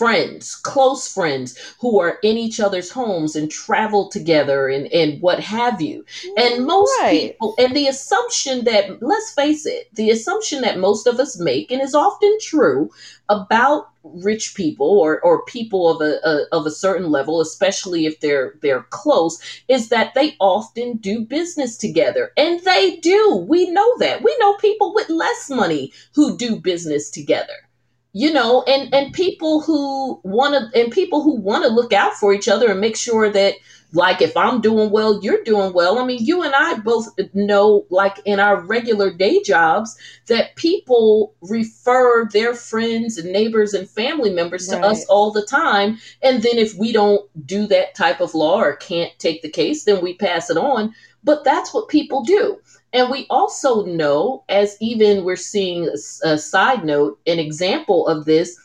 friends, 0.00 0.54
close 0.54 1.12
friends 1.12 1.58
who 1.78 2.00
are 2.00 2.18
in 2.22 2.38
each 2.38 2.58
other's 2.58 2.90
homes 2.90 3.36
and 3.36 3.50
travel 3.50 4.08
together 4.08 4.66
and, 4.66 4.86
and 4.94 5.20
what 5.20 5.38
have 5.40 5.82
you. 5.82 6.02
And 6.38 6.64
most 6.64 6.90
right. 7.02 7.32
people, 7.32 7.54
and 7.58 7.76
the 7.76 7.86
assumption 7.86 8.64
that, 8.64 9.02
let's 9.02 9.34
face 9.34 9.66
it, 9.66 9.94
the 9.94 10.08
assumption 10.08 10.62
that 10.62 10.78
most 10.78 11.06
of 11.06 11.20
us 11.20 11.38
make, 11.38 11.70
and 11.70 11.82
is 11.82 11.94
often 11.94 12.34
true 12.40 12.90
about 13.28 13.90
rich 14.02 14.54
people 14.54 14.98
or, 14.98 15.20
or 15.20 15.44
people 15.44 15.90
of 15.90 16.00
a, 16.00 16.18
a 16.26 16.46
of 16.50 16.64
a 16.64 16.70
certain 16.70 17.10
level, 17.10 17.42
especially 17.42 18.06
if 18.06 18.20
they're 18.20 18.54
they're 18.62 18.84
close, 18.84 19.38
is 19.68 19.90
that 19.90 20.14
they 20.14 20.34
often 20.40 20.96
do 20.96 21.20
business 21.20 21.76
together. 21.76 22.32
And 22.38 22.58
they 22.60 22.96
do. 22.96 23.44
We 23.46 23.70
know 23.70 23.98
that. 23.98 24.22
We 24.22 24.34
know 24.40 24.54
people 24.54 24.94
with 24.94 25.10
less 25.10 25.50
money 25.50 25.92
who 26.14 26.38
do 26.38 26.56
business 26.56 27.10
together 27.10 27.68
you 28.12 28.32
know 28.32 28.62
and 28.64 28.92
and 28.92 29.12
people 29.12 29.60
who 29.60 30.20
want 30.24 30.54
to 30.54 30.80
and 30.80 30.92
people 30.92 31.22
who 31.22 31.36
want 31.36 31.64
to 31.64 31.70
look 31.70 31.92
out 31.92 32.14
for 32.14 32.32
each 32.32 32.48
other 32.48 32.70
and 32.70 32.80
make 32.80 32.96
sure 32.96 33.30
that 33.30 33.54
like 33.92 34.20
if 34.20 34.36
i'm 34.36 34.60
doing 34.60 34.90
well 34.90 35.20
you're 35.22 35.42
doing 35.44 35.72
well. 35.72 35.98
I 35.98 36.04
mean 36.04 36.24
you 36.24 36.42
and 36.42 36.54
i 36.54 36.74
both 36.78 37.08
know 37.34 37.86
like 37.90 38.18
in 38.24 38.40
our 38.40 38.60
regular 38.60 39.12
day 39.12 39.42
jobs 39.42 39.96
that 40.26 40.56
people 40.56 41.34
refer 41.42 42.28
their 42.32 42.54
friends 42.54 43.16
and 43.16 43.32
neighbors 43.32 43.74
and 43.74 43.88
family 43.88 44.30
members 44.32 44.68
right. 44.68 44.80
to 44.80 44.86
us 44.86 45.04
all 45.06 45.30
the 45.30 45.46
time. 45.46 45.98
And 46.22 46.42
then 46.42 46.58
if 46.58 46.74
we 46.74 46.92
don't 46.92 47.28
do 47.46 47.66
that 47.68 47.94
type 47.94 48.20
of 48.20 48.34
law 48.34 48.60
or 48.60 48.76
can't 48.76 49.16
take 49.18 49.42
the 49.42 49.50
case 49.50 49.84
then 49.84 50.02
we 50.02 50.14
pass 50.14 50.50
it 50.50 50.56
on. 50.56 50.94
But 51.22 51.44
that's 51.44 51.74
what 51.74 51.88
people 51.88 52.24
do 52.24 52.58
and 52.92 53.10
we 53.10 53.26
also 53.30 53.84
know, 53.84 54.44
as 54.48 54.76
even 54.80 55.24
we're 55.24 55.36
seeing 55.36 55.88
a, 55.88 56.28
a 56.28 56.38
side 56.38 56.84
note, 56.84 57.20
an 57.26 57.38
example 57.38 58.06
of 58.08 58.24
this, 58.24 58.58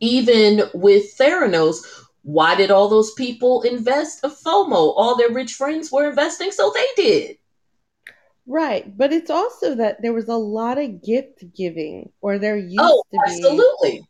even 0.00 0.62
with 0.74 1.16
Theranos, 1.16 1.78
why 2.22 2.54
did 2.54 2.70
all 2.70 2.88
those 2.88 3.12
people 3.14 3.62
invest 3.62 4.24
a 4.24 4.28
FOMO? 4.28 4.94
All 4.96 5.16
their 5.16 5.30
rich 5.30 5.54
friends 5.54 5.90
were 5.90 6.08
investing, 6.08 6.50
so 6.50 6.72
they 6.74 7.02
did. 7.02 7.38
Right, 8.46 8.96
but 8.96 9.12
it's 9.12 9.30
also 9.30 9.74
that 9.76 10.02
there 10.02 10.12
was 10.12 10.28
a 10.28 10.36
lot 10.36 10.78
of 10.78 11.02
gift 11.02 11.44
giving, 11.56 12.10
or 12.20 12.38
there 12.38 12.56
used 12.56 12.78
oh, 12.80 13.02
to 13.12 13.18
be. 13.18 13.32
absolutely. 13.32 14.08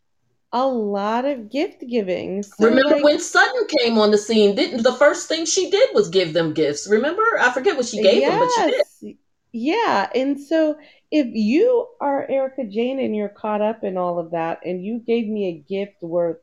A 0.55 0.67
lot 0.67 1.25
of 1.25 1.51
gift 1.51 1.83
giving. 1.89 2.43
So 2.43 2.69
Remember 2.69 2.97
like, 2.97 3.05
when 3.05 3.19
Sutton 3.19 3.67
came 3.79 3.97
on 3.97 4.11
the 4.11 4.19
scene? 4.19 4.55
Didn't 4.55 4.83
the 4.83 4.93
first 4.93 5.27
thing 5.27 5.47
she 5.47 5.71
did 5.71 5.89
was 5.95 6.11
give 6.11 6.35
them 6.35 6.53
gifts? 6.53 6.87
Remember? 6.89 7.23
I 7.41 7.51
forget 7.53 7.77
what 7.77 7.87
she 7.87 8.03
gave 8.03 8.21
yes, 8.21 8.31
them, 8.31 8.71
but 8.71 8.87
she 9.01 9.07
did. 9.07 9.17
Yeah, 9.55 10.09
and 10.15 10.41
so 10.41 10.79
if 11.11 11.27
you 11.31 11.87
are 12.01 12.27
Erika 12.29 12.65
Jayne 12.65 12.99
and 12.99 13.15
you're 13.15 13.29
caught 13.29 13.61
up 13.61 13.85
in 13.85 13.99
all 13.99 14.19
of 14.19 14.31
that, 14.31 14.61
and 14.65 14.85
you 14.85 14.99
gave 14.99 15.27
me 15.27 15.49
a 15.49 15.53
gift 15.69 16.03
worth 16.03 16.39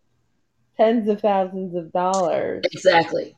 tens 0.78 1.10
of 1.10 1.22
thousands 1.22 1.76
of 1.76 1.92
dollars, 1.92 2.64
exactly. 2.72 3.36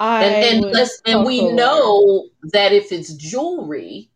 I 0.00 0.24
and 0.24 0.64
and, 0.64 0.88
and 1.06 1.24
we 1.24 1.50
know 1.52 2.28
that 2.52 2.72
if 2.72 2.90
it's 2.92 3.14
jewelry, 3.14 4.10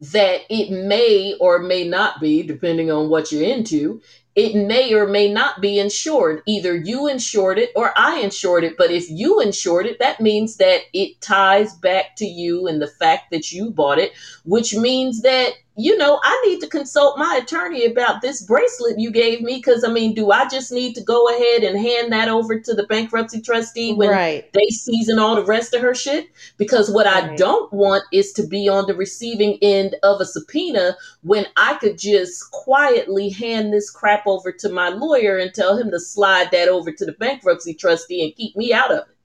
that 0.00 0.40
it 0.50 0.70
may 0.70 1.34
or 1.40 1.58
may 1.58 1.86
not 1.86 2.20
be, 2.20 2.42
depending 2.42 2.90
on 2.90 3.08
what 3.08 3.32
you're 3.32 3.42
into, 3.42 4.00
it 4.36 4.54
may 4.54 4.92
or 4.92 5.06
may 5.06 5.32
not 5.32 5.62
be 5.62 5.78
insured. 5.78 6.42
Either 6.46 6.76
you 6.76 7.08
insured 7.08 7.58
it 7.58 7.70
or 7.74 7.92
I 7.96 8.20
insured 8.20 8.64
it. 8.64 8.76
But 8.76 8.90
if 8.90 9.10
you 9.10 9.40
insured 9.40 9.86
it, 9.86 9.98
that 9.98 10.20
means 10.20 10.58
that 10.58 10.82
it 10.92 11.20
ties 11.22 11.74
back 11.74 12.16
to 12.16 12.26
you 12.26 12.68
and 12.68 12.80
the 12.80 12.86
fact 12.86 13.30
that 13.30 13.50
you 13.50 13.70
bought 13.70 13.98
it, 13.98 14.12
which 14.44 14.74
means 14.74 15.22
that 15.22 15.54
you 15.78 15.98
know, 15.98 16.18
I 16.22 16.42
need 16.46 16.60
to 16.60 16.68
consult 16.68 17.18
my 17.18 17.38
attorney 17.42 17.84
about 17.84 18.22
this 18.22 18.40
bracelet 18.40 18.98
you 18.98 19.10
gave 19.10 19.42
me. 19.42 19.60
Cause 19.60 19.84
I 19.84 19.92
mean, 19.92 20.14
do 20.14 20.30
I 20.30 20.48
just 20.48 20.72
need 20.72 20.94
to 20.94 21.02
go 21.02 21.28
ahead 21.28 21.64
and 21.64 21.78
hand 21.78 22.10
that 22.12 22.28
over 22.28 22.58
to 22.58 22.74
the 22.74 22.86
bankruptcy 22.86 23.42
trustee 23.42 23.92
when 23.92 24.08
right. 24.08 24.50
they 24.54 24.68
season 24.70 25.18
all 25.18 25.36
the 25.36 25.44
rest 25.44 25.74
of 25.74 25.82
her 25.82 25.94
shit? 25.94 26.30
Because 26.56 26.90
what 26.90 27.04
right. 27.04 27.30
I 27.30 27.36
don't 27.36 27.70
want 27.74 28.04
is 28.10 28.32
to 28.34 28.46
be 28.46 28.70
on 28.70 28.86
the 28.86 28.94
receiving 28.94 29.58
end 29.60 29.96
of 30.02 30.18
a 30.20 30.24
subpoena 30.24 30.96
when 31.22 31.46
I 31.58 31.74
could 31.74 31.98
just 31.98 32.50
quietly 32.52 33.28
hand 33.28 33.70
this 33.70 33.90
crap 33.90 34.26
over 34.26 34.52
to 34.52 34.70
my 34.70 34.88
lawyer 34.88 35.36
and 35.36 35.52
tell 35.52 35.76
him 35.76 35.90
to 35.90 36.00
slide 36.00 36.50
that 36.52 36.68
over 36.68 36.90
to 36.90 37.04
the 37.04 37.12
bankruptcy 37.12 37.74
trustee 37.74 38.24
and 38.24 38.34
keep 38.34 38.56
me 38.56 38.72
out 38.72 38.92
of 38.92 39.00
it. 39.00 39.16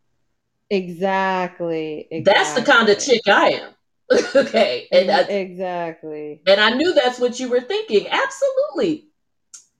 Exactly. 0.69 2.07
exactly. 2.11 2.21
That's 2.23 2.53
the 2.53 2.61
kind 2.61 2.89
of 2.89 2.99
chick 2.99 3.21
I 3.27 3.51
am. 3.51 3.69
okay. 4.35 4.87
And 4.91 5.09
I, 5.09 5.21
exactly. 5.21 6.41
And 6.45 6.59
I 6.59 6.71
knew 6.71 6.93
that's 6.93 7.19
what 7.19 7.39
you 7.39 7.49
were 7.49 7.61
thinking. 7.61 8.07
Absolutely. 8.07 9.07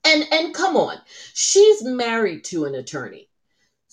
And 0.04 0.24
and 0.32 0.54
come 0.54 0.76
on. 0.76 0.96
She's 1.34 1.82
married 1.82 2.44
to 2.44 2.64
an 2.64 2.74
attorney. 2.74 3.28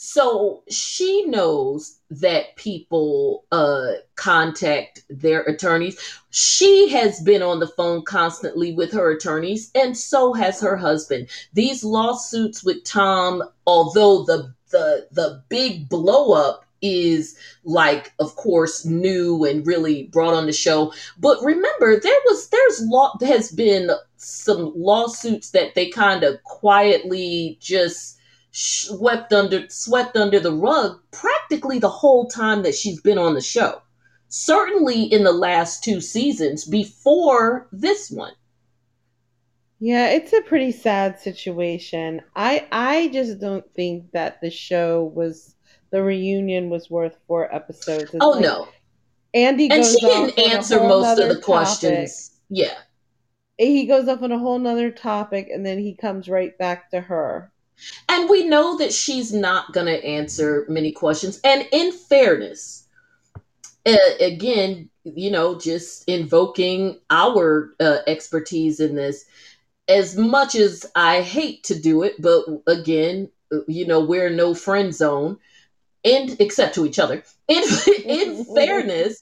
So 0.01 0.63
she 0.69 1.25
knows 1.25 1.99
that 2.09 2.55
people 2.55 3.43
uh, 3.51 3.91
contact 4.15 5.03
their 5.09 5.41
attorneys. 5.41 5.99
She 6.29 6.87
has 6.87 7.19
been 7.19 7.41
on 7.41 7.59
the 7.59 7.67
phone 7.67 8.03
constantly 8.03 8.71
with 8.71 8.93
her 8.93 9.11
attorneys, 9.11 9.69
and 9.75 9.97
so 9.97 10.31
has 10.31 10.61
her 10.61 10.77
husband. 10.77 11.27
These 11.51 11.83
lawsuits 11.83 12.63
with 12.63 12.85
Tom, 12.85 13.43
although 13.67 14.23
the 14.23 14.53
the 14.71 15.07
the 15.11 15.43
big 15.49 15.89
blow 15.89 16.31
up 16.31 16.63
is 16.81 17.37
like 17.63 18.13
of 18.19 18.35
course 18.35 18.85
new 18.85 19.45
and 19.45 19.65
really 19.65 20.03
brought 20.03 20.33
on 20.33 20.45
the 20.45 20.53
show. 20.53 20.93
But 21.17 21.41
remember 21.43 21.99
there 21.99 22.19
was 22.25 22.49
there's 22.49 22.81
law 22.85 23.15
there 23.19 23.29
has 23.29 23.51
been 23.51 23.91
some 24.17 24.73
lawsuits 24.75 25.51
that 25.51 25.75
they 25.75 25.89
kind 25.89 26.23
of 26.23 26.43
quietly 26.43 27.57
just 27.61 28.17
swept 28.51 29.31
under 29.31 29.67
swept 29.69 30.17
under 30.17 30.39
the 30.39 30.53
rug 30.53 30.99
practically 31.11 31.79
the 31.79 31.89
whole 31.89 32.27
time 32.27 32.63
that 32.63 32.75
she's 32.75 33.01
been 33.01 33.17
on 33.17 33.33
the 33.33 33.41
show. 33.41 33.81
Certainly 34.27 35.03
in 35.05 35.23
the 35.23 35.31
last 35.31 35.83
two 35.83 36.01
seasons 36.01 36.65
before 36.65 37.67
this 37.71 38.11
one. 38.11 38.33
Yeah 39.79 40.09
it's 40.09 40.33
a 40.33 40.41
pretty 40.41 40.71
sad 40.71 41.19
situation. 41.19 42.21
I 42.35 42.67
i 42.71 43.09
just 43.09 43.39
don't 43.39 43.65
think 43.75 44.11
that 44.11 44.41
the 44.41 44.51
show 44.51 45.11
was 45.15 45.55
the 45.91 46.03
reunion 46.03 46.69
was 46.69 46.89
worth 46.89 47.17
four 47.27 47.53
episodes. 47.53 48.13
It's 48.13 48.17
oh 48.21 48.31
like, 48.31 48.41
no, 48.41 48.67
Andy 49.33 49.69
and 49.69 49.85
she 49.85 49.99
didn't 49.99 50.39
answer 50.39 50.79
most 50.79 51.19
of 51.19 51.29
the 51.29 51.41
questions. 51.41 52.29
Topic. 52.29 52.39
Yeah, 52.49 52.77
he 53.57 53.85
goes 53.85 54.07
off 54.07 54.21
on 54.21 54.31
a 54.31 54.39
whole 54.39 54.59
nother 54.59 54.91
topic, 54.91 55.49
and 55.51 55.65
then 55.65 55.79
he 55.79 55.95
comes 55.95 56.29
right 56.29 56.57
back 56.57 56.91
to 56.91 57.01
her. 57.01 57.51
And 58.09 58.29
we 58.29 58.45
know 58.45 58.77
that 58.77 58.93
she's 58.93 59.33
not 59.33 59.71
going 59.71 59.87
to 59.87 60.03
answer 60.03 60.65
many 60.67 60.91
questions. 60.91 61.39
And 61.43 61.67
in 61.71 61.93
fairness, 61.93 62.85
uh, 63.85 63.95
again, 64.19 64.89
you 65.03 65.31
know, 65.31 65.57
just 65.57 66.03
invoking 66.07 66.99
our 67.09 67.73
uh, 67.79 67.99
expertise 68.05 68.79
in 68.79 68.95
this, 68.95 69.25
as 69.87 70.17
much 70.17 70.55
as 70.55 70.85
I 70.95 71.21
hate 71.21 71.63
to 71.65 71.79
do 71.79 72.03
it, 72.03 72.21
but 72.21 72.43
again, 72.67 73.29
you 73.67 73.87
know, 73.87 74.01
we're 74.01 74.29
no 74.29 74.53
friend 74.53 74.93
zone 74.93 75.37
in 76.03 76.35
except 76.39 76.75
to 76.75 76.85
each 76.85 76.99
other. 76.99 77.23
In 77.47 77.63
in 78.05 78.45
fairness, 78.45 79.21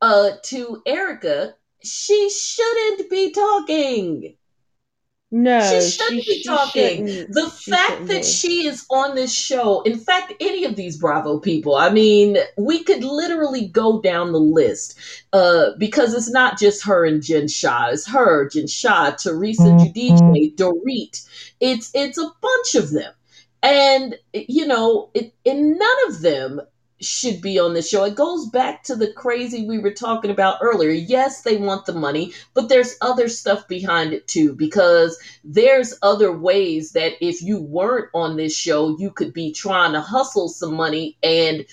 uh, 0.00 0.30
to 0.44 0.82
erica 0.86 1.54
she 1.84 2.30
shouldn't 2.30 3.10
be 3.10 3.30
talking. 3.32 4.36
No, 5.34 5.60
she 5.60 5.90
shouldn't 5.90 6.24
she, 6.24 6.38
be 6.38 6.44
talking. 6.44 7.06
Shouldn't, 7.06 7.32
the 7.32 7.48
fact 7.48 8.06
that 8.08 8.20
be. 8.20 8.22
she 8.22 8.66
is 8.66 8.84
on 8.90 9.14
this 9.14 9.32
show, 9.32 9.80
in 9.82 9.98
fact, 9.98 10.34
any 10.40 10.66
of 10.66 10.76
these 10.76 10.98
Bravo 10.98 11.38
people, 11.38 11.74
I 11.74 11.88
mean, 11.88 12.36
we 12.58 12.84
could 12.84 13.02
literally 13.02 13.66
go 13.66 14.02
down 14.02 14.32
the 14.32 14.40
list 14.40 14.98
uh, 15.32 15.70
because 15.78 16.12
it's 16.12 16.30
not 16.30 16.58
just 16.58 16.84
her 16.84 17.06
and 17.06 17.22
Jen 17.22 17.48
Shah. 17.48 17.88
It's 17.92 18.06
her, 18.08 18.46
Jen 18.50 18.66
Shah, 18.66 19.12
Teresa 19.12 19.62
mm-hmm. 19.62 19.98
Giudice, 19.98 20.54
Dorit. 20.54 21.26
It's 21.60 21.90
it's 21.94 22.18
a 22.18 22.30
bunch 22.42 22.74
of 22.74 22.90
them 22.90 23.14
And, 23.62 24.16
you 24.32 24.66
know, 24.66 25.10
it, 25.14 25.34
and 25.46 25.78
none 25.78 25.96
of 26.08 26.20
them 26.20 26.60
should 27.00 27.40
be 27.40 27.58
on 27.58 27.74
the 27.74 27.82
show. 27.82 28.04
It 28.04 28.14
goes 28.14 28.48
back 28.48 28.84
to 28.84 28.96
the 28.96 29.12
crazy 29.12 29.66
we 29.66 29.78
were 29.78 29.92
talking 29.92 30.30
about 30.30 30.58
earlier. 30.62 30.90
Yes, 30.90 31.42
they 31.42 31.56
want 31.56 31.86
the 31.86 31.92
money, 31.92 32.32
but 32.54 32.68
there's 32.68 32.96
other 33.00 33.28
stuff 33.28 33.66
behind 33.68 34.12
it 34.12 34.26
too, 34.28 34.54
because 34.54 35.18
there's 35.44 35.98
other 36.02 36.32
ways 36.32 36.92
that 36.92 37.12
if 37.20 37.42
you 37.42 37.60
weren't 37.60 38.08
on 38.14 38.36
this 38.36 38.56
show, 38.56 38.96
you 38.98 39.10
could 39.10 39.32
be 39.32 39.52
trying 39.52 39.92
to 39.92 40.00
hustle 40.00 40.48
some 40.48 40.74
money 40.74 41.16
and 41.22 41.66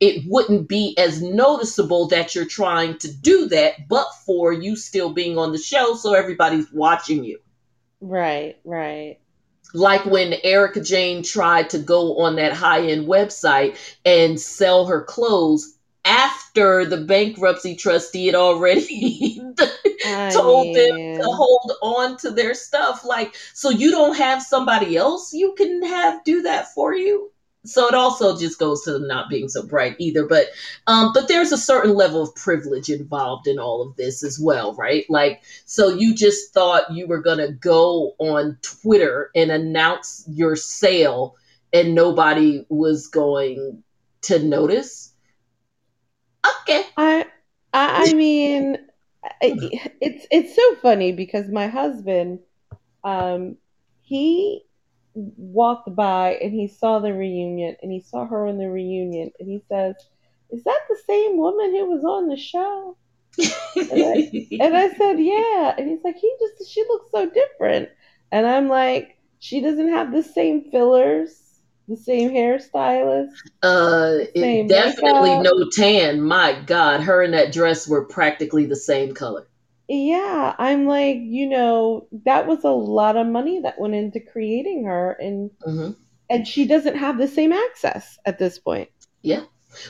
it 0.00 0.24
wouldn't 0.26 0.66
be 0.66 0.96
as 0.96 1.20
noticeable 1.20 2.08
that 2.08 2.34
you're 2.34 2.46
trying 2.46 2.96
to 2.98 3.12
do 3.12 3.48
that, 3.48 3.86
but 3.86 4.06
for 4.24 4.50
you 4.50 4.76
still 4.76 5.12
being 5.12 5.36
on 5.36 5.52
the 5.52 5.58
show, 5.58 5.94
so 5.94 6.14
everybody's 6.14 6.72
watching 6.72 7.22
you. 7.22 7.38
Right, 8.00 8.58
right 8.64 9.19
like 9.74 10.04
when 10.06 10.34
Erika 10.44 10.80
Jayne 10.80 11.22
tried 11.22 11.70
to 11.70 11.78
go 11.78 12.18
on 12.18 12.36
that 12.36 12.52
high 12.52 12.86
end 12.86 13.06
website 13.06 13.76
and 14.04 14.38
sell 14.38 14.86
her 14.86 15.02
clothes 15.02 15.76
after 16.04 16.86
the 16.86 16.96
bankruptcy 16.96 17.76
trustee 17.76 18.26
had 18.26 18.34
already 18.34 19.40
told 20.30 20.66
mean... 20.66 20.74
them 20.74 21.20
to 21.20 21.26
hold 21.26 21.72
on 21.82 22.16
to 22.18 22.30
their 22.30 22.54
stuff. 22.54 23.04
Like, 23.04 23.34
so 23.52 23.70
you 23.70 23.90
don't 23.90 24.16
have 24.16 24.42
somebody 24.42 24.96
else 24.96 25.32
you 25.32 25.54
can 25.56 25.82
have 25.82 26.24
do 26.24 26.42
that 26.42 26.72
for 26.74 26.94
you? 26.94 27.30
So 27.64 27.86
it 27.86 27.94
also 27.94 28.38
just 28.38 28.58
goes 28.58 28.82
to 28.82 28.92
them 28.92 29.06
not 29.06 29.28
being 29.28 29.48
so 29.48 29.62
bright 29.62 29.94
either 29.98 30.26
but 30.26 30.46
um 30.86 31.10
but 31.12 31.28
there's 31.28 31.52
a 31.52 31.58
certain 31.58 31.94
level 31.94 32.22
of 32.22 32.34
privilege 32.34 32.88
involved 32.88 33.46
in 33.46 33.58
all 33.58 33.82
of 33.82 33.96
this 33.96 34.22
as 34.22 34.38
well 34.40 34.74
right? 34.74 35.04
Like 35.08 35.42
so 35.66 35.88
you 35.88 36.14
just 36.14 36.54
thought 36.54 36.92
you 36.92 37.06
were 37.06 37.20
going 37.20 37.38
to 37.38 37.52
go 37.52 38.14
on 38.18 38.58
twitter 38.62 39.30
and 39.34 39.50
announce 39.50 40.24
your 40.28 40.56
sale 40.56 41.36
and 41.72 41.94
nobody 41.94 42.64
was 42.68 43.06
going 43.06 43.82
to 44.22 44.38
notice? 44.38 45.12
Okay. 46.62 46.84
I 46.96 47.26
i 47.72 48.12
mean 48.14 48.78
it's 49.42 50.26
it's 50.30 50.56
so 50.56 50.74
funny 50.76 51.12
because 51.12 51.48
my 51.48 51.66
husband 51.66 52.40
um 53.04 53.56
he 54.00 54.64
walked 55.14 55.94
by 55.94 56.34
and 56.34 56.52
he 56.52 56.68
saw 56.68 56.98
the 56.98 57.12
reunion 57.12 57.76
and 57.82 57.90
he 57.90 58.00
saw 58.00 58.26
her 58.26 58.46
in 58.46 58.58
the 58.58 58.70
reunion 58.70 59.30
and 59.38 59.48
he 59.48 59.62
says, 59.68 59.94
Is 60.50 60.64
that 60.64 60.80
the 60.88 60.98
same 61.06 61.36
woman 61.36 61.72
who 61.72 61.86
was 61.86 62.04
on 62.04 62.28
the 62.28 62.36
show? 62.36 62.96
and, 63.38 64.02
I, 64.04 64.30
and 64.60 64.76
I 64.76 64.90
said, 64.96 65.18
Yeah. 65.18 65.74
And 65.76 65.88
he's 65.88 66.04
like, 66.04 66.16
He 66.16 66.32
just, 66.40 66.72
she 66.72 66.82
looks 66.88 67.10
so 67.10 67.28
different. 67.30 67.88
And 68.32 68.46
I'm 68.46 68.68
like, 68.68 69.18
She 69.40 69.60
doesn't 69.60 69.90
have 69.90 70.12
the 70.12 70.22
same 70.22 70.70
fillers, 70.70 71.36
the 71.88 71.96
same 71.96 72.30
hairstylist. 72.30 73.30
Uh, 73.62 74.18
same 74.38 74.68
definitely 74.68 75.30
makeup. 75.30 75.44
no 75.44 75.68
tan. 75.72 76.22
My 76.22 76.62
God, 76.66 77.00
her 77.02 77.22
and 77.22 77.34
that 77.34 77.52
dress 77.52 77.88
were 77.88 78.04
practically 78.06 78.66
the 78.66 78.76
same 78.76 79.14
color 79.14 79.49
yeah, 79.90 80.54
I'm 80.56 80.86
like, 80.86 81.16
you 81.20 81.48
know, 81.48 82.06
that 82.24 82.46
was 82.46 82.62
a 82.62 82.70
lot 82.70 83.16
of 83.16 83.26
money 83.26 83.60
that 83.60 83.80
went 83.80 83.94
into 83.94 84.20
creating 84.20 84.84
her 84.84 85.12
and 85.12 85.50
mm-hmm. 85.66 85.90
and 86.28 86.46
she 86.46 86.66
doesn't 86.66 86.96
have 86.96 87.18
the 87.18 87.26
same 87.26 87.52
access 87.52 88.16
at 88.24 88.38
this 88.38 88.58
point. 88.58 88.88
Yeah. 89.22 89.42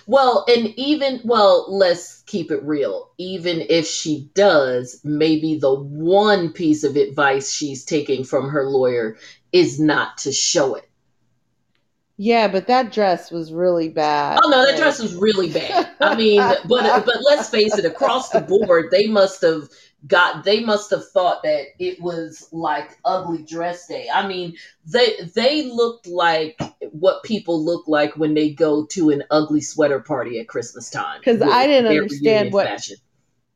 Well, 0.07 0.47
and 0.49 0.69
even 0.79 1.21
well, 1.25 1.67
let's 1.69 2.23
keep 2.23 2.51
it 2.51 2.63
real. 2.63 3.11
Even 3.19 3.67
if 3.69 3.87
she 3.87 4.31
does, 4.35 5.01
maybe 5.05 5.59
the 5.59 5.75
one 5.75 6.53
piece 6.53 6.83
of 6.83 6.97
advice 6.97 7.53
she's 7.53 7.85
taking 7.85 8.25
from 8.25 8.49
her 8.49 8.65
lawyer 8.65 9.19
is 9.53 9.79
not 9.79 10.19
to 10.19 10.33
show 10.33 10.77
it. 10.77 10.89
Yeah, 12.17 12.49
but 12.49 12.67
that 12.67 12.93
dress 12.93 13.31
was 13.31 13.51
really 13.51 13.89
bad. 13.89 14.41
Oh 14.43 14.49
no, 14.51 14.67
that 14.67 14.77
dress 14.77 15.01
was 15.01 15.15
really 15.15 15.51
bad. 15.51 15.91
I 16.01 16.15
mean, 16.15 16.39
but 16.39 16.69
but 16.69 17.19
let's 17.23 17.49
face 17.49 17.77
it, 17.79 17.87
across 17.87 18.29
the 18.29 18.43
board, 18.43 18.89
they 18.91 19.07
must 19.07 19.41
have 19.41 19.69
got 20.07 20.45
they 20.45 20.61
must 20.61 20.91
have 20.91 21.09
thought 21.11 21.43
that 21.43 21.67
it 21.79 22.01
was 22.01 22.49
like 22.53 22.99
ugly 23.05 23.43
dress 23.43 23.87
day. 23.87 24.09
I 24.13 24.27
mean, 24.27 24.57
they 24.87 25.17
they 25.35 25.71
looked 25.71 26.07
like 26.07 26.61
what 26.91 27.23
people 27.23 27.65
look 27.65 27.87
like 27.87 28.17
when 28.17 28.35
they 28.35 28.51
go 28.51 28.87
to 28.87 29.11
an 29.11 29.25
ugly 29.31 29.61
sweater 29.61 30.01
party 30.01 30.41
at 30.41 30.49
Christmas 30.49 30.91
time. 30.91 31.21
Because 31.21 31.43
I 31.43 31.67
didn't 31.67 31.91
understand 31.91 32.53
what 32.53 32.67
fashion. 32.67 32.97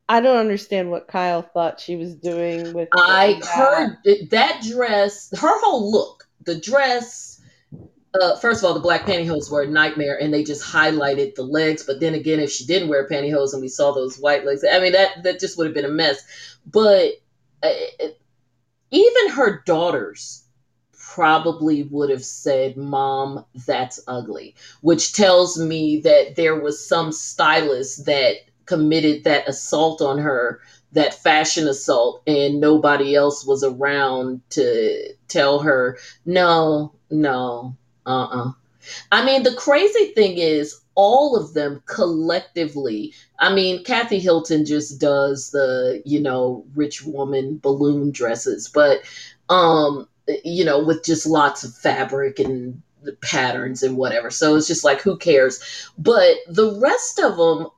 I 0.08 0.20
don't 0.20 0.36
understand 0.36 0.90
what 0.90 1.08
Kyle 1.08 1.42
thought 1.42 1.80
she 1.80 1.96
was 1.96 2.14
doing 2.14 2.74
with. 2.74 2.90
I 2.92 3.40
heard 3.42 3.96
that 4.30 4.62
dress, 4.62 5.30
her 5.38 5.60
whole 5.60 5.90
look, 5.90 6.28
the 6.44 6.60
dress, 6.60 7.33
uh, 8.20 8.36
first 8.36 8.62
of 8.62 8.68
all, 8.68 8.74
the 8.74 8.80
black 8.80 9.06
pantyhose 9.06 9.50
were 9.50 9.62
a 9.62 9.66
nightmare, 9.66 10.18
and 10.20 10.32
they 10.32 10.44
just 10.44 10.62
highlighted 10.62 11.34
the 11.34 11.42
legs. 11.42 11.82
But 11.82 12.00
then 12.00 12.14
again, 12.14 12.40
if 12.40 12.50
she 12.50 12.64
didn't 12.64 12.88
wear 12.88 13.08
pantyhose 13.08 13.52
and 13.52 13.62
we 13.62 13.68
saw 13.68 13.92
those 13.92 14.18
white 14.18 14.44
legs, 14.44 14.64
I 14.70 14.80
mean 14.80 14.92
that 14.92 15.22
that 15.24 15.40
just 15.40 15.58
would 15.58 15.66
have 15.66 15.74
been 15.74 15.84
a 15.84 15.88
mess. 15.88 16.22
But 16.66 17.14
uh, 17.62 17.72
even 18.90 19.30
her 19.30 19.62
daughters 19.66 20.44
probably 20.92 21.84
would 21.84 22.10
have 22.10 22.24
said, 22.24 22.76
"Mom, 22.76 23.44
that's 23.66 24.00
ugly," 24.06 24.54
which 24.80 25.12
tells 25.12 25.58
me 25.58 26.00
that 26.00 26.36
there 26.36 26.58
was 26.58 26.86
some 26.86 27.10
stylist 27.10 28.06
that 28.06 28.36
committed 28.66 29.24
that 29.24 29.48
assault 29.48 30.00
on 30.00 30.18
her 30.18 30.60
that 30.92 31.14
fashion 31.14 31.66
assault 31.68 32.22
and 32.26 32.60
nobody 32.60 33.14
else 33.14 33.44
was 33.44 33.64
around 33.64 34.40
to 34.48 35.12
tell 35.28 35.58
her 35.58 35.98
no 36.24 36.94
no 37.10 37.76
uh-uh. 38.06 38.52
I 39.12 39.24
mean, 39.24 39.42
the 39.42 39.54
crazy 39.54 40.06
thing 40.12 40.38
is 40.38 40.80
all 40.94 41.36
of 41.36 41.54
them 41.54 41.82
collectively. 41.86 43.14
I 43.38 43.54
mean, 43.54 43.82
Kathy 43.84 44.20
Hilton 44.20 44.64
just 44.64 45.00
does 45.00 45.50
the, 45.50 46.02
you 46.04 46.20
know, 46.20 46.64
rich 46.74 47.02
woman 47.02 47.58
balloon 47.62 48.10
dresses, 48.10 48.68
but 48.68 49.00
um, 49.48 50.08
you 50.44 50.64
know, 50.64 50.82
with 50.82 51.04
just 51.04 51.26
lots 51.26 51.64
of 51.64 51.74
fabric 51.74 52.38
and 52.38 52.82
patterns 53.20 53.82
and 53.82 53.96
whatever. 53.96 54.30
So 54.30 54.56
it's 54.56 54.66
just 54.66 54.84
like 54.84 55.00
who 55.00 55.16
cares? 55.16 55.60
But 55.98 56.36
the 56.48 56.78
rest 56.80 57.18
of 57.18 57.36
them 57.36 57.68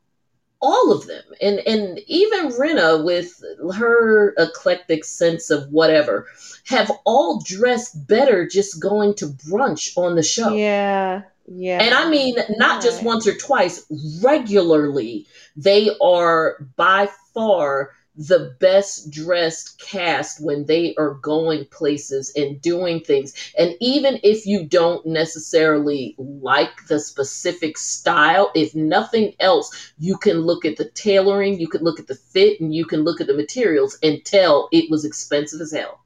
all 0.67 0.91
of 0.91 1.07
them 1.07 1.23
and 1.41 1.61
and 1.61 2.01
even 2.09 2.49
Rinna 2.49 3.05
with 3.05 3.41
her 3.77 4.35
eclectic 4.37 5.05
sense 5.05 5.49
of 5.51 5.71
whatever 5.71 6.27
have 6.65 6.91
all 7.05 7.41
dressed 7.41 8.09
better 8.09 8.49
just 8.49 8.83
going 8.83 9.15
to 9.15 9.27
brunch 9.27 9.97
on 9.97 10.17
the 10.17 10.25
show. 10.25 10.53
Yeah. 10.53 11.23
Yeah. 11.47 11.81
And 11.81 11.95
I 11.95 12.11
mean 12.11 12.35
not 12.59 12.83
just 12.83 13.05
once 13.05 13.29
or 13.29 13.37
twice, 13.37 13.87
regularly 14.21 15.27
they 15.57 15.91
are 16.03 16.57
by 16.75 17.09
far 17.33 17.93
the 18.17 18.57
best 18.61 19.11
dressed 19.11 19.79
cast 19.79 20.43
when 20.43 20.65
they 20.67 20.95
are 20.97 21.15
going 21.15 21.67
places 21.67 22.33
and 22.35 22.61
doing 22.61 23.01
things. 23.01 23.35
And 23.59 23.75
even 23.81 24.19
if 24.23 24.47
you 24.47 24.65
don't 24.65 25.05
necessarily 25.07 26.15
like 26.19 26.87
the 26.89 26.99
specific 26.99 27.77
style, 27.77 28.51
if 28.55 28.75
nothing 28.75 29.35
else, 29.39 29.93
you 29.99 30.17
can 30.17 30.41
look 30.41 30.65
at 30.65 30.77
the 30.77 30.89
tailoring, 30.91 31.61
you 31.61 31.69
can 31.69 31.83
look 31.83 32.01
at 32.01 32.07
the 32.07 32.15
fit, 32.15 32.61
and 32.61 32.75
you 32.75 32.87
can 32.87 33.03
look 33.03 33.21
at 33.21 33.27
the 33.27 33.37
materials 33.37 33.99
and 34.03 34.25
tell 34.25 34.69
it 34.73 34.91
was 34.91 35.05
expensive 35.05 35.61
as 35.61 35.73
hell. 35.73 36.01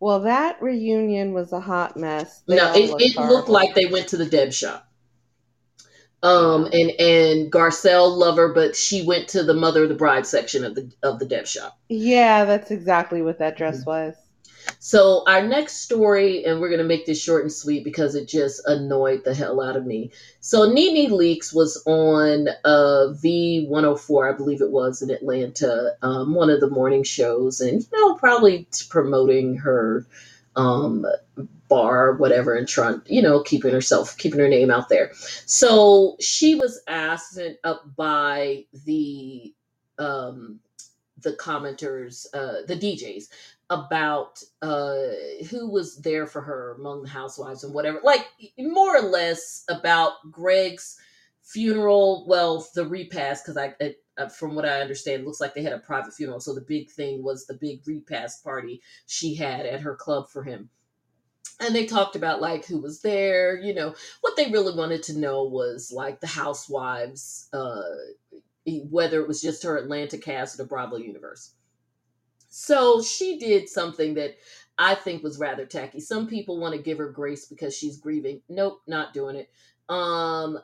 Well, 0.00 0.20
that 0.20 0.60
reunion 0.62 1.34
was 1.34 1.52
a 1.52 1.60
hot 1.60 1.96
mess. 1.96 2.42
They 2.46 2.56
no, 2.56 2.72
it, 2.74 2.90
it 2.98 3.16
looked 3.16 3.50
like 3.50 3.74
they 3.74 3.86
went 3.86 4.08
to 4.08 4.16
the 4.16 4.26
Deb 4.26 4.52
shop 4.52 4.89
um 6.22 6.66
and 6.72 6.90
and 7.00 7.50
garcelle 7.50 8.14
lover 8.16 8.52
but 8.52 8.76
she 8.76 9.02
went 9.02 9.28
to 9.28 9.42
the 9.42 9.54
mother 9.54 9.84
of 9.84 9.88
the 9.88 9.94
bride 9.94 10.26
section 10.26 10.64
of 10.64 10.74
the 10.74 10.90
of 11.02 11.18
the 11.18 11.26
Deb 11.26 11.46
shop. 11.46 11.78
Yeah 11.88 12.44
that's 12.44 12.70
exactly 12.70 13.22
what 13.22 13.38
that 13.38 13.56
dress 13.56 13.80
mm-hmm. 13.80 13.90
was. 13.90 14.16
So 14.78 15.24
our 15.26 15.46
next 15.46 15.78
story 15.78 16.44
and 16.44 16.60
we're 16.60 16.68
going 16.68 16.78
to 16.78 16.84
make 16.84 17.06
this 17.06 17.20
short 17.20 17.42
and 17.42 17.52
sweet 17.52 17.82
because 17.82 18.14
it 18.14 18.28
just 18.28 18.60
annoyed 18.66 19.24
the 19.24 19.34
hell 19.34 19.62
out 19.62 19.76
of 19.76 19.86
me. 19.86 20.12
So 20.40 20.70
nene 20.70 21.10
leakes 21.10 21.54
was 21.54 21.82
on 21.86 22.48
uh 22.64 23.14
v104 23.22 24.32
i 24.32 24.36
believe 24.36 24.60
it 24.60 24.70
was 24.70 25.00
in 25.00 25.10
atlanta 25.10 25.94
um, 26.02 26.34
one 26.34 26.50
of 26.50 26.60
the 26.60 26.70
morning 26.70 27.02
shows 27.02 27.60
and 27.60 27.80
you 27.80 27.98
know 27.98 28.14
probably 28.14 28.66
promoting 28.90 29.56
her 29.56 30.06
um 30.60 31.06
bar, 31.68 32.14
whatever, 32.16 32.54
and 32.54 32.68
trying, 32.68 33.02
you 33.06 33.22
know, 33.22 33.42
keeping 33.42 33.72
herself, 33.72 34.16
keeping 34.18 34.40
her 34.40 34.48
name 34.48 34.70
out 34.70 34.90
there. 34.90 35.12
So 35.46 36.16
she 36.20 36.56
was 36.56 36.82
asked 36.88 37.38
up 37.64 37.84
by 37.96 38.66
the 38.86 39.54
um 39.98 40.60
the 41.22 41.32
commenters, 41.34 42.26
uh 42.34 42.66
the 42.66 42.76
DJs 42.76 43.24
about 43.70 44.42
uh 44.62 44.96
who 45.50 45.70
was 45.70 45.98
there 45.98 46.26
for 46.26 46.42
her 46.42 46.76
among 46.78 47.02
the 47.04 47.10
housewives 47.10 47.64
and 47.64 47.74
whatever. 47.74 48.00
Like 48.04 48.26
more 48.58 48.96
or 48.96 49.02
less 49.02 49.64
about 49.70 50.14
Gregg's 50.30 50.98
funeral, 51.52 52.24
well, 52.28 52.66
the 52.74 52.86
repast 52.86 53.44
cuz 53.46 53.56
I, 53.56 53.74
I 53.80 53.94
uh, 54.20 54.28
from 54.28 54.54
what 54.54 54.66
I 54.66 54.80
understand, 54.80 55.24
looks 55.24 55.40
like 55.40 55.54
they 55.54 55.62
had 55.62 55.72
a 55.72 55.78
private 55.78 56.12
funeral. 56.12 56.40
So 56.40 56.54
the 56.54 56.60
big 56.60 56.90
thing 56.90 57.22
was 57.22 57.46
the 57.46 57.54
big 57.54 57.80
repast 57.86 58.44
party 58.44 58.82
she 59.06 59.34
had 59.34 59.64
at 59.64 59.80
her 59.80 59.96
club 59.96 60.28
for 60.28 60.42
him. 60.44 60.68
And 61.58 61.74
they 61.74 61.86
talked 61.86 62.16
about 62.16 62.40
like 62.40 62.66
who 62.66 62.80
was 62.80 63.02
there 63.02 63.58
you 63.58 63.74
know 63.74 63.94
what 64.22 64.34
they 64.36 64.50
really 64.50 64.74
wanted 64.74 65.02
to 65.04 65.18
know 65.18 65.44
was 65.44 65.92
like 65.92 66.20
the 66.20 66.26
housewives 66.26 67.48
uh 67.52 67.82
whether 68.90 69.20
it 69.20 69.28
was 69.28 69.42
just 69.42 69.62
her 69.62 69.76
atlanta 69.76 70.16
cast 70.16 70.54
or 70.54 70.62
the 70.62 70.68
bravo 70.68 70.96
universe. 70.96 71.54
So 72.48 73.02
she 73.02 73.38
did 73.38 73.68
something 73.68 74.14
that 74.14 74.36
i 74.78 74.94
think 74.94 75.22
was 75.22 75.38
rather 75.38 75.66
tacky. 75.66 76.00
Some 76.00 76.26
people 76.26 76.58
want 76.58 76.74
to 76.74 76.82
give 76.82 76.98
her 76.98 77.10
grace 77.10 77.46
because 77.46 77.76
she's 77.76 77.98
grieving. 77.98 78.40
Nope 78.48 78.80
not 78.86 79.12
doing 79.12 79.36
it. 79.36 79.50
Um 79.88 80.58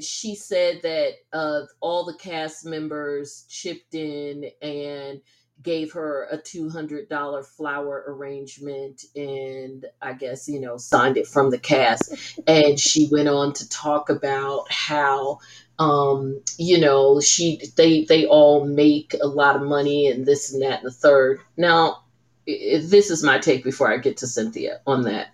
she 0.00 0.34
said 0.34 0.80
that 0.82 1.12
uh 1.32 1.62
all 1.80 2.04
the 2.04 2.16
cast 2.18 2.64
members 2.64 3.44
chipped 3.48 3.94
in 3.94 4.44
and 4.62 5.20
gave 5.62 5.92
her 5.92 6.26
a 6.30 6.38
$200 6.38 7.44
flower 7.44 8.04
arrangement 8.08 9.04
and 9.14 9.84
I 10.00 10.14
guess, 10.14 10.48
you 10.48 10.58
know, 10.60 10.78
signed 10.78 11.18
it 11.18 11.26
from 11.26 11.50
the 11.50 11.58
cast. 11.58 12.40
And 12.46 12.80
she 12.80 13.08
went 13.12 13.28
on 13.28 13.52
to 13.54 13.68
talk 13.68 14.08
about 14.08 14.72
how 14.72 15.40
um, 15.78 16.42
you 16.58 16.78
know, 16.78 17.20
she 17.20 17.58
they 17.76 18.04
they 18.04 18.26
all 18.26 18.66
make 18.66 19.14
a 19.20 19.26
lot 19.26 19.56
of 19.56 19.62
money 19.62 20.08
and 20.08 20.26
this 20.26 20.52
and 20.52 20.62
that 20.62 20.80
and 20.80 20.86
the 20.86 20.92
third. 20.94 21.40
Now, 21.56 22.04
this 22.46 23.10
is 23.10 23.24
my 23.24 23.38
take 23.38 23.64
before 23.64 23.90
I 23.90 23.96
get 23.96 24.18
to 24.18 24.26
Cynthia 24.26 24.80
on 24.86 25.02
that. 25.02 25.28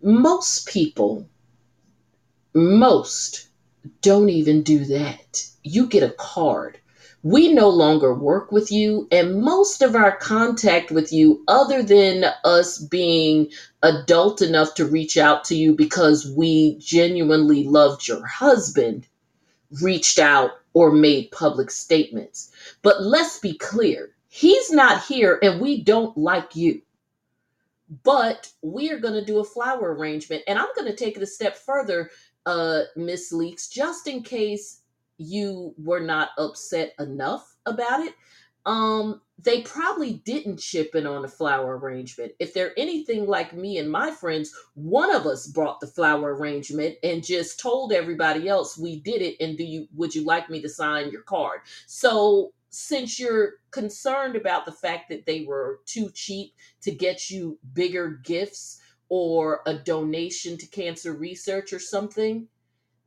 Most 0.00 0.68
people 0.68 1.28
most 2.54 3.48
don't 4.02 4.30
even 4.30 4.62
do 4.62 4.84
that. 4.86 5.44
You 5.62 5.86
get 5.86 6.02
a 6.02 6.10
card. 6.10 6.78
We 7.22 7.52
no 7.52 7.70
longer 7.70 8.14
work 8.14 8.52
with 8.52 8.70
you 8.70 9.08
and 9.10 9.40
most 9.40 9.80
of 9.82 9.96
our 9.96 10.16
contact 10.16 10.90
with 10.90 11.12
you 11.12 11.42
other 11.48 11.82
than 11.82 12.26
us 12.44 12.78
being 12.78 13.50
adult 13.82 14.42
enough 14.42 14.74
to 14.74 14.84
reach 14.84 15.16
out 15.16 15.44
to 15.44 15.56
you 15.56 15.74
because 15.74 16.30
we 16.30 16.76
genuinely 16.78 17.64
loved 17.64 18.06
your 18.06 18.26
husband 18.26 19.06
reached 19.80 20.18
out 20.18 20.50
or 20.74 20.92
made 20.92 21.30
public 21.30 21.70
statements. 21.70 22.52
But 22.82 23.02
let's 23.02 23.38
be 23.38 23.54
clear 23.56 24.10
he's 24.28 24.70
not 24.70 25.04
here 25.04 25.38
and 25.42 25.60
we 25.60 25.82
don't 25.82 26.16
like 26.18 26.56
you. 26.56 26.82
But 28.02 28.50
we 28.62 28.90
are 28.90 28.98
going 28.98 29.14
to 29.14 29.24
do 29.24 29.38
a 29.38 29.44
flower 29.44 29.94
arrangement 29.94 30.42
and 30.48 30.58
i'm 30.58 30.68
going 30.74 30.90
to 30.90 30.96
take 30.96 31.16
it 31.16 31.22
a 31.22 31.26
step 31.26 31.56
further 31.56 32.10
uh 32.46 32.82
miss 32.96 33.32
Leakes 33.32 33.70
just 33.70 34.06
in 34.06 34.22
case 34.22 34.82
you 35.18 35.74
were 35.78 36.00
not 36.00 36.30
upset 36.38 36.92
enough 36.98 37.56
about 37.66 38.00
it, 38.00 38.14
um, 38.66 39.20
they 39.38 39.62
probably 39.62 40.14
didn't 40.24 40.58
chip 40.58 40.94
in 40.94 41.06
on 41.06 41.22
the 41.22 41.28
flower 41.28 41.76
arrangement. 41.78 42.32
If 42.38 42.54
they're 42.54 42.78
anything 42.78 43.26
like 43.26 43.52
me 43.52 43.78
and 43.78 43.90
my 43.90 44.10
friends, 44.10 44.54
one 44.74 45.14
of 45.14 45.26
us 45.26 45.46
brought 45.46 45.80
the 45.80 45.86
flower 45.86 46.34
arrangement 46.34 46.96
and 47.02 47.24
just 47.24 47.60
told 47.60 47.92
everybody 47.92 48.48
else 48.48 48.78
we 48.78 49.00
did 49.00 49.22
it 49.22 49.36
and 49.40 49.56
do 49.58 49.64
you 49.64 49.88
would 49.94 50.14
you 50.14 50.24
like 50.24 50.48
me 50.48 50.62
to 50.62 50.68
sign 50.68 51.10
your 51.10 51.22
card? 51.22 51.60
So 51.86 52.52
since 52.70 53.20
you're 53.20 53.54
concerned 53.70 54.34
about 54.34 54.64
the 54.64 54.72
fact 54.72 55.08
that 55.08 55.26
they 55.26 55.44
were 55.44 55.80
too 55.86 56.10
cheap 56.12 56.54
to 56.82 56.90
get 56.90 57.30
you 57.30 57.58
bigger 57.72 58.20
gifts 58.24 58.80
or 59.16 59.60
a 59.66 59.74
donation 59.74 60.58
to 60.58 60.66
cancer 60.66 61.12
research 61.12 61.72
or 61.72 61.78
something, 61.78 62.48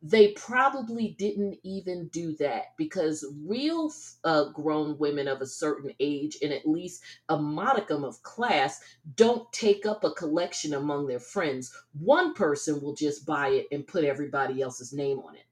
they 0.02 0.30
probably 0.30 1.18
didn't 1.20 1.60
even 1.64 2.08
do 2.14 2.34
that 2.38 2.68
because 2.78 3.26
real 3.46 3.92
uh, 4.24 4.46
grown 4.54 4.98
women 5.00 5.28
of 5.28 5.42
a 5.42 5.46
certain 5.46 5.92
age 6.00 6.38
and 6.42 6.54
at 6.54 6.66
least 6.66 7.04
a 7.28 7.38
modicum 7.38 8.06
of 8.06 8.24
class 8.24 8.80
don't 9.18 9.52
take 9.52 9.86
up 9.86 10.06
a 10.06 10.14
collection 10.14 10.76
among 10.76 11.08
their 11.08 11.20
friends. 11.20 11.76
One 12.00 12.34
person 12.34 12.80
will 12.80 12.96
just 12.96 13.26
buy 13.26 13.50
it 13.50 13.68
and 13.74 13.86
put 13.86 14.06
everybody 14.06 14.62
else's 14.62 14.94
name 14.94 15.20
on 15.20 15.36
it. 15.36 15.44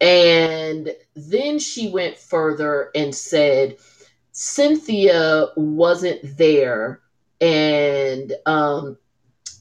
And 0.00 0.94
then 1.16 1.58
she 1.58 1.90
went 1.90 2.16
further 2.16 2.92
and 2.94 3.12
said 3.12 3.78
Cynthia 4.30 5.48
wasn't 5.56 6.38
there 6.38 7.00
and 7.40 8.32
um, 8.46 8.98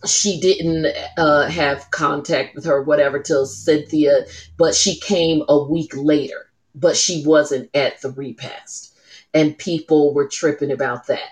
she 0.05 0.39
didn't 0.39 0.87
uh, 1.17 1.47
have 1.47 1.91
contact 1.91 2.55
with 2.55 2.65
her, 2.65 2.83
whatever, 2.83 3.19
till 3.19 3.45
Cynthia, 3.45 4.25
but 4.57 4.75
she 4.75 4.99
came 4.99 5.43
a 5.47 5.63
week 5.63 5.93
later, 5.95 6.51
but 6.75 6.95
she 6.95 7.23
wasn't 7.25 7.69
at 7.73 8.01
the 8.01 8.11
repast. 8.11 8.95
And 9.33 9.57
people 9.57 10.13
were 10.13 10.27
tripping 10.27 10.71
about 10.71 11.07
that. 11.07 11.29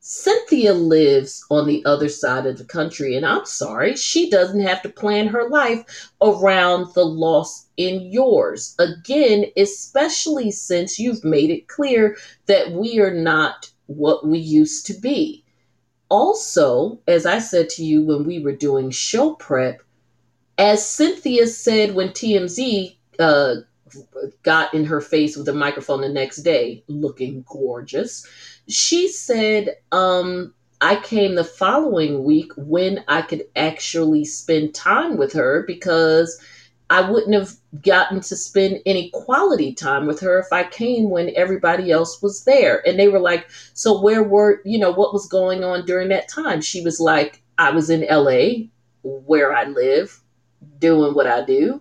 Cynthia 0.00 0.72
lives 0.72 1.44
on 1.50 1.66
the 1.66 1.84
other 1.84 2.08
side 2.08 2.46
of 2.46 2.58
the 2.58 2.64
country, 2.64 3.16
and 3.16 3.26
I'm 3.26 3.44
sorry, 3.44 3.96
she 3.96 4.30
doesn't 4.30 4.60
have 4.60 4.80
to 4.82 4.88
plan 4.88 5.26
her 5.26 5.48
life 5.48 6.12
around 6.22 6.94
the 6.94 7.04
loss 7.04 7.66
in 7.76 8.12
yours. 8.12 8.76
Again, 8.78 9.46
especially 9.56 10.52
since 10.52 11.00
you've 11.00 11.24
made 11.24 11.50
it 11.50 11.66
clear 11.66 12.16
that 12.46 12.70
we 12.70 13.00
are 13.00 13.14
not 13.14 13.72
what 13.86 14.24
we 14.24 14.38
used 14.38 14.86
to 14.86 14.94
be 14.94 15.44
also, 16.08 17.00
as 17.06 17.26
I 17.26 17.38
said 17.38 17.68
to 17.70 17.84
you 17.84 18.02
when 18.02 18.24
we 18.24 18.38
were 18.40 18.54
doing 18.54 18.90
show 18.90 19.34
prep, 19.34 19.82
as 20.58 20.88
Cynthia 20.88 21.46
said 21.46 21.94
when 21.94 22.10
TMZ 22.10 22.96
uh, 23.18 23.54
got 24.42 24.72
in 24.72 24.84
her 24.84 25.00
face 25.00 25.36
with 25.36 25.48
a 25.48 25.52
microphone 25.52 26.00
the 26.00 26.08
next 26.08 26.38
day, 26.38 26.84
looking 26.88 27.44
gorgeous, 27.48 28.26
she 28.68 29.08
said, 29.08 29.76
um, 29.92 30.54
I 30.80 30.96
came 30.96 31.34
the 31.34 31.44
following 31.44 32.24
week 32.24 32.52
when 32.56 33.04
I 33.08 33.22
could 33.22 33.44
actually 33.56 34.24
spend 34.24 34.74
time 34.74 35.16
with 35.16 35.32
her 35.32 35.64
because 35.66 36.38
I 36.88 37.10
wouldn't 37.10 37.34
have 37.34 37.52
gotten 37.82 38.20
to 38.20 38.36
spend 38.36 38.80
any 38.86 39.10
quality 39.10 39.74
time 39.74 40.06
with 40.06 40.20
her 40.20 40.38
if 40.38 40.52
I 40.52 40.64
came 40.64 41.10
when 41.10 41.34
everybody 41.34 41.90
else 41.90 42.22
was 42.22 42.44
there. 42.44 42.86
And 42.86 42.98
they 42.98 43.08
were 43.08 43.20
like, 43.20 43.48
So, 43.74 44.00
where 44.00 44.22
were, 44.22 44.60
you 44.64 44.78
know, 44.78 44.92
what 44.92 45.12
was 45.12 45.26
going 45.26 45.64
on 45.64 45.84
during 45.84 46.08
that 46.10 46.28
time? 46.28 46.60
She 46.60 46.82
was 46.82 47.00
like, 47.00 47.42
I 47.58 47.70
was 47.70 47.90
in 47.90 48.06
LA, 48.08 48.68
where 49.02 49.52
I 49.52 49.64
live, 49.64 50.20
doing 50.78 51.14
what 51.14 51.26
I 51.26 51.44
do. 51.44 51.80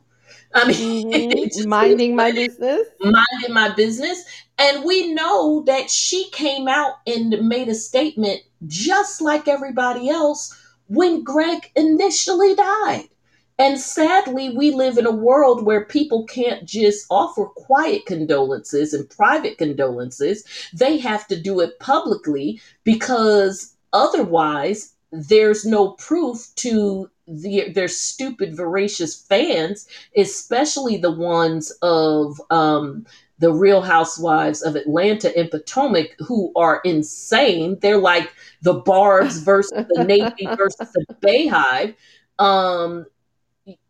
I 0.54 0.68
mean, 0.68 1.12
mm-hmm. 1.12 1.70
minding 1.70 2.16
my 2.16 2.32
business. 2.34 2.88
Minding 3.00 3.54
my 3.54 3.74
business. 3.76 4.24
And 4.58 4.84
we 4.86 5.14
know 5.14 5.64
that 5.68 5.92
she 5.92 6.30
came 6.32 6.68
out 6.68 6.94
and 7.06 7.48
made 7.48 7.68
a 7.68 7.76
statement 7.76 8.42
just 8.66 9.22
like 9.22 9.48
everybody 9.48 10.10
else 10.10 10.58
when 10.88 11.24
Gregg 11.24 11.72
initially 11.76 12.56
died. 12.56 13.10
And 13.58 13.80
sadly, 13.80 14.50
we 14.56 14.72
live 14.72 14.98
in 14.98 15.06
a 15.06 15.12
world 15.12 15.66
where 15.66 15.86
people 15.86 16.26
can't 16.26 16.66
just 16.66 17.06
offer 17.10 17.46
quiet 17.46 18.06
condolences 18.06 18.94
and 18.94 19.10
private 19.10 19.58
condolences. 19.58 20.44
They 20.74 20.98
have 20.98 21.26
to 21.28 21.40
do 21.40 21.62
it 21.62 21.80
publicly 21.80 22.60
because 22.84 23.76
otherwise, 23.94 24.94
there's 25.12 25.66
no 25.66 25.92
proof 25.92 26.54
to 26.56 27.10
the, 27.28 27.70
their 27.70 27.88
stupid, 27.88 28.56
voracious 28.56 29.22
fans, 29.22 29.88
especially 30.18 30.98
the 30.98 31.12
ones 31.12 31.72
of 31.82 32.42
um, 32.52 33.06
the 33.40 33.54
Real 33.54 33.82
Housewives 33.82 34.62
of 34.62 34.76
Atlanta 34.76 35.36
and 35.38 35.50
Potomac, 35.50 36.16
who 36.20 36.52
are 36.56 36.82
insane. 36.84 37.78
They're 37.82 37.98
like 37.98 38.34
the 38.62 38.74
Barbs 38.74 39.40
versus 39.40 39.86
the 39.90 40.04
Navy 40.04 40.46
versus 40.58 40.92
the 40.94 41.16
BeyHive. 41.22 41.96
Um, 42.38 43.06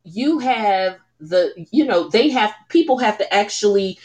you 0.06 0.40
have 0.40 0.98
the 1.20 1.68
you 1.72 1.84
know 1.86 2.08
they 2.10 2.30
have 2.30 2.54
people 2.70 2.98
have 2.98 3.18
to 3.18 3.34
actually 3.34 3.98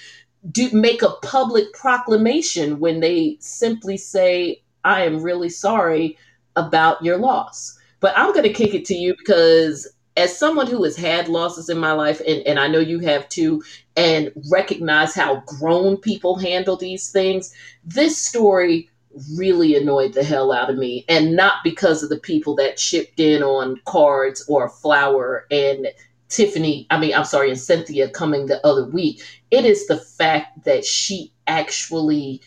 do 0.51 0.71
make 0.73 1.03
a 1.03 1.11
public 1.23 1.73
proclamation 1.75 2.81
when 2.81 3.01
they 3.01 3.37
simply 3.41 3.97
say 3.97 4.63
i 4.85 5.03
am 5.03 5.23
really 5.23 5.51
sorry 5.51 6.17
about 6.57 7.03
your 7.05 7.19
loss. 7.19 7.79
But 8.01 8.17
i'm 8.17 8.33
going 8.33 8.45
to 8.45 8.53
kick 8.53 8.75
it 8.75 8.85
to 8.87 8.95
you 8.95 9.15
because 9.19 9.87
as 10.17 10.37
someone 10.37 10.67
who 10.67 10.83
has 10.85 10.97
had 10.97 11.29
losses 11.29 11.69
in 11.69 11.79
my 11.79 11.93
life 11.93 12.21
and, 12.27 12.43
and 12.47 12.59
i 12.59 12.67
know 12.67 12.79
you 12.79 13.01
have 13.01 13.29
too 13.29 13.63
and 13.97 14.33
recognize 14.51 15.15
how 15.15 15.43
grown 15.47 15.97
people 15.97 16.37
handle 16.39 16.77
these 16.77 17.11
things 17.13 17.55
this 17.85 18.17
story 18.19 18.89
really 19.37 19.75
annoyed 19.75 20.13
the 20.15 20.23
hell 20.23 20.53
out 20.53 20.71
of 20.71 20.77
me 20.77 21.05
and 21.09 21.35
not 21.35 21.65
because 21.65 22.03
of 22.03 22.11
the 22.11 22.19
people 22.19 22.55
that 22.55 22.77
chipped 22.77 23.19
in 23.19 23.43
on 23.43 23.81
cards 23.85 24.45
or 24.49 24.69
flower 24.69 25.47
and 25.51 25.89
Tiffany, 26.29 26.87
I 26.91 26.99
mean, 26.99 27.13
I'm 27.13 27.25
sorry, 27.25 27.51
and 27.51 27.59
Cynthia 27.59 28.09
coming 28.09 28.47
the 28.47 28.65
other 28.65 28.87
week. 28.87 29.21
It 29.51 29.65
is 29.65 29.89
the 29.89 29.99
fact 29.99 30.65
that 30.65 30.85
she 30.85 31.33
actually 31.49 32.41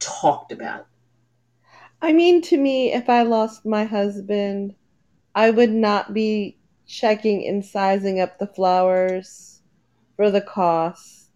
talked 0.00 0.50
about 0.50 0.80
it. 0.80 0.86
I 2.02 2.12
mean, 2.12 2.42
to 2.42 2.56
me, 2.56 2.92
if 2.92 3.08
I 3.08 3.22
lost 3.22 3.64
my 3.64 3.84
husband, 3.84 4.74
I 5.34 5.50
would 5.50 5.70
not 5.70 6.12
be 6.12 6.58
checking 6.86 7.46
and 7.46 7.64
sizing 7.64 8.20
up 8.20 8.38
the 8.38 8.48
flowers 8.48 9.62
for 10.16 10.30
the 10.30 10.40
cost. 10.40 11.30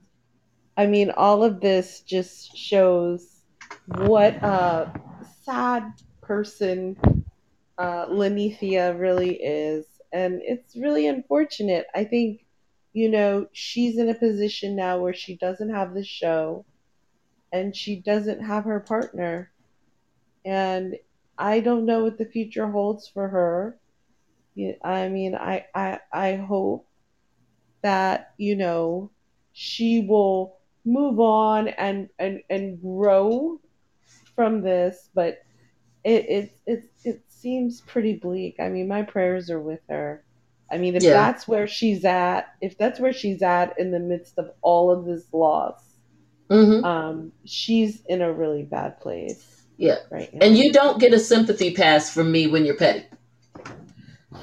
I 0.77 0.87
mean, 0.87 1.11
all 1.11 1.45
of 1.45 1.61
this 1.61 2.01
just 2.01 2.57
shows 2.57 3.34
what 3.87 4.35
a 4.43 4.93
sad 5.45 5.93
person 6.23 6.97
uh, 7.79 8.07
Linnethia 8.07 8.99
really 8.99 9.35
is. 9.43 9.87
And 10.13 10.41
it's 10.43 10.77
really 10.77 11.07
unfortunate. 11.07 11.87
I 11.95 12.05
think, 12.05 12.45
you 12.93 13.09
know, 13.11 13.47
she's 13.53 13.99
in 13.99 14.09
a 14.09 14.15
position 14.15 14.77
now 14.77 14.99
where 14.99 15.15
she 15.15 15.37
doesn't 15.37 15.71
have 15.71 15.95
the 15.95 16.05
show 16.05 16.65
and 17.53 17.75
she 17.75 17.97
doesn't 18.01 18.43
have 18.45 18.65
her 18.65 18.81
partner. 18.81 19.51
And 20.45 20.97
I 21.37 21.61
don't 21.61 21.87
know 21.87 22.05
what 22.05 22.19
the 22.19 22.27
future 22.27 22.69
holds 22.69 23.09
for 23.09 23.29
her. 23.29 23.79
I 24.85 25.09
mean, 25.09 25.35
I, 25.35 25.67
I, 25.75 25.99
I 26.13 26.37
hope 26.37 26.87
that, 27.83 28.33
you 28.39 28.57
know, 28.57 29.11
she 29.53 30.07
will 30.09 30.59
move 30.85 31.19
on 31.19 31.69
and, 31.69 32.09
and, 32.19 32.41
and 32.49 32.81
grow 32.81 33.61
from 34.35 34.63
this, 34.63 35.09
but 35.15 35.43
it, 36.05 36.29
it, 36.29 36.59
it, 36.67 36.91
it 37.05 37.23
seems 37.29 37.81
pretty 37.83 38.15
bleak. 38.15 38.57
I 38.59 38.69
mean, 38.69 38.89
my 38.89 39.03
prayers 39.03 39.51
are 39.51 39.61
with 39.61 39.81
her. 39.89 40.25
I 40.71 40.79
mean, 40.79 40.97
if 40.97 41.03
yeah. 41.03 41.13
that's 41.13 41.47
where 41.47 41.67
she's 41.67 42.05
at, 42.05 42.55
if 42.61 42.77
that's 42.79 42.99
where 42.99 43.13
she's 43.13 43.43
at 43.43 43.79
in 43.79 43.91
the 43.91 44.01
midst 44.01 44.39
of 44.39 44.51
all 44.63 44.91
of 44.91 45.05
this 45.05 45.25
loss, 45.33 45.83
mm-hmm. 46.51 46.85
um, 46.85 47.33
she's 47.45 48.03
in 48.07 48.23
a 48.23 48.33
really 48.33 48.63
bad 48.63 49.01
place. 49.01 49.63
Yeah. 49.77 49.99
Right. 50.11 50.33
Now. 50.33 50.47
And 50.47 50.57
you 50.57 50.73
don't 50.73 51.01
get 51.01 51.13
a 51.13 51.19
sympathy 51.19 51.75
pass 51.75 52.13
from 52.13 52.33
me 52.33 52.47
when 52.47 52.65
you're 52.65 52.77
petty. 52.77 53.05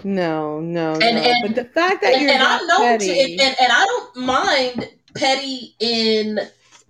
No, 0.03 0.59
no, 0.59 0.93
and, 0.93 0.99
no. 0.99 1.21
And, 1.21 1.41
but 1.43 1.55
the 1.55 1.69
fact 1.69 2.01
that 2.01 2.13
and, 2.13 2.21
you're 2.23 2.31
and 2.31 2.41
I 2.41 2.61
know 2.61 2.77
petty, 2.77 3.21
and, 3.21 3.41
and, 3.41 3.55
and 3.59 3.71
I 3.71 3.85
don't 3.85 4.15
mind 4.25 4.89
petty 5.15 5.75
in 5.79 6.39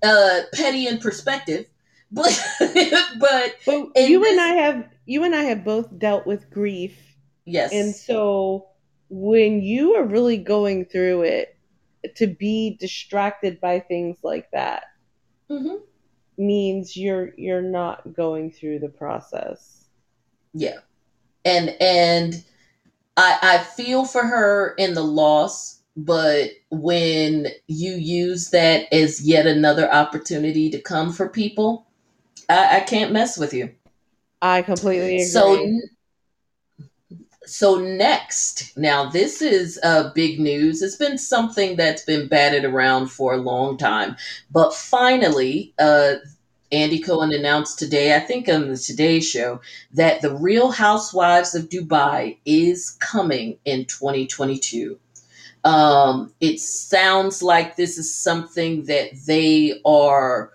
uh 0.03 0.39
petty 0.53 0.87
in 0.87 0.99
perspective, 0.99 1.65
but 2.11 2.43
but, 3.19 3.55
but 3.65 3.89
you 3.95 4.19
this, 4.19 4.31
and 4.31 4.41
I 4.41 4.53
have 4.53 4.89
you 5.05 5.23
and 5.23 5.35
I 5.35 5.43
have 5.43 5.63
both 5.63 5.97
dealt 5.97 6.27
with 6.27 6.49
grief. 6.49 6.97
Yes, 7.45 7.71
and 7.71 7.95
so 7.95 8.67
when 9.09 9.61
you 9.61 9.95
are 9.95 10.03
really 10.03 10.37
going 10.37 10.85
through 10.85 11.23
it, 11.23 11.57
to 12.15 12.27
be 12.27 12.77
distracted 12.79 13.61
by 13.61 13.79
things 13.79 14.17
like 14.23 14.49
that 14.51 14.83
mm-hmm. 15.49 15.75
means 16.37 16.97
you're 16.97 17.31
you're 17.37 17.61
not 17.61 18.13
going 18.13 18.51
through 18.51 18.79
the 18.79 18.89
process. 18.89 19.85
Yeah, 20.53 20.79
and 21.45 21.75
and 21.79 22.43
I, 23.17 23.37
I 23.41 23.57
feel 23.59 24.05
for 24.05 24.25
her 24.25 24.73
in 24.77 24.93
the 24.93 25.03
loss, 25.03 25.81
but 25.95 26.51
when 26.69 27.47
you 27.67 27.93
use 27.93 28.49
that 28.51 28.91
as 28.93 29.21
yet 29.27 29.45
another 29.45 29.91
opportunity 29.91 30.69
to 30.71 30.81
come 30.81 31.11
for 31.11 31.29
people, 31.29 31.87
I, 32.51 32.77
I 32.77 32.79
can't 32.81 33.11
mess 33.11 33.37
with 33.37 33.53
you. 33.53 33.71
I 34.41 34.61
completely 34.61 35.15
agree. 35.15 35.23
So, 35.25 35.79
so 37.45 37.79
next, 37.79 38.75
now 38.77 39.09
this 39.09 39.41
is 39.41 39.79
uh, 39.83 40.11
big 40.13 40.39
news. 40.39 40.81
It's 40.81 40.95
been 40.95 41.17
something 41.17 41.75
that's 41.75 42.03
been 42.03 42.27
batted 42.27 42.65
around 42.65 43.07
for 43.07 43.33
a 43.33 43.37
long 43.37 43.77
time, 43.77 44.15
but 44.51 44.73
finally, 44.73 45.73
uh, 45.79 46.15
Andy 46.71 46.99
Cohen 46.99 47.33
announced 47.33 47.79
today, 47.79 48.15
I 48.15 48.19
think 48.19 48.47
on 48.47 48.69
the 48.69 48.77
Today 48.77 49.19
Show, 49.19 49.59
that 49.93 50.21
The 50.21 50.33
Real 50.33 50.71
Housewives 50.71 51.53
of 51.53 51.67
Dubai 51.67 52.37
is 52.45 52.91
coming 53.01 53.57
in 53.65 53.85
2022. 53.85 54.97
Um, 55.65 56.33
it 56.39 56.61
sounds 56.61 57.43
like 57.43 57.75
this 57.75 57.97
is 57.97 58.15
something 58.15 58.85
that 58.85 59.09
they 59.27 59.81
are 59.83 60.53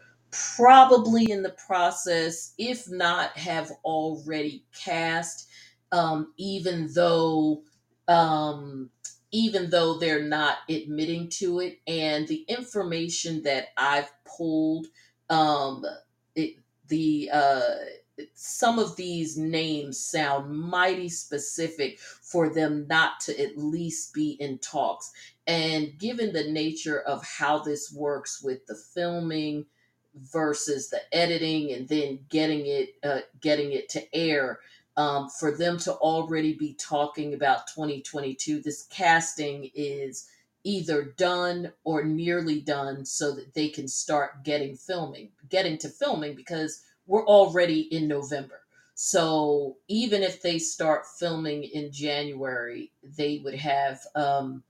probably 0.56 1.30
in 1.30 1.42
the 1.42 1.56
process, 1.66 2.54
if 2.58 2.90
not 2.90 3.36
have 3.38 3.72
already 3.84 4.64
cast, 4.84 5.48
um, 5.92 6.32
even 6.38 6.90
though 6.94 7.62
um, 8.08 8.90
even 9.32 9.70
though 9.70 9.98
they're 9.98 10.22
not 10.24 10.58
admitting 10.70 11.28
to 11.28 11.60
it. 11.60 11.78
And 11.86 12.28
the 12.28 12.44
information 12.48 13.42
that 13.44 13.68
I've 13.76 14.10
pulled 14.24 14.86
um, 15.30 15.84
it, 16.36 16.56
the 16.88 17.30
uh, 17.32 17.60
some 18.34 18.78
of 18.78 18.96
these 18.96 19.36
names 19.36 19.98
sound 20.00 20.56
mighty 20.56 21.08
specific 21.08 21.98
for 22.00 22.48
them 22.52 22.86
not 22.88 23.20
to 23.22 23.40
at 23.40 23.58
least 23.58 24.14
be 24.14 24.32
in 24.40 24.58
talks. 24.58 25.10
And 25.46 25.98
given 25.98 26.32
the 26.32 26.50
nature 26.50 27.00
of 27.00 27.24
how 27.24 27.58
this 27.60 27.92
works 27.92 28.42
with 28.42 28.66
the 28.66 28.76
filming 28.94 29.66
versus 30.16 30.88
the 30.90 31.00
editing 31.12 31.72
and 31.72 31.88
then 31.88 32.18
getting 32.28 32.66
it 32.66 32.94
uh, 33.02 33.20
getting 33.40 33.72
it 33.72 33.88
to 33.90 34.14
air, 34.14 34.60
um, 34.96 35.28
for 35.28 35.56
them 35.56 35.78
to 35.78 35.92
already 35.94 36.54
be 36.54 36.74
talking 36.74 37.34
about 37.34 37.66
2022, 37.68 38.60
this 38.60 38.86
casting 38.90 39.70
is 39.74 40.28
either 40.64 41.14
done 41.16 41.72
or 41.84 42.02
nearly 42.02 42.60
done 42.60 43.04
so 43.04 43.34
that 43.34 43.54
they 43.54 43.68
can 43.68 43.86
start 43.86 44.42
getting 44.42 44.74
filming, 44.74 45.30
getting 45.48 45.78
to 45.78 45.88
filming 45.88 46.34
because 46.34 46.82
we're 47.06 47.26
already 47.26 47.82
in 47.82 48.08
November. 48.08 48.60
So 48.94 49.76
even 49.88 50.22
if 50.22 50.40
they 50.40 50.58
start 50.58 51.04
filming 51.18 51.64
in 51.64 51.92
January, 51.92 52.90
they 53.02 53.42
would 53.44 53.54
have 53.54 54.00
um, 54.14 54.64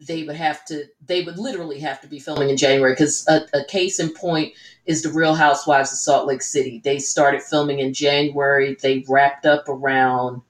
they 0.00 0.22
would 0.22 0.36
have 0.36 0.64
to 0.66 0.84
they 1.04 1.22
would 1.22 1.38
literally 1.38 1.80
have 1.80 2.00
to 2.00 2.06
be 2.06 2.20
filming 2.20 2.50
in 2.50 2.56
January 2.56 2.92
because 2.92 3.26
a, 3.28 3.46
a, 3.52 3.64
case 3.64 3.98
in 3.98 4.10
point 4.10 4.52
is 4.86 5.02
the 5.02 5.10
Real 5.10 5.34
Housewives 5.34 5.92
of 5.92 5.98
Salt 5.98 6.26
Lake 6.28 6.42
City. 6.42 6.80
They 6.84 6.98
started 6.98 7.42
filming 7.42 7.80
in 7.80 7.92
January. 7.92 8.76
They 8.80 9.04
wrapped 9.08 9.44
up 9.44 9.68
around 9.68 10.42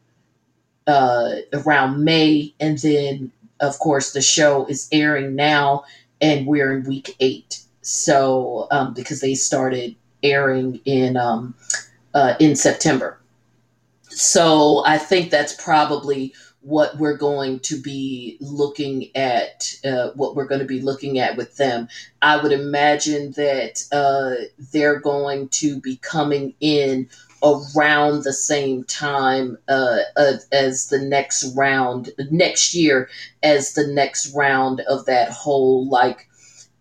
uh, 0.86 1.36
around 1.53 2.05
May, 2.05 2.55
and 2.61 2.78
then 2.78 3.32
of 3.61 3.78
course, 3.78 4.12
the 4.12 4.22
show 4.22 4.66
is 4.66 4.88
airing 4.92 5.34
now, 5.34 5.84
and 6.20 6.46
we're 6.46 6.76
in 6.76 6.84
week 6.84 7.16
eight. 7.20 7.62
So, 7.82 8.68
um, 8.70 8.92
because 8.92 9.20
they 9.20 9.34
started 9.34 9.96
airing 10.22 10.80
in 10.84 11.16
um, 11.16 11.55
uh, 12.12 12.34
in 12.38 12.55
September, 12.55 13.18
so 14.11 14.82
I 14.84 14.99
think 14.99 15.30
that's 15.30 15.55
probably 15.55 16.34
what 16.61 16.97
we're 16.99 17.17
going 17.17 17.61
to 17.61 17.81
be 17.81 18.37
looking 18.41 19.15
at. 19.17 19.73
Uh, 19.85 20.11
what 20.15 20.35
we're 20.35 20.47
going 20.47 20.61
to 20.61 20.67
be 20.67 20.81
looking 20.81 21.19
at 21.19 21.37
with 21.37 21.57
them. 21.57 21.89
I 22.21 22.43
would 22.43 22.53
imagine 22.53 23.33
that 23.33 23.85
uh, 23.93 24.45
they're 24.73 25.01
going 25.01 25.49
to 25.51 25.81
be 25.81 25.97
coming 25.97 26.55
in 26.61 27.09
around 27.43 28.25
the 28.25 28.33
same 28.33 28.85
time 28.85 29.57
uh, 29.69 29.99
as 30.53 30.89
the 30.89 30.99
next 30.99 31.55
round 31.57 32.11
next 32.31 32.75
year 32.75 33.09
as 33.43 33.75
the 33.75 33.87
next 33.87 34.35
round 34.35 34.81
of 34.81 35.07
that 35.07 35.31
whole 35.31 35.89
like 35.89 36.29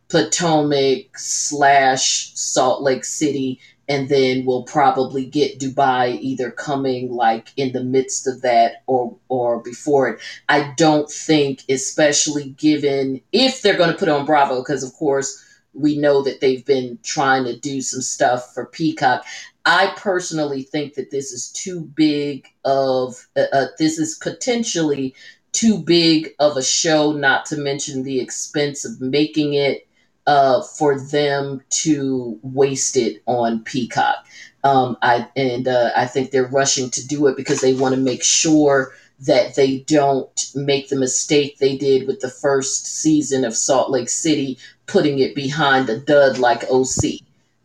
Potomac 0.09 1.17
slash 1.17 2.31
Salt 2.33 2.81
Lake 2.81 3.03
City 3.03 3.59
and 3.87 4.09
then 4.09 4.45
we'll 4.45 4.63
probably 4.63 5.25
get 5.25 5.59
Dubai 5.59 6.19
either 6.19 6.51
coming 6.51 7.11
like 7.11 7.51
in 7.55 7.71
the 7.71 7.83
midst 7.83 8.27
of 8.27 8.41
that 8.41 8.83
or 8.87 9.17
or 9.29 9.61
before 9.61 10.09
it. 10.09 10.19
I 10.49 10.73
don't 10.77 11.09
think, 11.09 11.63
especially 11.69 12.49
given 12.51 13.21
if 13.31 13.61
they're 13.61 13.77
going 13.77 13.91
to 13.91 13.97
put 13.97 14.09
on 14.09 14.25
Bravo, 14.25 14.59
because 14.59 14.83
of 14.83 14.93
course 14.93 15.43
we 15.73 15.97
know 15.97 16.23
that 16.23 16.41
they've 16.41 16.65
been 16.65 16.97
trying 17.03 17.45
to 17.45 17.57
do 17.57 17.81
some 17.81 18.01
stuff 18.01 18.53
for 18.53 18.65
Peacock. 18.65 19.25
I 19.65 19.93
personally 19.97 20.63
think 20.63 20.95
that 20.95 21.11
this 21.11 21.31
is 21.31 21.51
too 21.51 21.81
big 21.81 22.47
of 22.65 23.27
uh, 23.35 23.45
uh, 23.53 23.65
this 23.77 23.99
is 23.99 24.17
potentially 24.17 25.13
too 25.51 25.79
big 25.79 26.35
of 26.39 26.57
a 26.57 26.63
show, 26.63 27.11
not 27.13 27.45
to 27.47 27.57
mention 27.57 28.03
the 28.03 28.19
expense 28.19 28.85
of 28.85 29.01
making 29.01 29.53
it 29.53 29.86
uh, 30.27 30.61
for 30.61 30.99
them 30.99 31.61
to 31.69 32.37
waste 32.43 32.97
it 32.97 33.23
on 33.25 33.63
Peacock. 33.63 34.25
Um, 34.63 34.97
I 35.01 35.27
and 35.35 35.67
uh, 35.67 35.91
I 35.95 36.05
think 36.05 36.31
they're 36.31 36.47
rushing 36.47 36.89
to 36.91 37.07
do 37.07 37.27
it 37.27 37.37
because 37.37 37.61
they 37.61 37.73
want 37.73 37.95
to 37.95 38.01
make 38.01 38.23
sure 38.23 38.91
that 39.21 39.55
they 39.55 39.79
don't 39.79 40.51
make 40.53 40.89
the 40.89 40.95
mistake 40.95 41.57
they 41.57 41.77
did 41.77 42.05
with 42.05 42.19
the 42.19 42.29
first 42.29 42.85
season 42.85 43.45
of 43.45 43.55
Salt 43.55 43.89
Lake 43.89 44.09
City, 44.09 44.59
putting 44.85 45.19
it 45.19 45.33
behind 45.33 45.89
a 45.89 45.99
dud 45.99 46.37
like 46.37 46.65
OC. 46.69 47.21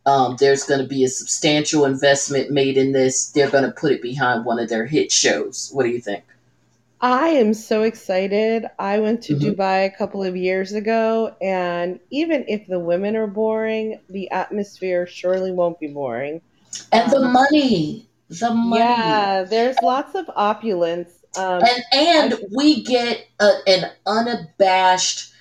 Um, 0.06 0.36
there's 0.38 0.64
going 0.64 0.80
to 0.80 0.86
be 0.86 1.04
a 1.04 1.08
substantial 1.08 1.84
investment 1.84 2.50
made 2.50 2.78
in 2.78 2.92
this. 2.92 3.30
They're 3.30 3.50
going 3.50 3.64
to 3.64 3.70
put 3.70 3.92
it 3.92 4.02
behind 4.02 4.44
one 4.44 4.58
of 4.58 4.68
their 4.68 4.86
hit 4.86 5.12
shows. 5.12 5.70
What 5.72 5.82
do 5.84 5.90
you 5.90 6.00
think? 6.00 6.24
I 7.02 7.30
am 7.30 7.52
so 7.52 7.82
excited. 7.82 8.64
I 8.78 9.00
went 9.00 9.22
to 9.24 9.34
mm-hmm. 9.34 9.60
Dubai 9.60 9.86
a 9.86 9.90
couple 9.90 10.22
of 10.22 10.36
years 10.36 10.72
ago, 10.72 11.34
and 11.42 11.98
even 12.10 12.44
if 12.46 12.68
the 12.68 12.78
women 12.78 13.16
are 13.16 13.26
boring, 13.26 13.98
the 14.08 14.30
atmosphere 14.30 15.06
surely 15.08 15.50
won't 15.50 15.80
be 15.80 15.88
boring. 15.88 16.40
And 16.92 17.12
um, 17.12 17.20
the 17.20 17.28
money, 17.28 18.08
the 18.28 18.54
money. 18.54 18.80
Yeah, 18.80 19.42
there's 19.42 19.76
lots 19.82 20.14
of 20.14 20.30
opulence. 20.36 21.10
Um, 21.36 21.62
and 21.62 21.82
and 21.92 22.34
I, 22.34 22.38
we 22.54 22.84
get 22.84 23.26
a, 23.40 23.50
an 23.66 23.90
unabashed 24.06 25.32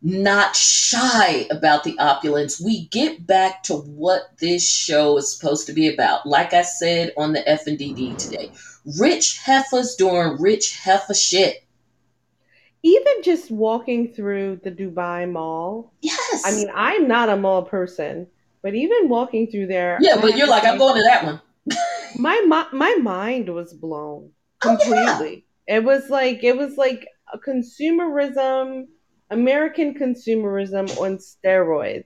not 0.00 0.54
shy 0.54 1.46
about 1.50 1.82
the 1.82 1.98
opulence. 1.98 2.60
We 2.60 2.86
get 2.86 3.26
back 3.26 3.64
to 3.64 3.74
what 3.74 4.38
this 4.38 4.68
show 4.68 5.16
is 5.16 5.34
supposed 5.36 5.66
to 5.66 5.72
be 5.72 5.92
about. 5.92 6.26
Like 6.26 6.52
I 6.52 6.62
said 6.62 7.12
on 7.16 7.32
the 7.32 7.48
F 7.48 7.66
and 7.66 7.76
DD 7.76 8.16
today, 8.16 8.52
rich 8.98 9.38
heifers 9.38 9.94
doing 9.96 10.36
rich 10.40 10.76
heifer 10.76 11.14
shit. 11.14 11.64
Even 12.82 13.22
just 13.22 13.50
walking 13.50 14.12
through 14.12 14.60
the 14.62 14.70
Dubai 14.70 15.30
Mall. 15.30 15.92
Yes. 16.00 16.42
I 16.44 16.52
mean, 16.52 16.70
I'm 16.74 17.08
not 17.08 17.28
a 17.28 17.36
mall 17.36 17.62
person, 17.62 18.28
but 18.62 18.74
even 18.74 19.08
walking 19.08 19.50
through 19.50 19.66
there. 19.66 19.98
Yeah, 20.00 20.20
but 20.20 20.36
you're 20.36 20.46
like, 20.46 20.64
I'm 20.64 20.78
going 20.78 20.94
to 20.94 21.02
that 21.02 21.24
one. 21.24 21.40
my, 22.18 22.40
my 22.46 22.66
my 22.72 22.94
mind 23.02 23.52
was 23.52 23.74
blown 23.74 24.30
completely. 24.60 24.96
Oh, 24.96 25.42
yeah. 25.66 25.76
It 25.76 25.84
was 25.84 26.08
like 26.08 26.44
it 26.44 26.56
was 26.56 26.76
like 26.76 27.06
a 27.32 27.38
consumerism, 27.38 28.86
American 29.30 29.94
consumerism 29.94 30.88
on 30.98 31.18
steroids. 31.18 32.04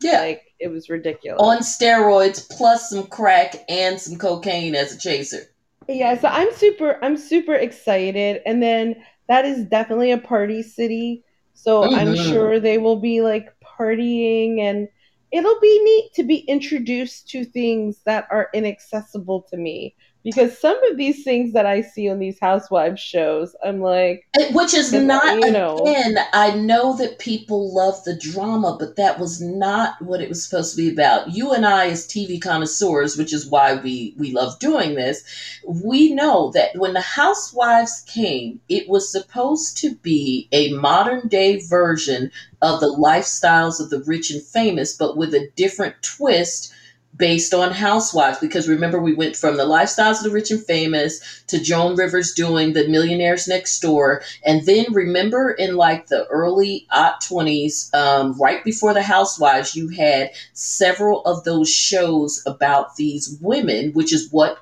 Yeah. 0.00 0.20
Like 0.20 0.42
it 0.60 0.68
was 0.68 0.88
ridiculous. 0.88 1.40
On 1.42 1.58
steroids 1.58 2.48
plus 2.48 2.90
some 2.90 3.06
crack 3.08 3.56
and 3.68 4.00
some 4.00 4.16
cocaine 4.16 4.74
as 4.74 4.94
a 4.94 4.98
chaser. 4.98 5.42
Yeah, 5.88 6.18
so 6.18 6.28
I'm 6.28 6.52
super 6.52 6.98
I'm 7.02 7.16
super 7.16 7.54
excited 7.54 8.40
and 8.46 8.62
then 8.62 8.96
that 9.28 9.44
is 9.44 9.64
definitely 9.66 10.12
a 10.12 10.18
party 10.18 10.62
city. 10.62 11.24
So 11.54 11.82
mm-hmm. 11.82 11.94
I'm 11.94 12.16
sure 12.16 12.60
they 12.60 12.78
will 12.78 13.00
be 13.00 13.20
like 13.20 13.48
partying 13.62 14.60
and 14.60 14.88
it'll 15.32 15.60
be 15.60 15.82
neat 15.82 16.10
to 16.14 16.22
be 16.22 16.38
introduced 16.38 17.28
to 17.30 17.44
things 17.44 18.00
that 18.06 18.26
are 18.30 18.48
inaccessible 18.54 19.42
to 19.50 19.56
me 19.56 19.94
because 20.24 20.58
some 20.58 20.82
of 20.90 20.96
these 20.96 21.22
things 21.22 21.52
that 21.52 21.66
I 21.66 21.82
see 21.82 22.08
on 22.08 22.18
these 22.18 22.40
housewives 22.40 22.98
shows, 22.98 23.54
I'm 23.62 23.80
like, 23.82 24.24
which 24.52 24.72
is 24.72 24.90
not 24.90 25.38
you 25.38 25.50
know, 25.50 25.76
again. 25.76 26.16
I 26.32 26.54
know 26.54 26.96
that 26.96 27.18
people 27.18 27.74
love 27.74 28.02
the 28.04 28.16
drama, 28.16 28.76
but 28.80 28.96
that 28.96 29.20
was 29.20 29.42
not 29.42 30.00
what 30.00 30.22
it 30.22 30.30
was 30.30 30.42
supposed 30.42 30.74
to 30.74 30.82
be 30.82 30.90
about. 30.90 31.32
You 31.32 31.52
and 31.52 31.66
I, 31.66 31.88
as 31.88 32.06
TV 32.06 32.40
connoisseurs, 32.40 33.18
which 33.18 33.34
is 33.34 33.46
why 33.46 33.74
we 33.74 34.14
we 34.16 34.32
love 34.32 34.58
doing 34.58 34.94
this, 34.94 35.22
we 35.68 36.14
know 36.14 36.50
that 36.52 36.70
when 36.76 36.94
the 36.94 37.02
housewives 37.02 38.02
came, 38.06 38.60
it 38.70 38.88
was 38.88 39.12
supposed 39.12 39.76
to 39.78 39.94
be 39.96 40.48
a 40.52 40.72
modern 40.72 41.28
day 41.28 41.60
version 41.60 42.30
of 42.62 42.80
the 42.80 42.86
lifestyles 42.86 43.78
of 43.78 43.90
the 43.90 44.02
rich 44.06 44.30
and 44.30 44.42
famous, 44.42 44.96
but 44.96 45.18
with 45.18 45.34
a 45.34 45.50
different 45.54 45.96
twist 46.02 46.72
based 47.16 47.54
on 47.54 47.70
housewives 47.70 48.38
because 48.38 48.68
remember 48.68 49.00
we 49.00 49.14
went 49.14 49.36
from 49.36 49.56
the 49.56 49.64
lifestyles 49.64 50.18
of 50.18 50.24
the 50.24 50.30
rich 50.30 50.50
and 50.50 50.64
famous 50.64 51.44
to 51.46 51.60
joan 51.60 51.96
rivers 51.96 52.32
doing 52.34 52.72
the 52.72 52.88
millionaires 52.88 53.46
next 53.46 53.80
door. 53.80 54.22
And 54.44 54.66
then 54.66 54.86
remember 54.92 55.50
in 55.50 55.76
like 55.76 56.08
the 56.08 56.26
early 56.26 56.86
20s 56.92 57.94
um, 57.94 58.38
right 58.40 58.64
before 58.64 58.94
the 58.94 59.02
housewives 59.02 59.76
you 59.76 59.88
had 59.88 60.30
several 60.54 61.22
of 61.24 61.44
those 61.44 61.70
shows 61.70 62.42
about 62.46 62.96
these 62.96 63.38
women 63.40 63.92
which 63.92 64.12
is 64.12 64.30
what 64.30 64.58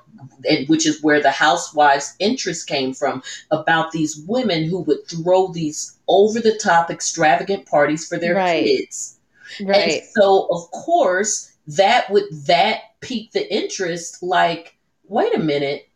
and 0.49 0.67
which 0.69 0.85
is 0.85 1.01
where 1.01 1.21
the 1.21 1.31
housewives 1.31 2.15
interest 2.19 2.67
came 2.67 2.93
from 2.93 3.23
about 3.51 3.91
these 3.91 4.17
women 4.27 4.63
who 4.63 4.79
would 4.79 5.07
throw 5.07 5.51
these 5.51 5.97
over 6.07 6.39
the 6.39 6.57
top 6.57 6.89
extravagant 6.89 7.65
parties 7.65 8.07
for 8.07 8.17
their 8.17 8.35
right. 8.35 8.63
kids. 8.63 9.19
Right. 9.61 10.01
and 10.01 10.01
so 10.13 10.47
of 10.49 10.71
course 10.71 11.52
that 11.67 12.09
would 12.09 12.25
that 12.45 12.81
pique 13.01 13.31
the 13.31 13.53
interest 13.53 14.21
like 14.21 14.77
wait 15.07 15.35
a 15.35 15.39
minute 15.39 15.89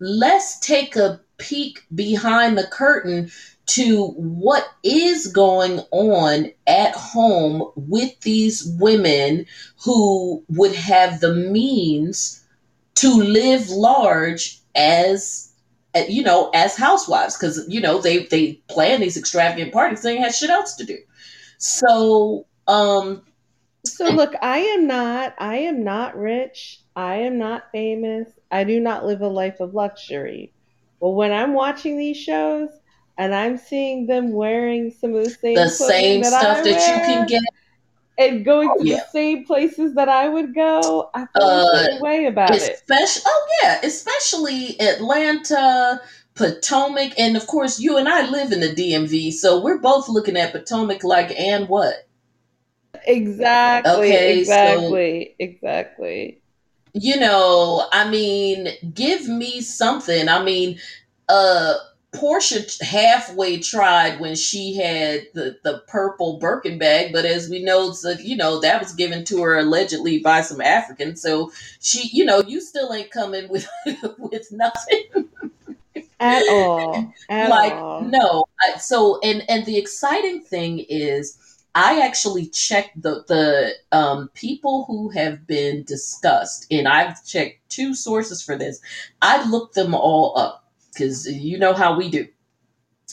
let's 0.00 0.58
take 0.60 0.96
a 0.96 1.20
peek 1.38 1.82
behind 1.94 2.56
the 2.56 2.66
curtain 2.66 3.30
to 3.66 4.08
what 4.08 4.68
is 4.82 5.26
going 5.28 5.80
on 5.90 6.50
at 6.66 6.94
home 6.94 7.70
with 7.76 8.18
these 8.20 8.64
women 8.78 9.46
who 9.82 10.44
would 10.48 10.74
have 10.74 11.20
the 11.20 11.34
means 11.34 12.44
to 12.94 13.10
live 13.14 13.68
large 13.70 14.60
as 14.74 15.50
you 16.08 16.22
know 16.22 16.50
as 16.54 16.76
housewives 16.76 17.36
because 17.36 17.64
you 17.68 17.80
know 17.80 18.00
they 18.00 18.24
they 18.26 18.54
plan 18.68 19.00
these 19.00 19.16
extravagant 19.16 19.72
parties 19.72 20.02
they 20.02 20.16
have 20.18 20.34
shit 20.34 20.50
else 20.50 20.74
to 20.74 20.84
do. 20.84 20.98
So 21.58 22.46
um 22.66 23.22
so 23.84 24.08
look, 24.08 24.34
I 24.42 24.58
am 24.58 24.86
not 24.86 25.34
I 25.38 25.56
am 25.56 25.84
not 25.84 26.16
rich. 26.16 26.80
I 26.96 27.16
am 27.16 27.38
not 27.38 27.70
famous. 27.72 28.28
I 28.50 28.64
do 28.64 28.80
not 28.80 29.04
live 29.04 29.20
a 29.20 29.28
life 29.28 29.60
of 29.60 29.74
luxury. 29.74 30.52
But 31.00 31.10
when 31.10 31.32
I'm 31.32 31.54
watching 31.54 31.98
these 31.98 32.16
shows 32.16 32.70
and 33.18 33.34
I'm 33.34 33.56
seeing 33.58 34.06
them 34.06 34.32
wearing 34.32 34.90
some 34.90 35.14
of 35.14 35.24
the 35.24 35.30
same 35.30 35.54
the 35.54 35.68
same 35.68 36.22
that 36.22 36.40
stuff 36.40 36.58
I 36.58 36.62
that 36.62 36.76
wear, 36.76 36.96
you 36.96 37.02
can 37.02 37.26
get 37.26 37.42
and 38.16 38.44
going 38.44 38.70
oh, 38.72 38.78
to 38.80 38.86
yeah. 38.86 38.96
the 38.96 39.10
same 39.10 39.44
places 39.44 39.94
that 39.94 40.08
I 40.08 40.28
would 40.28 40.54
go, 40.54 41.10
I 41.14 41.26
feel 41.36 41.42
uh, 41.42 41.98
a 41.98 42.00
way 42.00 42.26
about 42.26 42.52
it. 42.52 42.82
Oh 42.90 43.46
yeah, 43.62 43.80
especially 43.82 44.80
Atlanta, 44.80 46.00
Potomac, 46.34 47.18
and 47.18 47.36
of 47.36 47.46
course 47.46 47.80
you 47.80 47.96
and 47.96 48.08
I 48.08 48.28
live 48.30 48.52
in 48.52 48.60
the 48.60 48.74
DMV, 48.74 49.32
so 49.32 49.60
we're 49.60 49.78
both 49.78 50.08
looking 50.08 50.36
at 50.36 50.52
Potomac 50.52 51.02
like 51.02 51.32
and 51.38 51.68
what? 51.68 52.03
Exactly. 53.06 53.92
Okay, 53.92 54.38
exactly. 54.40 55.24
So, 55.24 55.34
exactly. 55.38 56.40
You 56.92 57.18
know, 57.18 57.88
I 57.92 58.08
mean, 58.08 58.68
give 58.94 59.28
me 59.28 59.60
something. 59.60 60.28
I 60.28 60.42
mean, 60.42 60.78
uh 61.28 61.74
Porsha 62.14 62.80
halfway 62.80 63.58
tried 63.58 64.20
when 64.20 64.36
she 64.36 64.74
had 64.74 65.26
the, 65.34 65.58
the 65.64 65.82
purple 65.88 66.38
Birkin 66.38 66.78
bag, 66.78 67.12
but 67.12 67.24
as 67.24 67.48
we 67.48 67.62
know, 67.62 67.92
so, 67.92 68.10
you 68.10 68.36
know, 68.36 68.60
that 68.60 68.80
was 68.80 68.92
given 68.92 69.24
to 69.24 69.42
her 69.42 69.58
allegedly 69.58 70.18
by 70.18 70.40
some 70.40 70.60
African. 70.60 71.16
So 71.16 71.50
she, 71.80 72.08
you 72.12 72.24
know, 72.24 72.40
you 72.42 72.60
still 72.60 72.92
ain't 72.92 73.10
coming 73.10 73.48
with 73.48 73.68
with 74.18 74.52
nothing 74.52 75.28
at 76.20 76.42
all. 76.48 77.12
At 77.28 77.50
like 77.50 77.72
all. 77.72 78.02
no. 78.04 78.44
So 78.78 79.18
and 79.22 79.42
and 79.48 79.66
the 79.66 79.76
exciting 79.76 80.42
thing 80.42 80.80
is 80.88 81.38
I 81.74 82.02
actually 82.02 82.48
checked 82.48 83.02
the 83.02 83.24
the 83.28 83.72
um, 83.96 84.30
people 84.34 84.84
who 84.86 85.10
have 85.10 85.46
been 85.46 85.84
discussed, 85.84 86.66
and 86.70 86.88
I've 86.88 87.24
checked 87.26 87.70
two 87.70 87.94
sources 87.94 88.42
for 88.42 88.58
this. 88.58 88.80
I 89.22 89.48
looked 89.50 89.76
them 89.76 89.94
all 89.94 90.38
up 90.38 90.66
because 90.92 91.26
you 91.28 91.58
know 91.58 91.74
how 91.74 91.96
we 91.96 92.10
do. 92.10 92.28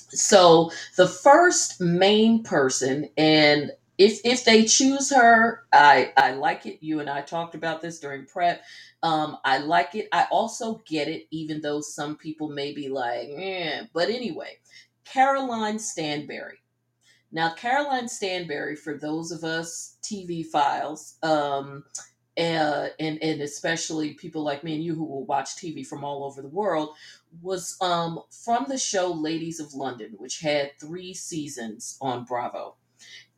So 0.09 0.71
the 0.97 1.07
first 1.07 1.81
main 1.81 2.43
person, 2.43 3.09
and 3.17 3.71
if 3.97 4.21
if 4.25 4.45
they 4.45 4.65
choose 4.65 5.11
her, 5.11 5.65
I 5.73 6.13
I 6.17 6.33
like 6.33 6.65
it. 6.67 6.79
You 6.81 7.01
and 7.01 7.09
I 7.09 7.21
talked 7.21 7.55
about 7.55 7.81
this 7.81 7.99
during 7.99 8.25
prep. 8.27 8.63
Um, 9.03 9.37
I 9.45 9.59
like 9.59 9.95
it. 9.95 10.09
I 10.13 10.27
also 10.31 10.81
get 10.87 11.07
it, 11.09 11.27
even 11.31 11.61
though 11.61 11.81
some 11.81 12.17
people 12.17 12.49
may 12.49 12.73
be 12.73 12.89
like, 12.89 13.29
eh. 13.35 13.83
But 13.93 14.09
anyway, 14.09 14.59
Caroline 15.05 15.79
Stanbury 15.79 16.59
now, 17.31 17.53
Caroline 17.53 18.09
Stanbury, 18.09 18.75
for 18.75 18.97
those 18.97 19.31
of 19.31 19.43
us 19.43 19.97
TV 20.03 20.45
files, 20.45 21.15
um, 21.23 21.85
uh, 22.37 22.87
and 22.99 23.21
and 23.21 23.41
especially 23.41 24.13
people 24.13 24.43
like 24.43 24.63
me 24.63 24.75
and 24.75 24.83
you 24.83 24.95
who 24.95 25.05
will 25.05 25.25
watch 25.25 25.55
TV 25.55 25.85
from 25.85 26.03
all 26.03 26.25
over 26.25 26.41
the 26.41 26.49
world, 26.49 26.89
was 27.41 27.77
um, 27.81 28.21
from 28.43 28.65
the 28.67 28.77
show 28.77 29.11
Ladies 29.11 29.59
of 29.59 29.73
London, 29.73 30.13
which 30.17 30.41
had 30.41 30.71
three 30.79 31.13
seasons 31.13 31.97
on 32.01 32.25
Bravo. 32.25 32.75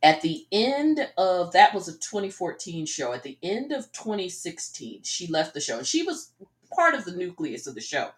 At 0.02 0.20
the 0.20 0.46
end 0.52 1.08
of 1.16 1.52
that 1.52 1.72
was 1.72 1.88
a 1.88 1.92
2014 1.92 2.86
show. 2.86 3.12
At 3.12 3.22
the 3.22 3.38
end 3.42 3.72
of 3.72 3.90
2016, 3.92 5.02
she 5.04 5.26
left 5.28 5.54
the 5.54 5.60
show, 5.60 5.82
she 5.82 6.02
was 6.02 6.32
part 6.74 6.94
of 6.94 7.04
the 7.04 7.16
nucleus 7.16 7.66
of 7.66 7.74
the 7.76 7.80
show 7.80 8.10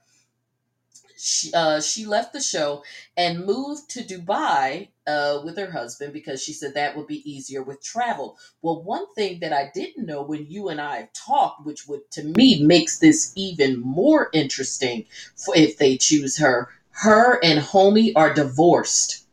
she, 1.16 1.52
uh, 1.54 1.80
she 1.80 2.06
left 2.06 2.32
the 2.32 2.40
show 2.40 2.82
and 3.16 3.44
moved 3.44 3.90
to 3.90 4.02
Dubai 4.02 4.88
uh, 5.06 5.40
with 5.44 5.56
her 5.56 5.70
husband 5.70 6.12
because 6.12 6.42
she 6.42 6.52
said 6.52 6.74
that 6.74 6.96
would 6.96 7.06
be 7.06 7.28
easier 7.30 7.62
with 7.62 7.82
travel. 7.82 8.38
Well, 8.62 8.82
one 8.82 9.12
thing 9.14 9.40
that 9.40 9.52
I 9.52 9.70
didn't 9.74 10.06
know 10.06 10.22
when 10.22 10.46
you 10.46 10.68
and 10.68 10.80
I 10.80 11.08
talked, 11.14 11.64
which 11.64 11.86
would 11.88 12.10
to 12.12 12.24
me 12.24 12.62
makes 12.62 12.98
this 12.98 13.32
even 13.36 13.80
more 13.80 14.28
interesting 14.32 15.06
for 15.36 15.56
if 15.56 15.78
they 15.78 15.96
choose 15.96 16.38
her, 16.38 16.68
her 16.90 17.42
and 17.42 17.60
Homie 17.60 18.12
are 18.16 18.32
divorced. 18.32 19.26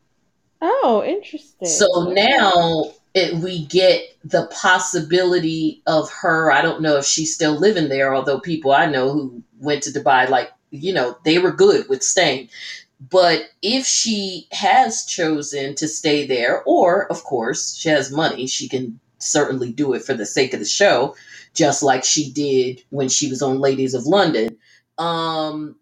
Oh, 0.61 1.03
interesting. 1.05 1.67
So 1.67 2.13
now 2.13 2.93
it, 3.13 3.35
we 3.35 3.65
get 3.65 4.01
the 4.23 4.47
possibility 4.47 5.81
of 5.85 6.09
her. 6.11 6.51
I 6.51 6.61
don't 6.61 6.81
know 6.81 6.97
if 6.97 7.05
she's 7.05 7.33
still 7.33 7.57
living 7.57 7.89
there, 7.89 8.15
although 8.15 8.39
people 8.39 8.71
I 8.71 8.85
know 8.85 9.11
who 9.11 9.43
went 9.59 9.83
to 9.83 9.91
Dubai 9.91 10.29
like 10.29 10.51
you 10.73 10.93
know, 10.93 11.17
they 11.25 11.39
were 11.39 11.53
good 11.53 11.89
with 11.89 12.03
staying. 12.03 12.49
But 13.11 13.49
if 13.63 13.85
she 13.85 14.47
has 14.53 15.05
chosen 15.05 15.75
to 15.77 15.87
stay 15.87 16.27
there, 16.27 16.63
or 16.65 17.07
of 17.11 17.23
course, 17.25 17.75
she 17.77 17.89
has 17.89 18.11
money, 18.11 18.47
she 18.47 18.69
can 18.69 18.99
certainly 19.19 19.71
do 19.73 19.93
it 19.93 20.03
for 20.03 20.15
the 20.15 20.27
sake 20.27 20.53
of 20.53 20.61
the 20.61 20.65
show, 20.67 21.15
just 21.55 21.83
like 21.83 22.05
she 22.05 22.31
did 22.31 22.83
when 22.91 23.09
she 23.09 23.29
was 23.29 23.43
on 23.43 23.59
Ladies 23.61 23.95
of 23.95 24.05
London. 24.07 24.57
Um, 24.99 25.77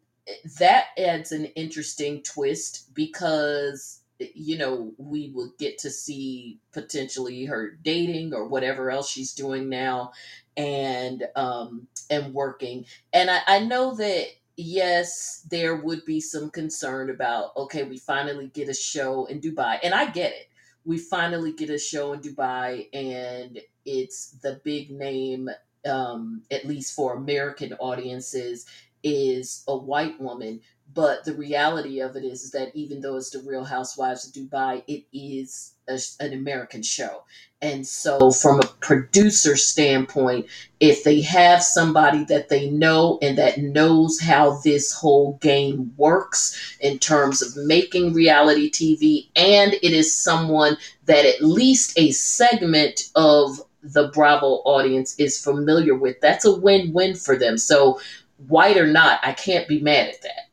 that 0.60 0.88
adds 1.00 1.34
an 1.34 1.48
interesting 1.48 2.24
twist 2.24 2.94
because 2.96 4.02
you 4.36 4.58
know 4.58 4.94
we 4.98 5.32
will 5.36 5.54
get 5.60 5.78
to 5.80 5.92
see 5.92 6.60
potentially 6.74 7.46
her 7.46 7.72
dating 7.84 8.34
or 8.34 8.48
whatever 8.48 8.92
else 8.92 9.10
she's 9.12 9.34
doing 9.34 9.70
now 9.70 10.14
and 10.58 11.26
um 11.36 11.88
and 12.10 12.34
working 12.34 12.86
and 13.14 13.30
i, 13.32 13.42
I 13.48 13.60
know 13.60 13.96
that 13.96 14.28
yes, 14.62 15.45
there 15.49 15.76
would 15.76 16.05
be 16.05 16.20
some 16.22 16.49
concern 16.49 17.09
about, 17.09 17.55
okay, 17.57 17.84
we 17.84 17.97
finally 17.97 18.47
get 18.47 18.70
a 18.70 18.74
show 18.74 19.26
in 19.26 19.41
Dubai. 19.41 19.80
And 19.84 19.93
I 19.93 20.09
get 20.09 20.32
it. 20.32 20.47
We 20.86 20.97
finally 20.97 21.53
get 21.53 21.70
a 21.70 21.78
show 21.78 22.14
in 22.14 22.22
Dubai, 22.22 22.88
and 22.93 23.59
it's 23.86 24.32
the 24.41 24.59
big 24.64 24.89
name, 24.89 25.49
um, 25.86 26.41
at 26.49 26.66
least 26.66 26.95
for 26.95 27.16
American 27.16 27.74
audiences, 27.74 28.66
is 29.03 29.64
a 29.68 29.78
white 29.78 30.20
woman. 30.20 30.62
But 30.94 31.24
the 31.26 31.34
reality 31.34 32.02
of 32.02 32.16
it 32.16 32.24
is, 32.24 32.44
is 32.44 32.52
that 32.52 32.72
even 32.76 33.02
though 33.02 33.16
it's 33.16 33.30
the 33.30 33.39
Real 33.39 33.64
Housewives 33.64 34.28
of 34.28 34.34
Dubai, 34.34 34.84
it 34.88 35.06
is 35.14 35.74
a, 35.88 36.00
an 36.20 36.34
American 36.34 36.82
show. 36.82 37.24
And 37.62 37.86
so, 37.86 38.32
from 38.32 38.60
a 38.60 38.68
producer 38.80 39.56
standpoint, 39.56 40.48
if 40.80 41.04
they 41.04 41.22
have 41.22 41.62
somebody 41.62 42.24
that 42.26 42.50
they 42.50 42.72
know 42.72 43.20
and 43.22 43.38
that 43.38 43.60
knows 43.60 44.20
how 44.20 44.60
this 44.64 44.92
whole 44.92 45.38
game 45.42 45.94
works 45.96 46.76
in 46.80 46.98
terms 46.98 47.44
of 47.44 47.56
making 47.66 48.14
reality 48.14 48.72
TV, 48.72 49.30
and 49.36 49.74
it 49.74 49.94
is 49.94 50.14
someone 50.14 50.76
that 51.06 51.26
at 51.26 51.44
least 51.44 51.98
a 51.98 52.12
segment 52.12 53.12
of 53.16 53.62
the 53.84 54.08
Bravo 54.08 54.62
audience 54.66 55.16
is 55.20 55.42
familiar 55.42 55.96
with, 55.96 56.20
that's 56.20 56.46
a 56.46 56.56
win 56.56 56.92
win 56.94 57.16
for 57.16 57.38
them. 57.38 57.60
So, 57.60 58.02
white 58.48 58.78
or 58.78 58.88
not, 58.88 59.20
I 59.22 59.34
can't 59.34 59.68
be 59.68 59.80
mad 59.80 60.10
at 60.10 60.22
that. 60.24 60.51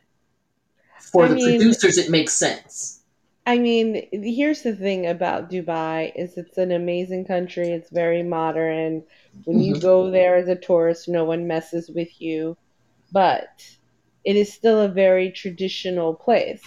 For 1.13 1.25
I 1.25 1.29
the 1.29 1.35
mean, 1.35 1.59
producers, 1.59 1.99
it 1.99 2.11
makes 2.11 2.33
sense. 2.33 3.01
I 3.47 3.59
mean, 3.59 4.07
here's 4.13 4.63
the 4.63 4.77
thing 4.77 5.07
about 5.07 5.51
Dubai 5.51 6.13
is 6.15 6.37
it's 6.37 6.59
an 6.59 6.71
amazing 6.71 7.25
country. 7.25 7.69
It's 7.69 7.91
very 7.91 8.23
modern. 8.23 9.05
When 9.45 9.57
mm-hmm. 9.57 9.75
you 9.75 9.81
go 9.81 10.11
there 10.11 10.37
as 10.37 10.49
a 10.49 10.55
tourist, 10.55 11.09
no 11.09 11.25
one 11.25 11.47
messes 11.47 11.89
with 11.89 12.21
you. 12.21 12.57
But 13.11 13.49
it 14.25 14.37
is 14.37 14.53
still 14.53 14.81
a 14.81 14.89
very 14.89 15.31
traditional 15.31 16.15
place. 16.15 16.63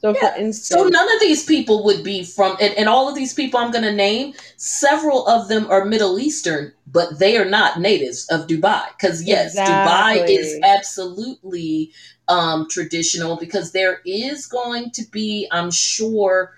So, 0.00 0.14
yeah, 0.14 0.32
for 0.32 0.40
instance, 0.40 0.80
so 0.80 0.88
none 0.88 1.14
of 1.14 1.20
these 1.20 1.44
people 1.44 1.84
would 1.84 2.02
be 2.02 2.24
from, 2.24 2.56
and, 2.58 2.72
and 2.74 2.88
all 2.88 3.06
of 3.08 3.14
these 3.14 3.34
people 3.34 3.60
I'm 3.60 3.70
going 3.70 3.84
to 3.84 3.92
name, 3.92 4.32
several 4.56 5.26
of 5.26 5.48
them 5.48 5.66
are 5.68 5.84
Middle 5.84 6.18
Eastern, 6.18 6.72
but 6.86 7.18
they 7.18 7.36
are 7.36 7.44
not 7.44 7.80
natives 7.80 8.26
of 8.30 8.46
Dubai. 8.46 8.86
Because 8.96 9.22
yes, 9.22 9.48
exactly. 9.48 10.22
Dubai 10.22 10.38
is 10.38 10.58
absolutely 10.64 11.92
um, 12.28 12.66
traditional. 12.70 13.36
Because 13.36 13.72
there 13.72 14.00
is 14.06 14.46
going 14.46 14.90
to 14.92 15.02
be, 15.10 15.46
I'm 15.52 15.70
sure, 15.70 16.54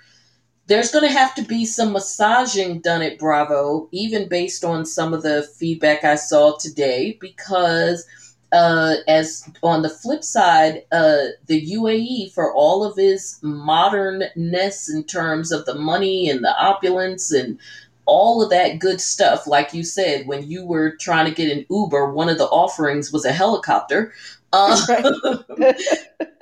there's 0.68 0.92
going 0.92 1.08
to 1.08 1.18
have 1.18 1.34
to 1.34 1.42
be 1.42 1.66
some 1.66 1.92
massaging 1.92 2.80
done 2.80 3.02
at 3.02 3.18
Bravo, 3.18 3.88
even 3.90 4.28
based 4.28 4.64
on 4.64 4.86
some 4.86 5.12
of 5.12 5.22
the 5.22 5.42
feedback 5.58 6.04
I 6.04 6.14
saw 6.14 6.56
today, 6.58 7.18
because 7.20 8.06
uh, 8.52 8.96
as 9.08 9.50
on 9.62 9.82
the 9.82 9.88
flip 9.88 10.22
side, 10.22 10.84
uh, 10.92 11.28
the 11.46 11.72
UAE, 11.72 12.32
for 12.32 12.52
all 12.54 12.84
of 12.84 12.98
its 12.98 13.38
modernness 13.42 14.90
in 14.90 15.04
terms 15.04 15.50
of 15.52 15.64
the 15.64 15.74
money 15.74 16.28
and 16.28 16.44
the 16.44 16.54
opulence 16.58 17.32
and 17.32 17.58
all 18.04 18.42
of 18.42 18.50
that 18.50 18.78
good 18.78 19.00
stuff, 19.00 19.46
like 19.46 19.72
you 19.72 19.82
said, 19.82 20.26
when 20.26 20.48
you 20.50 20.66
were 20.66 20.96
trying 20.96 21.26
to 21.26 21.34
get 21.34 21.56
an 21.56 21.64
Uber, 21.70 22.12
one 22.12 22.28
of 22.28 22.36
the 22.36 22.46
offerings 22.46 23.12
was 23.12 23.24
a 23.24 23.32
helicopter. 23.32 24.12
Uh, 24.52 24.78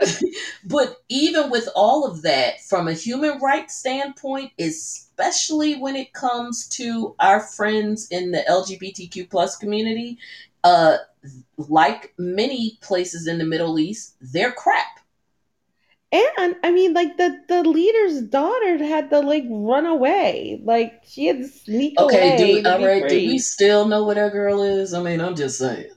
but 0.64 0.96
even 1.08 1.50
with 1.50 1.68
all 1.76 2.04
of 2.04 2.22
that, 2.22 2.60
from 2.62 2.88
a 2.88 2.92
human 2.92 3.38
rights 3.38 3.76
standpoint, 3.76 4.50
especially 4.58 5.76
when 5.76 5.94
it 5.94 6.12
comes 6.12 6.66
to 6.68 7.14
our 7.20 7.40
friends 7.40 8.08
in 8.10 8.32
the 8.32 8.42
LGBTQ 8.48 9.30
plus 9.30 9.56
community, 9.56 10.18
uh, 10.64 10.96
like 11.56 12.14
many 12.18 12.78
places 12.82 13.26
in 13.26 13.38
the 13.38 13.44
Middle 13.44 13.78
East, 13.78 14.16
they're 14.20 14.52
crap. 14.52 14.86
And 16.12 16.56
I 16.64 16.72
mean, 16.72 16.92
like 16.92 17.16
the 17.18 17.40
the 17.46 17.62
leader's 17.62 18.22
daughter 18.22 18.78
had 18.78 19.10
to 19.10 19.20
like 19.20 19.44
run 19.48 19.86
away. 19.86 20.60
Like 20.64 21.02
she 21.06 21.26
had 21.26 21.38
to 21.38 21.46
sneak 21.46 21.98
okay, 22.00 22.34
away. 22.34 22.58
Okay, 22.60 22.68
all 22.68 22.84
right. 22.84 23.08
Do 23.08 23.14
we 23.14 23.38
still 23.38 23.86
know 23.86 24.02
what 24.04 24.16
that 24.16 24.32
girl 24.32 24.62
is? 24.62 24.92
I 24.92 25.02
mean, 25.02 25.20
I'm 25.20 25.36
just 25.36 25.58
saying. 25.58 25.90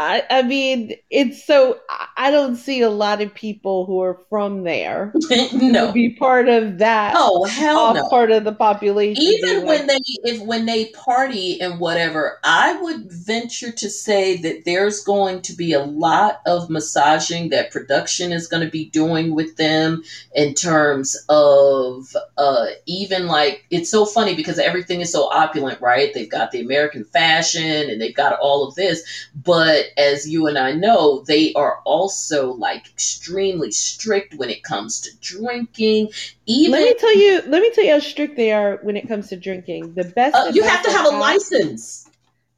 I, 0.00 0.24
I 0.30 0.42
mean, 0.42 0.94
it's 1.10 1.44
so 1.44 1.78
I 2.16 2.30
don't 2.30 2.56
see 2.56 2.80
a 2.80 2.88
lot 2.88 3.20
of 3.20 3.34
people 3.34 3.84
who 3.84 4.00
are 4.00 4.18
from 4.30 4.62
there 4.62 5.12
no 5.52 5.92
be 5.92 6.10
part 6.14 6.48
of 6.48 6.78
that. 6.78 7.12
Oh 7.14 7.44
hell 7.44 7.92
no, 7.92 8.08
part 8.08 8.30
of 8.30 8.44
the 8.44 8.54
population. 8.54 9.22
Even 9.22 9.66
when 9.66 9.86
like, 9.86 9.88
they 9.88 10.30
if 10.30 10.42
when 10.42 10.64
they 10.64 10.86
party 10.86 11.60
and 11.60 11.78
whatever, 11.78 12.38
I 12.44 12.80
would 12.80 13.12
venture 13.12 13.72
to 13.72 13.90
say 13.90 14.38
that 14.38 14.64
there's 14.64 15.04
going 15.04 15.42
to 15.42 15.52
be 15.52 15.74
a 15.74 15.84
lot 15.84 16.40
of 16.46 16.70
massaging 16.70 17.50
that 17.50 17.70
production 17.70 18.32
is 18.32 18.48
going 18.48 18.64
to 18.64 18.70
be 18.70 18.86
doing 18.86 19.34
with 19.34 19.58
them 19.58 20.02
in 20.34 20.54
terms 20.54 21.14
of 21.28 22.16
uh, 22.38 22.66
even 22.86 23.26
like 23.26 23.66
it's 23.68 23.90
so 23.90 24.06
funny 24.06 24.34
because 24.34 24.58
everything 24.58 25.02
is 25.02 25.12
so 25.12 25.30
opulent, 25.30 25.78
right? 25.82 26.14
They've 26.14 26.30
got 26.30 26.52
the 26.52 26.62
American 26.62 27.04
fashion 27.04 27.90
and 27.90 28.00
they've 28.00 28.16
got 28.16 28.38
all 28.40 28.66
of 28.66 28.74
this, 28.76 29.28
but 29.34 29.84
as 29.96 30.28
you 30.28 30.46
and 30.46 30.58
I 30.58 30.72
know, 30.72 31.22
they 31.26 31.52
are 31.54 31.80
also 31.84 32.52
like 32.52 32.86
extremely 32.86 33.70
strict 33.70 34.34
when 34.34 34.50
it 34.50 34.62
comes 34.62 35.00
to 35.02 35.10
drinking. 35.20 36.10
Even 36.46 36.72
let 36.72 36.84
me 36.84 36.94
tell 36.98 37.16
you, 37.16 37.42
let 37.46 37.62
me 37.62 37.70
tell 37.72 37.84
you 37.84 37.92
how 37.92 37.98
strict 38.00 38.36
they 38.36 38.52
are 38.52 38.78
when 38.82 38.96
it 38.96 39.08
comes 39.08 39.28
to 39.28 39.36
drinking. 39.36 39.94
The 39.94 40.04
best 40.04 40.34
uh, 40.34 40.50
you 40.52 40.62
have 40.62 40.84
to 40.84 40.90
have 40.90 41.06
a 41.06 41.16
license. 41.16 42.08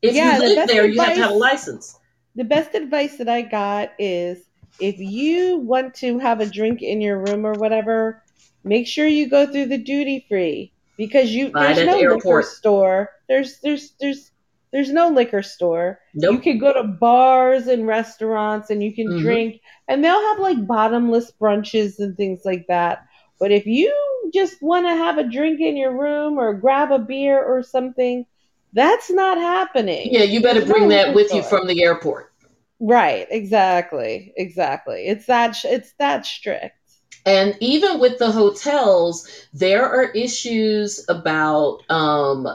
If 0.03 0.15
yeah, 0.15 0.35
you 0.35 0.41
live 0.41 0.69
the 0.69 0.73
there, 0.73 0.85
advice, 0.85 0.95
you 0.95 1.01
have 1.03 1.15
to 1.15 1.23
have 1.23 1.31
a 1.31 1.35
license. 1.35 1.99
The 2.35 2.45
best 2.45 2.75
advice 2.75 3.19
that 3.19 3.29
I 3.29 3.43
got 3.43 3.93
is 3.99 4.45
if 4.81 4.99
you 4.99 5.59
want 5.59 5.95
to 5.97 6.19
have 6.19 6.41
a 6.41 6.47
drink 6.47 6.83
in 6.83 7.01
your 7.01 7.19
room 7.19 7.47
or 7.47 7.53
whatever, 7.53 8.23
make 8.65 8.87
sure 8.87 9.07
you 9.07 9.29
go 9.29 9.47
through 9.47 9.67
the 9.67 9.79
duty 9.79 10.25
free 10.29 10.73
because 10.97 11.31
you 11.31 11.51
there's 11.51 11.85
no 11.87 11.99
liquor 11.99 12.43
store. 12.43 13.11
There's 13.29 13.61
there's 13.61 13.93
there's 14.01 14.31
there's 14.73 14.91
no 14.91 15.09
liquor 15.09 15.43
store. 15.43 16.01
Nope. 16.15 16.33
You 16.33 16.39
can 16.41 16.59
go 16.59 16.73
to 16.73 16.85
bars 16.85 17.67
and 17.67 17.87
restaurants 17.87 18.71
and 18.71 18.83
you 18.83 18.95
can 18.95 19.07
mm-hmm. 19.07 19.23
drink, 19.23 19.61
and 19.87 20.03
they'll 20.03 20.29
have 20.31 20.39
like 20.39 20.67
bottomless 20.67 21.31
brunches 21.41 21.99
and 21.99 22.17
things 22.17 22.41
like 22.45 22.67
that. 22.69 23.07
But 23.39 23.53
if 23.53 23.67
you 23.67 23.93
just 24.33 24.63
want 24.63 24.87
to 24.87 24.95
have 24.95 25.19
a 25.19 25.29
drink 25.29 25.61
in 25.61 25.77
your 25.77 25.97
room 25.97 26.39
or 26.39 26.55
grab 26.55 26.91
a 26.91 26.99
beer 26.99 27.43
or 27.43 27.63
something, 27.63 28.25
that's 28.73 29.11
not 29.11 29.37
happening. 29.37 30.09
Yeah, 30.11 30.23
you 30.23 30.41
better 30.41 30.61
There's 30.61 30.71
bring 30.71 30.89
no 30.89 30.97
that 30.97 31.15
with 31.15 31.29
store. 31.29 31.41
you 31.41 31.45
from 31.45 31.67
the 31.67 31.83
airport. 31.83 32.33
Right, 32.81 33.27
exactly. 33.31 34.33
Exactly. 34.37 35.07
It's 35.07 35.27
that 35.27 35.57
it's 35.65 35.93
that 35.99 36.25
strict. 36.27 36.77
And 37.25 37.57
even 37.61 38.01
with 38.01 38.19
the 38.19 38.33
hotels, 38.33 39.29
there 39.53 39.89
are 39.89 40.05
issues 40.11 41.05
about 41.09 41.83
um, 41.89 42.49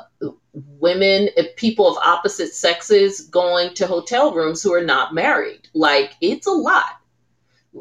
women, 0.80 1.30
people 1.56 1.88
of 1.88 1.98
opposite 1.98 2.54
sexes 2.54 3.22
going 3.22 3.74
to 3.76 3.88
hotel 3.88 4.34
rooms 4.34 4.62
who 4.62 4.74
are 4.74 4.84
not 4.84 5.14
married. 5.14 5.68
Like 5.74 6.14
it's 6.22 6.48
a 6.48 6.52
lot. 6.52 6.86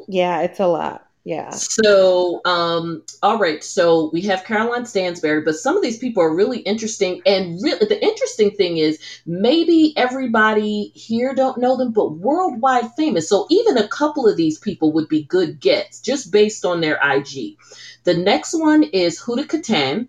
Yeah, 0.08 0.42
it's 0.42 0.60
a 0.60 0.66
lot. 0.66 1.06
Yeah. 1.26 1.50
So, 1.50 2.40
um, 2.44 3.02
all 3.20 3.36
right. 3.40 3.62
So 3.64 4.10
we 4.12 4.20
have 4.22 4.44
Caroline 4.44 4.86
Stanbury, 4.86 5.40
but 5.40 5.56
some 5.56 5.76
of 5.76 5.82
these 5.82 5.98
people 5.98 6.22
are 6.22 6.32
really 6.32 6.60
interesting. 6.60 7.20
And 7.26 7.60
really, 7.60 7.84
the 7.84 8.00
interesting 8.00 8.52
thing 8.52 8.76
is 8.76 9.00
maybe 9.26 9.92
everybody 9.96 10.92
here 10.94 11.34
don't 11.34 11.58
know 11.58 11.76
them, 11.76 11.90
but 11.90 12.12
worldwide 12.12 12.92
famous. 12.92 13.28
So 13.28 13.48
even 13.50 13.76
a 13.76 13.88
couple 13.88 14.28
of 14.28 14.36
these 14.36 14.60
people 14.60 14.92
would 14.92 15.08
be 15.08 15.24
good 15.24 15.58
gets 15.58 16.00
just 16.00 16.30
based 16.30 16.64
on 16.64 16.80
their 16.80 17.00
IG. 17.02 17.56
The 18.04 18.14
next 18.14 18.54
one 18.54 18.84
is 18.84 19.20
Huda 19.20 19.46
Kattan, 19.46 20.06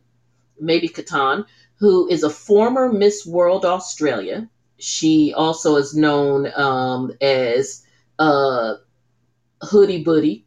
maybe 0.60 0.88
Katan, 0.88 1.46
who 1.80 2.08
is 2.10 2.24
a 2.24 2.30
former 2.30 2.92
Miss 2.92 3.26
World 3.26 3.64
Australia. 3.66 4.50
She 4.80 5.34
also 5.34 5.78
is 5.78 5.96
known 5.96 6.52
um, 6.56 7.12
as 7.22 7.84
uh, 8.20 8.76
Hoodie 9.62 10.04
Booty 10.04 10.46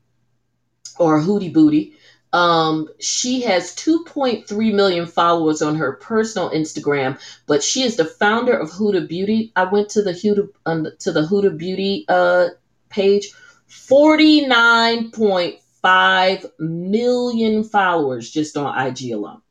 or 0.98 1.20
Hootie 1.20 1.52
Booty. 1.52 1.94
Um, 2.32 2.88
she 3.00 3.40
has 3.42 3.74
2.3 3.74 4.72
million 4.72 5.06
followers 5.06 5.62
on 5.62 5.74
her 5.76 5.94
personal 5.94 6.50
Instagram, 6.50 7.18
but 7.46 7.64
she 7.64 7.82
is 7.82 7.96
the 7.96 8.04
founder 8.04 8.56
of 8.56 8.70
Huda 8.70 9.08
Beauty. 9.08 9.50
I 9.56 9.64
went 9.64 9.88
to 9.90 10.02
the 10.02 10.12
Huda 10.12 10.48
um, 10.64 10.86
to 11.00 11.10
the 11.10 11.22
Huda 11.22 11.56
Beauty 11.56 12.04
uh, 12.08 12.50
page. 12.88 13.32
49.5 13.68 16.50
million 16.58 17.64
followers 17.64 18.30
just 18.30 18.56
on 18.56 18.86
IG 18.86 19.10
alone. 19.12 19.42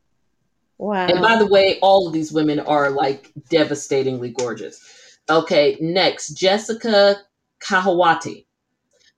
Wow. 0.80 1.08
And 1.08 1.20
by 1.20 1.36
the 1.36 1.46
way, 1.46 1.78
all 1.82 2.06
of 2.06 2.14
these 2.14 2.32
women 2.32 2.58
are 2.58 2.88
like 2.88 3.30
devastatingly 3.50 4.30
gorgeous. 4.30 4.80
Okay, 5.28 5.76
next, 5.78 6.30
Jessica 6.30 7.16
Kahawaty. 7.62 8.46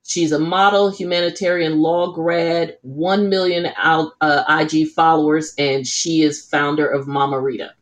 She's 0.02 0.32
a 0.32 0.40
model, 0.40 0.90
humanitarian 0.90 1.78
law 1.78 2.10
grad, 2.10 2.78
1 2.82 3.28
million 3.28 3.68
out, 3.76 4.14
uh, 4.20 4.42
IG 4.48 4.88
followers, 4.88 5.54
and 5.56 5.86
she 5.86 6.22
is 6.22 6.44
founder 6.44 6.88
of 6.88 7.06
Mama 7.06 7.38
Rita. 7.38 7.74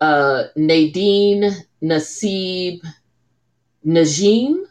Uh, 0.00 0.44
Nadine 0.54 1.50
Nassib 1.82 2.82
Njeim. 3.84 4.62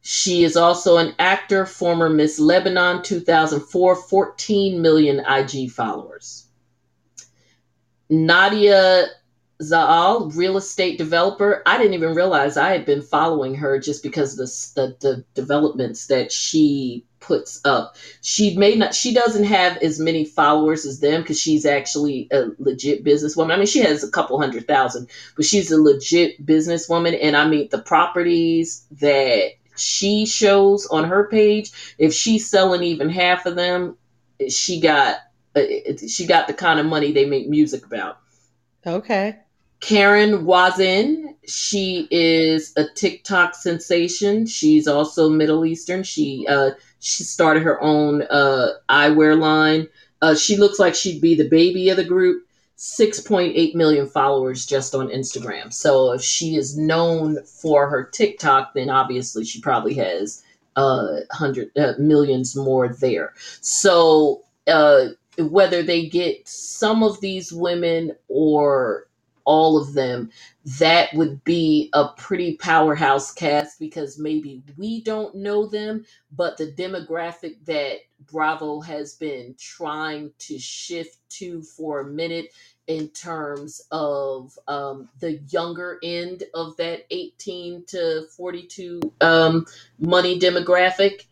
She 0.00 0.44
is 0.44 0.56
also 0.56 0.98
an 0.98 1.16
actor, 1.18 1.66
former 1.66 2.08
Miss 2.08 2.38
Lebanon 2.38 3.02
2004, 3.02 3.96
14 3.96 4.80
million 4.80 5.20
IG 5.28 5.72
followers. 5.72 6.46
Nadia 8.10 9.06
Zaal, 9.62 10.34
real 10.34 10.56
estate 10.56 10.98
developer. 10.98 11.62
I 11.66 11.78
didn't 11.78 11.94
even 11.94 12.14
realize 12.14 12.56
I 12.56 12.70
had 12.70 12.84
been 12.86 13.02
following 13.02 13.54
her 13.56 13.78
just 13.78 14.02
because 14.02 14.36
the, 14.36 14.46
the, 14.80 14.96
the 15.00 15.24
developments 15.34 16.06
that 16.06 16.32
she 16.32 17.04
puts 17.20 17.60
up. 17.64 17.96
She 18.22 18.56
may 18.56 18.74
not, 18.74 18.94
she 18.94 19.12
doesn't 19.12 19.44
have 19.44 19.76
as 19.78 20.00
many 20.00 20.24
followers 20.24 20.86
as 20.86 21.00
them 21.00 21.20
because 21.20 21.38
she's 21.38 21.66
actually 21.66 22.26
a 22.32 22.48
legit 22.58 23.04
businesswoman. 23.04 23.52
I 23.52 23.56
mean, 23.58 23.66
she 23.66 23.80
has 23.80 24.02
a 24.02 24.10
couple 24.10 24.40
hundred 24.40 24.66
thousand, 24.66 25.08
but 25.36 25.44
she's 25.44 25.70
a 25.70 25.80
legit 25.80 26.44
businesswoman. 26.44 27.18
And 27.20 27.36
I 27.36 27.46
mean, 27.46 27.68
the 27.70 27.82
properties 27.82 28.86
that 28.92 29.52
she 29.76 30.26
shows 30.26 30.86
on 30.86 31.04
her 31.04 31.28
page, 31.28 31.94
if 31.98 32.14
she's 32.14 32.48
selling 32.48 32.82
even 32.82 33.10
half 33.10 33.46
of 33.46 33.56
them, 33.56 33.96
she 34.48 34.80
got 34.80 35.18
uh, 35.56 35.62
she 36.08 36.26
got 36.26 36.46
the 36.46 36.54
kind 36.54 36.80
of 36.80 36.86
money 36.86 37.12
they 37.12 37.26
make 37.26 37.48
music 37.48 37.84
about. 37.84 38.18
Okay. 38.86 39.36
Karen 39.80 40.44
Wazen, 40.44 41.34
she 41.46 42.06
is 42.10 42.72
a 42.76 42.84
TikTok 42.94 43.54
sensation. 43.54 44.46
She's 44.46 44.86
also 44.86 45.28
Middle 45.28 45.64
Eastern. 45.64 46.02
She 46.02 46.46
uh, 46.48 46.72
she 47.00 47.24
started 47.24 47.62
her 47.62 47.80
own 47.82 48.22
uh, 48.22 48.72
eyewear 48.88 49.38
line. 49.38 49.88
Uh, 50.22 50.34
she 50.34 50.56
looks 50.56 50.78
like 50.78 50.94
she'd 50.94 51.22
be 51.22 51.34
the 51.34 51.48
baby 51.48 51.88
of 51.88 51.96
the 51.96 52.04
group. 52.04 52.46
6.8 52.76 53.74
million 53.74 54.06
followers 54.06 54.64
just 54.64 54.94
on 54.94 55.08
Instagram. 55.08 55.70
So 55.70 56.12
if 56.12 56.22
she 56.22 56.56
is 56.56 56.78
known 56.78 57.44
for 57.44 57.90
her 57.90 58.04
TikTok, 58.04 58.72
then 58.72 58.88
obviously 58.88 59.44
she 59.44 59.60
probably 59.60 59.92
has 59.94 60.42
uh, 60.76 61.20
hundred 61.30 61.70
uh, 61.76 61.92
millions 61.98 62.56
more 62.56 62.88
there. 62.88 63.34
So 63.60 64.44
uh, 64.66 65.08
whether 65.42 65.82
they 65.82 66.06
get 66.08 66.48
some 66.48 67.02
of 67.02 67.20
these 67.20 67.52
women 67.52 68.12
or 68.28 69.08
all 69.44 69.78
of 69.80 69.94
them, 69.94 70.30
that 70.78 71.12
would 71.14 71.42
be 71.44 71.90
a 71.94 72.08
pretty 72.16 72.56
powerhouse 72.56 73.32
cast 73.32 73.78
because 73.80 74.18
maybe 74.18 74.62
we 74.76 75.02
don't 75.02 75.34
know 75.34 75.66
them, 75.66 76.04
but 76.36 76.56
the 76.58 76.72
demographic 76.72 77.56
that 77.66 77.98
Bravo 78.30 78.80
has 78.80 79.14
been 79.16 79.54
trying 79.58 80.32
to 80.40 80.58
shift 80.58 81.18
to 81.30 81.62
for 81.62 82.00
a 82.00 82.06
minute 82.06 82.48
in 82.86 83.08
terms 83.10 83.80
of 83.90 84.58
um, 84.68 85.08
the 85.20 85.40
younger 85.50 85.98
end 86.02 86.44
of 86.54 86.76
that 86.76 87.06
18 87.10 87.84
to 87.88 88.24
42 88.36 89.00
um, 89.20 89.66
money 89.98 90.38
demographic 90.38 91.24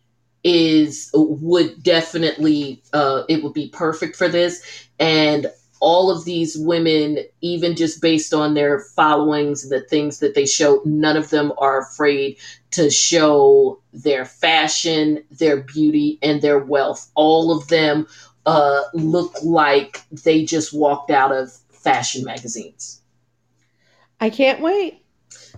is 0.43 1.11
would 1.13 1.83
definitely 1.83 2.81
uh, 2.93 3.23
it 3.27 3.43
would 3.43 3.53
be 3.53 3.69
perfect 3.69 4.15
for 4.15 4.27
this 4.27 4.87
and 4.99 5.47
all 5.81 6.11
of 6.11 6.25
these 6.25 6.57
women, 6.57 7.19
even 7.41 7.75
just 7.75 8.01
based 8.01 8.33
on 8.33 8.53
their 8.53 8.79
followings, 8.79 9.63
and 9.63 9.71
the 9.71 9.85
things 9.87 10.19
that 10.19 10.35
they 10.35 10.45
show, 10.45 10.81
none 10.85 11.15
of 11.15 11.29
them 11.29 11.53
are 11.57 11.79
afraid 11.79 12.37
to 12.71 12.89
show 12.89 13.79
their 13.93 14.25
fashion, 14.25 15.23
their 15.31 15.57
beauty, 15.57 16.19
and 16.21 16.41
their 16.41 16.59
wealth. 16.59 17.09
All 17.15 17.57
of 17.57 17.67
them 17.69 18.07
uh, 18.45 18.81
look 18.93 19.33
like 19.43 20.03
they 20.11 20.43
just 20.43 20.73
walked 20.73 21.11
out 21.11 21.31
of 21.31 21.51
fashion 21.69 22.25
magazines. 22.25 23.01
I 24.19 24.29
can't 24.29 24.61
wait. 24.61 25.05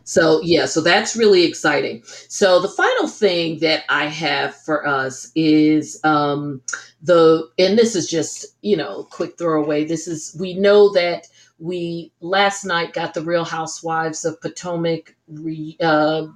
So, 0.04 0.42
yeah, 0.42 0.66
so 0.66 0.82
that's 0.82 1.16
really 1.16 1.44
exciting. 1.44 2.04
So, 2.28 2.60
the 2.60 2.68
final 2.68 3.08
thing 3.08 3.60
that 3.60 3.84
I 3.90 4.06
have 4.06 4.56
for 4.56 4.88
us 4.88 5.32
is 5.36 6.00
um, 6.04 6.62
the, 7.02 7.50
and 7.60 7.78
this 7.78 7.96
is 7.96 8.08
just, 8.08 8.58
you 8.62 8.78
know, 8.78 9.08
quick 9.12 9.38
throwaway. 9.38 9.86
This 9.86 10.08
is, 10.08 10.36
we 10.40 10.54
know 10.54 10.92
that 10.94 11.28
we 11.60 12.12
last 12.20 12.66
night 12.66 12.94
got 12.94 13.14
the 13.14 13.22
Real 13.22 13.46
Housewives 13.46 14.26
of 14.26 14.42
Potomac 14.42 15.16
re, 15.28 15.78
uh, 15.82 16.28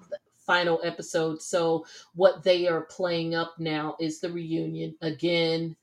final 0.46 0.80
episode. 0.84 1.42
So, 1.42 1.86
what 2.14 2.44
they 2.44 2.68
are 2.68 2.82
playing 2.82 3.36
up 3.36 3.56
now 3.58 3.96
is 4.00 4.20
the 4.20 4.32
reunion. 4.32 4.96
Again, 5.02 5.76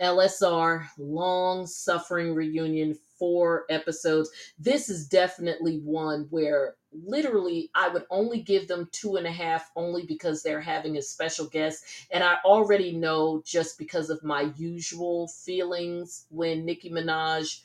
LSR, 0.00 0.86
long 0.98 1.66
suffering 1.66 2.34
reunion, 2.34 2.96
four 3.18 3.64
episodes. 3.68 4.30
This 4.58 4.88
is 4.88 5.06
definitely 5.06 5.80
one 5.80 6.26
where 6.30 6.76
literally 6.92 7.70
I 7.74 7.88
would 7.88 8.04
only 8.10 8.40
give 8.40 8.66
them 8.66 8.88
two 8.92 9.16
and 9.16 9.26
a 9.26 9.32
half 9.32 9.70
only 9.76 10.06
because 10.06 10.42
they're 10.42 10.60
having 10.60 10.96
a 10.96 11.02
special 11.02 11.46
guest. 11.46 11.84
And 12.10 12.24
I 12.24 12.36
already 12.44 12.92
know 12.92 13.42
just 13.44 13.78
because 13.78 14.10
of 14.10 14.24
my 14.24 14.52
usual 14.56 15.28
feelings 15.28 16.26
when 16.30 16.64
Nicki 16.64 16.90
Minaj, 16.90 17.60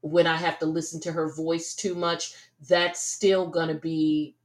when 0.00 0.26
I 0.26 0.36
have 0.36 0.58
to 0.60 0.66
listen 0.66 1.00
to 1.02 1.12
her 1.12 1.34
voice 1.34 1.74
too 1.74 1.94
much, 1.94 2.32
that's 2.68 3.00
still 3.00 3.48
going 3.48 3.68
to 3.68 3.74
be 3.74 4.36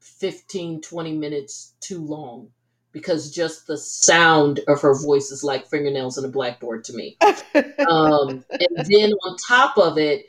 15, 0.00 0.80
20 0.80 1.16
minutes 1.16 1.74
too 1.80 2.04
long 2.04 2.50
because 2.92 3.30
just 3.30 3.66
the 3.66 3.78
sound 3.78 4.60
of 4.68 4.80
her 4.80 4.94
voice 4.94 5.30
is 5.30 5.44
like 5.44 5.66
fingernails 5.66 6.18
on 6.18 6.24
a 6.24 6.28
blackboard 6.28 6.84
to 6.84 6.92
me. 6.92 7.16
um, 7.88 8.44
and 8.50 8.86
then 8.86 9.12
on 9.12 9.36
top 9.36 9.78
of 9.78 9.98
it, 9.98 10.26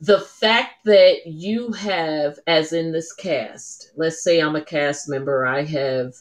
the 0.00 0.20
fact 0.20 0.84
that 0.84 1.26
you 1.26 1.72
have, 1.72 2.38
as 2.46 2.72
in 2.72 2.92
this 2.92 3.12
cast, 3.14 3.92
let's 3.96 4.22
say 4.22 4.40
I'm 4.40 4.56
a 4.56 4.60
cast 4.60 5.08
member, 5.08 5.46
I 5.46 5.64
have 5.64 6.14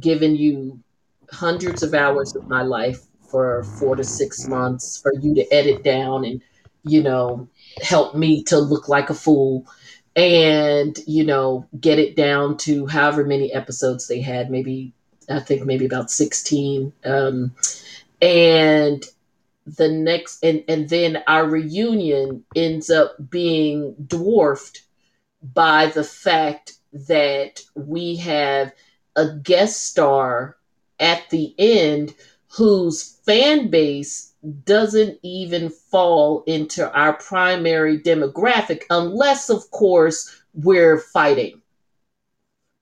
given 0.00 0.34
you 0.34 0.80
hundreds 1.30 1.82
of 1.82 1.94
hours 1.94 2.34
of 2.34 2.48
my 2.48 2.62
life 2.62 3.02
for 3.30 3.62
four 3.78 3.94
to 3.94 4.02
six 4.02 4.48
months 4.48 5.00
for 5.00 5.14
you 5.14 5.34
to 5.36 5.54
edit 5.54 5.84
down 5.84 6.24
and, 6.24 6.42
you 6.82 7.02
know, 7.02 7.48
help 7.82 8.16
me 8.16 8.42
to 8.44 8.58
look 8.58 8.88
like 8.88 9.10
a 9.10 9.14
fool 9.14 9.64
and, 10.16 10.98
you 11.06 11.24
know, 11.24 11.68
get 11.78 12.00
it 12.00 12.16
down 12.16 12.56
to 12.56 12.86
however 12.86 13.24
many 13.24 13.52
episodes 13.52 14.08
they 14.08 14.20
had, 14.20 14.50
maybe, 14.50 14.92
I 15.30 15.40
think 15.40 15.64
maybe 15.64 15.86
about 15.86 16.10
16. 16.10 16.92
Um, 17.04 17.54
and 18.20 19.04
the 19.66 19.88
next 19.88 20.42
and 20.42 20.64
and 20.68 20.88
then 20.88 21.22
our 21.26 21.46
reunion 21.46 22.44
ends 22.56 22.90
up 22.90 23.14
being 23.30 23.94
dwarfed 24.06 24.82
by 25.42 25.86
the 25.86 26.04
fact 26.04 26.74
that 26.92 27.62
we 27.74 28.16
have 28.16 28.72
a 29.16 29.28
guest 29.36 29.86
star 29.86 30.56
at 30.98 31.28
the 31.30 31.54
end 31.58 32.14
whose 32.48 33.18
fan 33.24 33.70
base 33.70 34.32
doesn't 34.64 35.18
even 35.22 35.68
fall 35.68 36.42
into 36.46 36.90
our 36.92 37.12
primary 37.14 37.98
demographic 37.98 38.82
unless 38.90 39.50
of 39.50 39.70
course 39.70 40.42
we're 40.54 40.98
fighting 40.98 41.59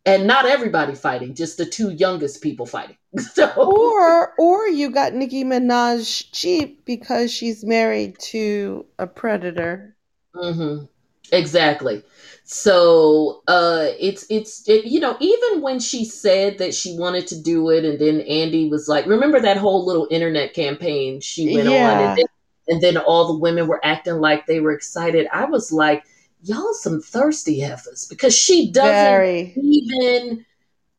and 0.09 0.27
not 0.27 0.47
everybody 0.47 0.95
fighting, 0.95 1.35
just 1.35 1.59
the 1.59 1.67
two 1.67 1.91
youngest 1.91 2.43
people 2.43 2.67
fighting. 2.67 2.97
so, 3.19 3.51
or 3.57 4.35
or 4.39 4.67
you 4.69 4.91
got 4.91 5.15
Nicki 5.15 5.45
Minaj 5.45 6.31
cheap 6.33 6.85
because 6.85 7.33
she's 7.33 7.65
married 7.65 8.19
to 8.21 8.87
a 8.99 9.07
predator. 9.07 9.97
Mm-hmm. 10.35 10.85
Exactly. 11.31 12.03
So 12.45 13.43
uh, 13.49 13.89
it's 13.99 14.27
it's 14.31 14.67
it, 14.69 14.87
you 14.87 15.01
know 15.01 15.17
even 15.21 15.61
when 15.61 15.79
she 15.81 16.05
said 16.05 16.59
that 16.59 16.75
she 16.75 16.97
wanted 16.97 17.27
to 17.29 17.41
do 17.41 17.69
it, 17.71 17.85
and 17.85 17.99
then 17.99 18.21
Andy 18.23 18.69
was 18.69 18.89
like, 18.89 19.07
remember 19.07 19.41
that 19.41 19.59
whole 19.59 19.85
little 19.85 20.09
internet 20.11 20.55
campaign 20.55 21.21
she 21.21 21.55
went 21.55 21.69
yeah. 21.69 21.91
on, 21.91 22.09
and 22.09 22.19
then, 22.19 22.27
and 22.69 22.83
then 22.83 22.97
all 22.97 23.27
the 23.27 23.39
women 23.39 23.67
were 23.67 23.85
acting 23.85 24.21
like 24.21 24.47
they 24.47 24.61
were 24.61 24.73
excited. 24.73 25.27
I 25.33 25.45
was 25.45 25.71
like 25.71 26.05
y'all 26.43 26.73
some 26.75 27.01
thirsty 27.01 27.61
heifers 27.61 28.07
because 28.09 28.37
she 28.37 28.71
doesn't 28.71 28.93
Very. 28.93 29.53
even 29.57 30.45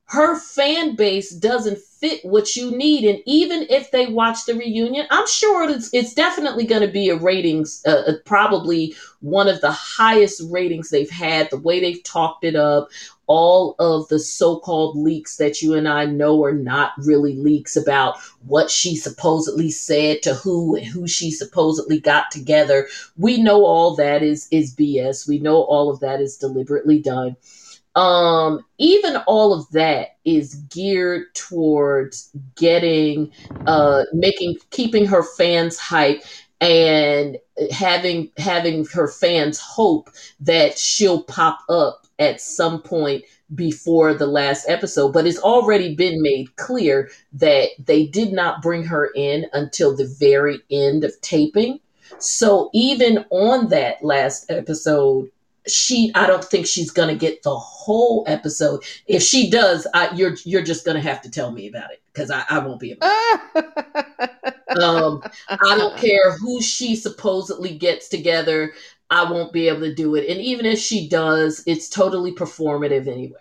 her 0.05 0.35
fan 0.39 0.95
base 0.95 1.29
doesn't 1.29 1.77
fit 1.77 2.19
what 2.23 2.55
you 2.55 2.71
need 2.71 3.03
and 3.03 3.19
even 3.25 3.67
if 3.69 3.91
they 3.91 4.07
watch 4.07 4.45
the 4.45 4.55
reunion 4.55 5.05
i'm 5.11 5.27
sure 5.27 5.69
it's, 5.69 5.93
it's 5.93 6.13
definitely 6.13 6.65
going 6.65 6.81
to 6.81 6.91
be 6.91 7.09
a 7.09 7.15
ratings 7.15 7.83
uh, 7.85 8.03
uh, 8.07 8.13
probably 8.25 8.95
one 9.21 9.47
of 9.47 9.61
the 9.61 9.71
highest 9.71 10.41
ratings 10.49 10.89
they've 10.89 11.09
had 11.11 11.49
the 11.51 11.59
way 11.59 11.79
they've 11.79 12.03
talked 12.03 12.43
it 12.43 12.55
up 12.55 12.89
all 13.29 13.75
of 13.79 14.09
the 14.09 14.19
so-called 14.19 14.97
leaks 14.97 15.37
that 15.37 15.61
you 15.61 15.75
and 15.75 15.87
i 15.87 16.05
know 16.05 16.43
are 16.43 16.53
not 16.53 16.91
really 16.99 17.37
leaks 17.37 17.77
about 17.77 18.17
what 18.47 18.71
she 18.71 18.95
supposedly 18.95 19.71
said 19.71 20.21
to 20.23 20.33
who 20.35 20.75
and 20.75 20.85
who 20.85 21.07
she 21.07 21.31
supposedly 21.31 21.99
got 21.99 22.31
together. 22.31 22.87
We 23.17 23.41
know 23.41 23.65
all 23.65 23.95
that 23.95 24.23
is 24.23 24.47
is 24.51 24.75
bs 24.75 25.27
we 25.27 25.39
know 25.39 25.63
all 25.63 25.89
of 25.89 25.99
that 26.01 26.21
is 26.21 26.37
deliberately 26.37 27.01
done. 27.01 27.35
Um 27.95 28.65
even 28.77 29.17
all 29.27 29.53
of 29.53 29.69
that 29.71 30.17
is 30.25 30.55
geared 30.69 31.33
towards 31.35 32.31
getting 32.55 33.31
uh 33.67 34.05
making 34.13 34.57
keeping 34.71 35.05
her 35.07 35.23
fans 35.23 35.77
hype 35.77 36.23
and 36.61 37.37
having 37.71 38.31
having 38.37 38.85
her 38.87 39.07
fans 39.07 39.59
hope 39.59 40.09
that 40.41 40.77
she'll 40.77 41.23
pop 41.23 41.59
up 41.69 42.07
at 42.19 42.41
some 42.41 42.81
point 42.81 43.23
before 43.55 44.13
the 44.13 44.27
last 44.27 44.69
episode, 44.69 45.13
but 45.13 45.25
it's 45.25 45.39
already 45.39 45.95
been 45.95 46.21
made 46.21 46.55
clear 46.55 47.09
that 47.33 47.69
they 47.79 48.05
did 48.05 48.31
not 48.31 48.61
bring 48.61 48.83
her 48.83 49.09
in 49.15 49.45
until 49.53 49.95
the 49.95 50.05
very 50.19 50.59
end 50.69 51.03
of 51.03 51.19
taping. 51.21 51.79
So 52.19 52.69
even 52.73 53.25
on 53.31 53.69
that 53.69 54.03
last 54.03 54.51
episode, 54.51 55.31
she 55.67 56.11
I 56.15 56.27
don't 56.27 56.43
think 56.43 56.65
she's 56.65 56.91
gonna 56.91 57.15
get 57.15 57.43
the 57.43 57.55
whole 57.55 58.23
episode. 58.27 58.83
If 59.07 59.21
she 59.23 59.49
does, 59.49 59.87
I, 59.93 60.13
you're 60.15 60.35
you're 60.43 60.63
just 60.63 60.85
gonna 60.85 61.01
have 61.01 61.21
to 61.23 61.31
tell 61.31 61.51
me 61.51 61.67
about 61.67 61.91
it 61.91 62.01
because 62.13 62.31
I, 62.31 62.43
I 62.49 62.59
won't 62.59 62.79
be 62.79 62.91
able. 62.91 63.03
um, 64.81 65.23
I 65.47 65.77
don't 65.77 65.97
care 65.97 66.31
who 66.37 66.61
she 66.61 66.95
supposedly 66.95 67.77
gets 67.77 68.07
together. 68.07 68.73
I 69.09 69.29
won't 69.31 69.53
be 69.53 69.67
able 69.67 69.81
to 69.81 69.93
do 69.93 70.15
it. 70.15 70.29
And 70.29 70.39
even 70.39 70.65
if 70.65 70.79
she 70.79 71.07
does, 71.09 71.63
it's 71.65 71.89
totally 71.89 72.33
performative 72.33 73.07
anyway. 73.07 73.37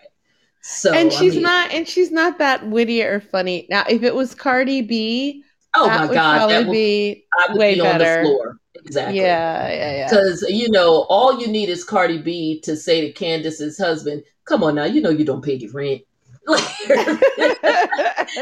So 0.61 0.93
And 0.93 1.11
she's 1.11 1.33
I 1.33 1.35
mean, 1.35 1.43
not 1.43 1.71
and 1.71 1.87
she's 1.87 2.11
not 2.11 2.37
that 2.39 2.67
witty 2.67 3.01
or 3.03 3.21
funny. 3.21 3.67
Now 3.69 3.85
if 3.89 4.03
it 4.03 4.15
was 4.15 4.35
Cardi 4.35 4.81
B, 4.81 5.43
oh 5.75 5.87
my 5.87 6.07
god, 6.07 6.49
that 6.49 6.65
would 6.65 6.71
be 6.71 7.25
way 7.53 7.75
be 7.75 7.81
better. 7.81 8.19
On 8.19 8.23
the 8.23 8.29
floor. 8.29 8.59
Exactly. 8.85 9.19
Yeah, 9.19 9.69
yeah, 9.69 9.91
yeah. 9.97 10.09
Because 10.09 10.45
you 10.49 10.69
know, 10.71 11.05
all 11.09 11.39
you 11.39 11.47
need 11.47 11.69
is 11.69 11.83
Cardi 11.83 12.17
B 12.21 12.59
to 12.61 12.75
say 12.75 13.01
to 13.01 13.11
Candace's 13.13 13.77
husband, 13.77 14.23
"Come 14.45 14.63
on 14.63 14.75
now, 14.75 14.85
you 14.85 15.01
know 15.01 15.09
you 15.09 15.25
don't 15.25 15.43
pay 15.43 15.55
your 15.55 15.71
rent." 15.71 16.01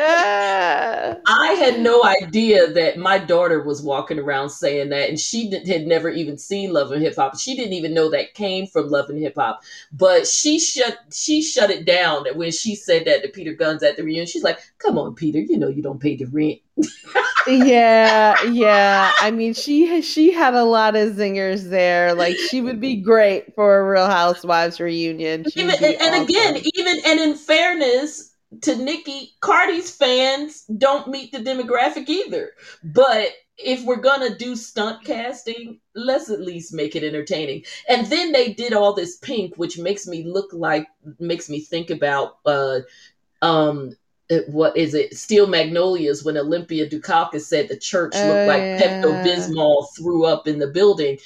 I 1.30 1.56
had 1.60 1.82
no 1.82 2.04
idea 2.04 2.72
that 2.72 2.98
my 2.98 3.18
daughter 3.18 3.62
was 3.62 3.82
walking 3.82 4.20
around 4.20 4.50
saying 4.50 4.90
that, 4.90 5.10
and 5.10 5.20
she 5.20 5.50
did, 5.50 5.68
had 5.68 5.86
never 5.88 6.10
even 6.10 6.38
seen 6.38 6.72
Love 6.72 6.92
and 6.92 7.02
Hip 7.02 7.16
Hop. 7.16 7.38
She 7.38 7.56
didn't 7.56 7.74
even 7.74 7.94
know 7.94 8.10
that 8.12 8.34
came 8.34 8.68
from 8.68 8.90
Love 8.90 9.10
and 9.10 9.20
Hip 9.20 9.36
Hop. 9.36 9.62
But 9.92 10.28
she 10.28 10.60
shut 10.60 10.98
she 11.12 11.42
shut 11.42 11.70
it 11.70 11.86
down 11.86 12.26
when 12.36 12.52
she 12.52 12.76
said 12.76 13.06
that 13.06 13.24
to 13.24 13.30
Peter 13.30 13.54
Gunz 13.54 13.84
at 13.84 13.98
the 13.98 14.04
reunion. 14.04 14.26
She's 14.28 14.44
like, 14.44 14.60
"Come 14.78 14.98
on, 14.98 15.16
Peter, 15.16 15.40
you 15.40 15.58
know 15.58 15.68
you 15.68 15.82
don't 15.82 16.00
pay 16.00 16.16
the 16.16 16.26
rent." 16.26 16.60
Yeah, 17.48 18.44
yeah. 18.44 19.12
I 19.22 19.32
mean, 19.32 19.54
she 19.54 20.02
she 20.02 20.32
had 20.32 20.54
a 20.54 20.64
lot 20.64 20.96
of 20.96 21.14
zingers 21.14 21.70
there. 21.70 22.14
Like 22.14 22.36
she 22.36 22.62
would 22.62 22.82
be 22.82 22.98
great 22.98 23.56
for 23.56 23.80
a 23.80 23.90
Real 23.90 24.08
Housewives 24.08 24.80
reunion. 24.80 25.46
Even, 25.56 25.70
and, 25.76 25.84
and 25.84 26.02
awesome. 26.02 26.24
again, 26.24 26.64
even 26.76 27.00
and 27.06 27.20
in 27.20 27.36
fairness, 27.36 28.36
to 28.62 28.76
Nicki, 28.76 29.34
Cardi's 29.42 29.92
fans 29.92 30.64
don't 30.66 31.08
meet 31.08 31.32
the 31.32 31.40
demographic 31.40 32.10
either. 32.10 32.52
But 32.84 33.30
if 33.58 33.84
we're 33.84 33.96
gonna 33.98 34.36
do 34.36 34.56
stunt 34.56 35.04
casting, 35.04 35.80
let's 35.96 36.30
at 36.30 36.42
least 36.42 36.74
make 36.74 36.96
it 36.96 37.04
entertaining. 37.04 37.64
And 37.90 38.08
then 38.08 38.32
they 38.32 38.54
did 38.54 38.74
all 38.74 38.94
this 38.94 39.18
pink, 39.18 39.56
which 39.56 39.78
makes 39.80 40.08
me 40.08 40.24
look 40.24 40.52
like 40.54 40.88
makes 41.20 41.50
me 41.50 41.60
think 41.60 41.90
about 41.90 42.38
uh 42.46 42.80
um 43.42 43.94
what 44.48 44.76
is 44.76 44.94
it 44.94 45.16
steel 45.16 45.48
magnolias 45.48 46.24
when 46.24 46.38
olympia 46.38 46.88
dukakis 46.90 47.42
said 47.42 47.68
the 47.68 47.78
church 47.78 48.14
looked 48.14 48.26
uh, 48.26 48.46
like 48.48 48.62
yeah. 48.62 48.80
pepto-bismol 48.82 49.88
threw 49.96 50.26
up 50.26 50.48
in 50.48 50.60
the 50.60 50.68
building 50.68 51.18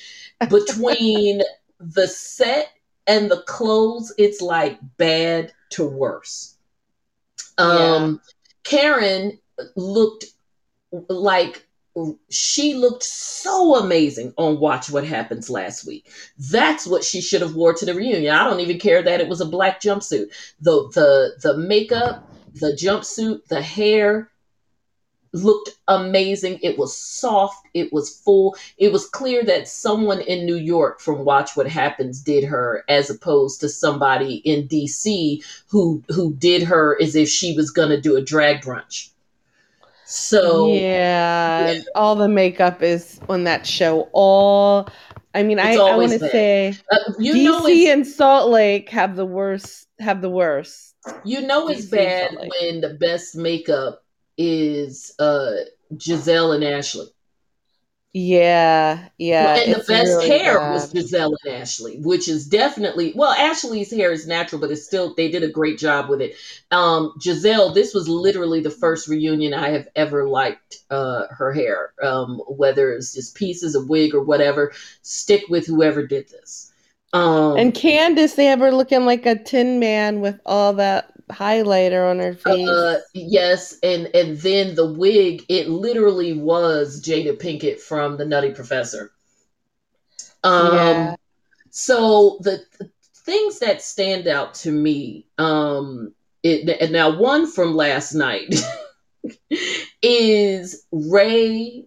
between 0.49 1.41
the 1.79 2.07
set 2.07 2.69
and 3.07 3.31
the 3.31 3.41
clothes 3.43 4.13
it's 4.17 4.41
like 4.41 4.79
bad 4.97 5.51
to 5.69 5.83
worse 5.83 6.55
um, 7.57 8.13
yeah. 8.13 8.17
Karen 8.63 9.39
looked 9.75 10.25
like 11.09 11.67
she 12.29 12.73
looked 12.73 13.03
so 13.03 13.75
amazing 13.75 14.33
on 14.37 14.59
Watch 14.59 14.89
What 14.89 15.05
Happens 15.05 15.49
last 15.49 15.85
week. 15.85 16.09
That's 16.37 16.87
what 16.87 17.03
she 17.03 17.21
should 17.21 17.41
have 17.41 17.55
wore 17.55 17.73
to 17.73 17.85
the 17.85 17.93
reunion. 17.93 18.33
I 18.33 18.43
don't 18.43 18.61
even 18.61 18.79
care 18.79 19.01
that 19.01 19.19
it 19.19 19.27
was 19.27 19.41
a 19.41 19.45
black 19.45 19.81
jumpsuit. 19.81 20.27
The 20.61 20.89
the 20.93 21.33
the 21.41 21.57
makeup, 21.57 22.30
the 22.53 22.73
jumpsuit, 22.73 23.45
the 23.47 23.61
hair, 23.61 24.31
looked 25.33 25.69
amazing. 25.87 26.59
It 26.61 26.77
was 26.77 26.95
soft. 26.95 27.65
It 27.73 27.91
was 27.93 28.09
full. 28.09 28.55
It 28.77 28.91
was 28.91 29.07
clear 29.07 29.43
that 29.45 29.67
someone 29.67 30.21
in 30.21 30.45
New 30.45 30.57
York 30.57 30.99
from 30.99 31.25
Watch 31.25 31.55
What 31.55 31.67
Happens 31.67 32.21
did 32.21 32.43
her, 32.45 32.83
as 32.89 33.09
opposed 33.09 33.61
to 33.61 33.69
somebody 33.69 34.35
in 34.35 34.67
DC 34.67 35.43
who 35.69 36.03
who 36.09 36.33
did 36.33 36.63
her 36.63 36.97
as 37.01 37.15
if 37.15 37.29
she 37.29 37.55
was 37.55 37.71
gonna 37.71 37.99
do 37.99 38.17
a 38.17 38.21
drag 38.21 38.61
brunch. 38.61 39.09
So 40.05 40.73
yeah, 40.73 41.71
yeah. 41.71 41.81
all 41.95 42.15
the 42.15 42.27
makeup 42.27 42.83
is 42.83 43.19
on 43.29 43.45
that 43.45 43.65
show. 43.65 44.09
All 44.11 44.89
I 45.33 45.43
mean, 45.43 45.59
I, 45.59 45.75
I 45.75 45.95
want 45.95 46.11
to 46.11 46.19
say 46.19 46.75
uh, 46.91 46.97
you 47.17 47.33
DC 47.33 47.91
and 47.91 48.05
Salt 48.05 48.49
Lake 48.49 48.89
have 48.89 49.15
the 49.15 49.25
worst. 49.25 49.87
Have 49.99 50.21
the 50.21 50.29
worst. 50.29 50.95
You 51.23 51.41
know 51.41 51.69
it's 51.69 51.85
DC 51.85 51.91
bad 51.91 52.37
when 52.37 52.81
the 52.81 52.95
best 52.99 53.35
makeup 53.35 54.03
is 54.37 55.13
uh 55.19 55.51
Gizelle 55.93 56.55
and 56.55 56.63
Ashley. 56.63 57.07
Yeah, 58.13 59.07
yeah. 59.17 59.55
And 59.55 59.73
the 59.73 59.77
best 59.77 59.89
really 59.89 60.27
hair 60.27 60.59
bad. 60.59 60.73
was 60.73 60.93
Gizelle 60.93 61.33
and 61.45 61.55
Ashley, 61.55 61.97
which 61.99 62.27
is 62.27 62.45
definitely 62.45 63.13
well, 63.15 63.31
Ashley's 63.31 63.89
hair 63.89 64.11
is 64.11 64.27
natural, 64.27 64.59
but 64.59 64.69
it's 64.69 64.85
still 64.85 65.15
they 65.15 65.31
did 65.31 65.43
a 65.43 65.49
great 65.49 65.77
job 65.77 66.09
with 66.09 66.19
it. 66.19 66.35
Um, 66.71 67.13
Gizelle, 67.19 67.73
this 67.73 67.93
was 67.93 68.09
literally 68.09 68.59
the 68.59 68.69
first 68.69 69.07
reunion 69.07 69.53
I 69.53 69.69
have 69.69 69.87
ever 69.95 70.27
liked 70.27 70.79
uh, 70.89 71.27
her 71.29 71.53
hair. 71.53 71.93
Um, 72.03 72.41
whether 72.49 72.91
it's 72.91 73.13
just 73.13 73.35
pieces, 73.35 73.75
a 73.75 73.85
wig, 73.85 74.13
or 74.13 74.23
whatever, 74.23 74.73
stick 75.03 75.43
with 75.47 75.65
whoever 75.65 76.05
did 76.05 76.27
this. 76.27 76.73
Um, 77.13 77.55
and 77.57 77.73
Candace, 77.73 78.35
they 78.35 78.45
have 78.45 78.59
her 78.59 78.71
looking 78.71 79.05
like 79.05 79.25
a 79.25 79.41
tin 79.41 79.79
man 79.79 80.19
with 80.19 80.39
all 80.45 80.73
that 80.73 81.10
highlighter 81.31 82.09
on 82.09 82.19
her 82.19 82.33
face. 82.33 82.67
Uh, 82.67 82.99
yes, 83.13 83.77
and 83.83 84.07
and 84.13 84.37
then 84.37 84.75
the 84.75 84.91
wig, 84.91 85.43
it 85.49 85.69
literally 85.69 86.33
was 86.33 87.01
Jada 87.01 87.39
Pinkett 87.39 87.79
from 87.79 88.17
The 88.17 88.25
Nutty 88.25 88.51
Professor. 88.51 89.11
Um, 90.43 90.73
yeah. 90.73 91.15
so 91.69 92.39
the, 92.41 92.63
the 92.79 92.89
things 93.15 93.59
that 93.59 93.81
stand 93.81 94.27
out 94.27 94.55
to 94.55 94.71
me, 94.71 95.27
um, 95.37 96.13
it, 96.43 96.77
and 96.81 96.91
now 96.91 97.17
one 97.17 97.49
from 97.49 97.75
last 97.75 98.13
night 98.13 98.53
is 100.01 100.85
Ray. 100.91 101.85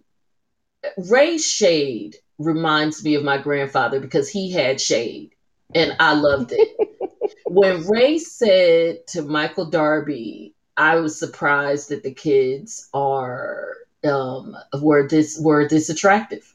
Ray 0.97 1.37
Shade 1.37 2.17
reminds 2.37 3.03
me 3.03 3.15
of 3.15 3.23
my 3.23 3.37
grandfather 3.37 3.99
because 3.99 4.29
he 4.29 4.51
had 4.51 4.79
shade, 4.79 5.31
and 5.73 5.95
I 5.99 6.13
loved 6.13 6.51
it. 6.53 6.69
when 7.45 7.87
Ray 7.87 8.17
said 8.17 9.07
to 9.07 9.21
Michael 9.21 9.69
Darby, 9.69 10.53
I 10.75 10.95
was 10.97 11.17
surprised 11.17 11.89
that 11.89 12.03
the 12.03 12.13
kids 12.13 12.89
are 12.93 13.75
um 14.03 14.55
were 14.81 15.07
this 15.07 15.39
were 15.39 15.67
this 15.67 15.89
attractive. 15.89 16.53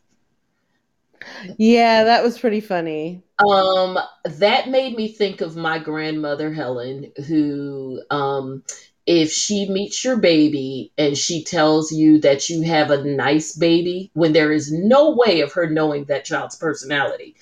Yeah, 1.59 2.05
that 2.05 2.23
was 2.23 2.39
pretty 2.39 2.61
funny. 2.61 3.23
Um 3.39 3.99
that 4.25 4.69
made 4.69 4.97
me 4.97 5.09
think 5.09 5.41
of 5.41 5.57
my 5.57 5.79
grandmother 5.79 6.53
Helen 6.53 7.13
who 7.27 8.03
um 8.11 8.63
if 9.07 9.33
she 9.33 9.69
meets 9.69 10.05
your 10.05 10.17
baby 10.17 10.93
and 10.99 11.17
she 11.17 11.43
tells 11.43 11.91
you 11.91 12.21
that 12.21 12.51
you 12.51 12.63
have 12.63 12.91
a 12.91 13.03
nice 13.03 13.57
baby 13.57 14.11
when 14.15 14.33
there 14.33 14.53
is 14.53 14.71
no 14.71 15.17
way 15.17 15.41
of 15.41 15.53
her 15.55 15.69
knowing 15.69 16.05
that 16.05 16.25
child's 16.25 16.57
personality, 16.57 17.35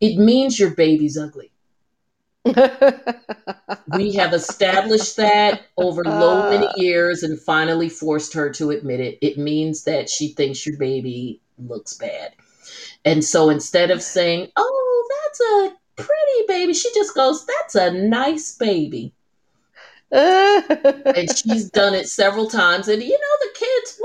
it 0.00 0.18
means 0.18 0.58
your 0.58 0.74
baby's 0.74 1.16
ugly 1.16 1.50
we 3.96 4.12
have 4.12 4.32
established 4.32 5.16
that 5.16 5.62
over 5.76 6.04
low 6.04 6.46
uh. 6.46 6.50
many 6.50 6.68
years 6.76 7.22
and 7.22 7.40
finally 7.40 7.88
forced 7.88 8.32
her 8.34 8.50
to 8.50 8.70
admit 8.70 9.00
it. 9.00 9.18
It 9.20 9.38
means 9.38 9.84
that 9.84 10.08
she 10.08 10.28
thinks 10.28 10.66
your 10.66 10.76
baby 10.78 11.40
looks 11.58 11.94
bad. 11.94 12.34
And 13.04 13.24
so 13.24 13.50
instead 13.50 13.90
of 13.90 14.02
saying, 14.02 14.50
Oh, 14.56 15.08
that's 15.24 15.40
a 15.40 16.02
pretty 16.02 16.46
baby, 16.48 16.74
she 16.74 16.92
just 16.94 17.14
goes, 17.14 17.46
That's 17.46 17.74
a 17.74 17.90
nice 17.92 18.54
baby. 18.56 19.12
and 20.12 21.28
she's 21.36 21.68
done 21.70 21.94
it 21.94 22.08
several 22.08 22.48
times. 22.48 22.86
And 22.88 23.02
you 23.02 23.10
know, 23.10 23.36
the 23.40 23.55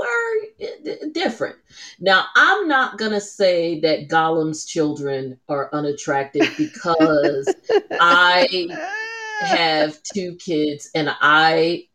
were 0.02 0.66
eh, 0.66 0.96
different. 1.12 1.56
Now, 2.00 2.26
I'm 2.34 2.68
not 2.68 2.98
going 2.98 3.12
to 3.12 3.20
say 3.20 3.80
that 3.80 4.08
Gollum's 4.08 4.64
children 4.64 5.38
are 5.48 5.70
unattractive 5.72 6.52
because 6.58 7.54
I 7.92 8.66
have 9.40 10.02
two 10.02 10.36
kids 10.36 10.90
and 10.94 11.10
I, 11.20 11.88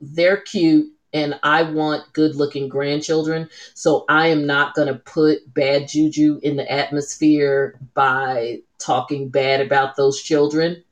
they're 0.00 0.40
cute 0.40 0.92
and 1.12 1.38
I 1.42 1.64
want 1.64 2.12
good 2.12 2.36
looking 2.36 2.68
grandchildren. 2.68 3.48
So 3.74 4.04
I 4.08 4.28
am 4.28 4.46
not 4.46 4.74
going 4.74 4.88
to 4.88 4.94
put 4.94 5.52
bad 5.52 5.88
juju 5.88 6.40
in 6.42 6.56
the 6.56 6.70
atmosphere 6.70 7.78
by 7.94 8.60
talking 8.78 9.28
bad 9.28 9.60
about 9.60 9.96
those 9.96 10.22
children. 10.22 10.84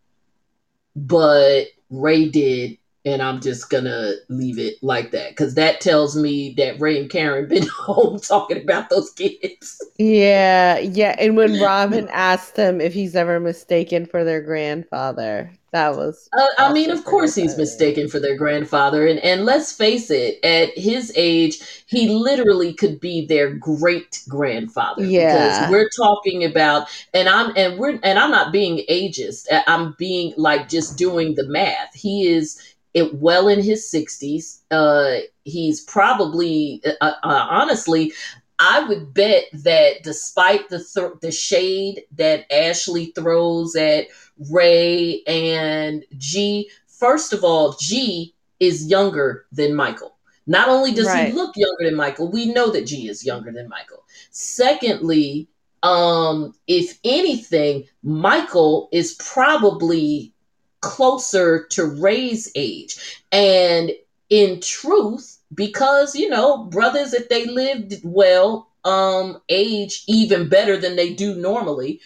But 0.97 1.66
Ray 1.90 2.28
did 2.28 2.78
and 3.09 3.22
I'm 3.22 3.40
just 3.40 3.70
gonna 3.70 4.12
leave 4.28 4.59
it 4.59 4.82
like 4.82 5.12
that 5.12 5.30
because 5.30 5.55
that 5.55 5.80
tells 5.80 6.14
me 6.14 6.55
that 6.59 6.78
Ray 6.78 7.01
and 7.01 7.10
Karen 7.10 7.48
been 7.48 7.66
home 7.72 8.20
talking 8.20 8.62
about 8.62 8.90
those 8.90 9.10
kids. 9.12 9.82
Yeah, 9.98 10.78
yeah. 10.78 11.16
And 11.18 11.36
when 11.36 11.60
Robin 11.62 12.09
asked 12.10 12.56
him 12.56 12.80
if 12.80 12.93
he's 12.93 13.16
ever 13.16 13.40
mistaken 13.40 14.05
for 14.05 14.24
their 14.24 14.43
grandfather, 14.43 15.51
that 15.72 15.97
was. 15.97 16.28
Uh, 16.36 16.47
I 16.59 16.72
mean, 16.72 16.90
of 16.90 17.05
course, 17.05 17.35
he's 17.35 17.56
mistaken 17.56 18.09
for 18.09 18.20
their 18.20 18.36
grandfather, 18.36 19.06
and 19.06 19.18
and 19.20 19.44
let's 19.44 19.72
face 19.72 20.10
it, 20.10 20.43
at 20.44 20.76
his 20.76 21.10
age, 21.16 21.85
he 21.86 22.09
literally 22.10 22.74
could 22.74 23.01
be 23.01 23.26
their 23.26 23.55
great 23.55 24.22
grandfather. 24.28 25.05
Yeah, 25.05 25.32
because 25.32 25.70
we're 25.70 25.90
talking 25.97 26.44
about, 26.44 26.89
and 27.14 27.28
I'm 27.28 27.52
and 27.56 27.78
we're 27.78 27.98
and 28.02 28.18
I'm 28.18 28.30
not 28.30 28.52
being 28.52 28.85
ageist. 28.90 29.47
I'm 29.66 29.94
being 29.98 30.35
like 30.36 30.68
just 30.68 30.98
doing 30.98 31.35
the 31.35 31.47
math. 31.47 31.94
He 31.94 32.28
is 32.28 32.76
it 32.94 33.15
well 33.15 33.48
in 33.48 33.62
his 33.62 33.90
60s. 33.93 34.60
Uh, 34.70 35.20
he's 35.44 35.82
probably, 35.82 36.82
uh, 37.01 37.12
uh, 37.23 37.47
honestly, 37.51 38.12
I 38.59 38.85
would 38.89 39.15
bet 39.15 39.44
that 39.52 40.02
despite 40.02 40.69
the 40.69 40.78
th- 40.78 41.20
the 41.20 41.31
shade 41.31 42.02
that 42.16 42.52
Ashley 42.52 43.12
throws 43.15 43.77
at 43.77 44.06
Ray 44.51 45.23
and 45.27 46.05
G, 46.16 46.69
first 46.86 47.32
of 47.32 47.44
all, 47.44 47.77
G 47.81 48.35
is 48.59 48.86
younger 48.86 49.47
than 49.52 49.74
Michael. 49.74 50.16
Not 50.47 50.69
only 50.69 50.93
does 50.93 51.06
right. 51.06 51.28
he 51.28 51.32
look 51.32 51.55
younger 51.56 51.85
than 51.85 51.94
Michael, 51.94 52.31
we 52.31 52.52
know 52.52 52.70
that 52.70 52.86
G 52.86 53.09
is 53.09 53.24
younger 53.24 53.52
than 53.52 53.69
Michael. 53.69 54.02
Secondly, 54.31 55.47
um, 55.82 56.55
if 56.66 56.98
anything, 57.05 57.85
Michael 58.02 58.89
is 58.90 59.15
probably 59.15 60.32
closer 60.80 61.66
to 61.70 61.84
Ray's 61.84 62.50
age. 62.55 63.22
And 63.32 63.92
in 64.30 64.60
truth, 64.60 65.38
because, 65.55 66.14
you 66.14 66.28
know, 66.28 66.64
brothers, 66.64 67.14
if 67.14 67.28
they 67.28 67.46
lived 67.46 68.00
well, 68.05 68.68
um, 68.84 69.40
age 69.48 70.05
even 70.06 70.48
better 70.48 70.76
than 70.76 70.96
they 70.96 71.12
do 71.12 71.34
normally. 71.34 72.00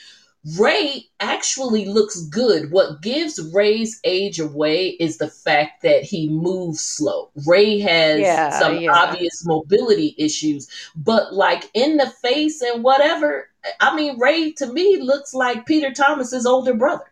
Ray 0.58 1.08
actually 1.20 1.84
looks 1.84 2.20
good. 2.26 2.72
What 2.72 3.00
gives 3.00 3.38
Ray's 3.54 4.00
age 4.02 4.40
away 4.40 4.88
is 4.88 5.18
the 5.18 5.28
fact 5.28 5.82
that 5.82 6.02
he 6.02 6.28
moves 6.28 6.80
slow. 6.80 7.30
Ray 7.46 7.78
has 7.78 8.20
yeah, 8.20 8.50
some 8.58 8.80
yeah. 8.80 8.92
obvious 8.92 9.46
mobility 9.46 10.16
issues, 10.18 10.68
but 10.96 11.32
like 11.32 11.70
in 11.74 11.96
the 11.96 12.10
face 12.10 12.60
and 12.60 12.82
whatever, 12.82 13.50
I 13.78 13.94
mean, 13.94 14.18
Ray 14.18 14.50
to 14.54 14.66
me 14.72 14.98
looks 15.00 15.32
like 15.32 15.64
Peter 15.64 15.92
Thomas's 15.92 16.44
older 16.44 16.74
brother. 16.74 17.11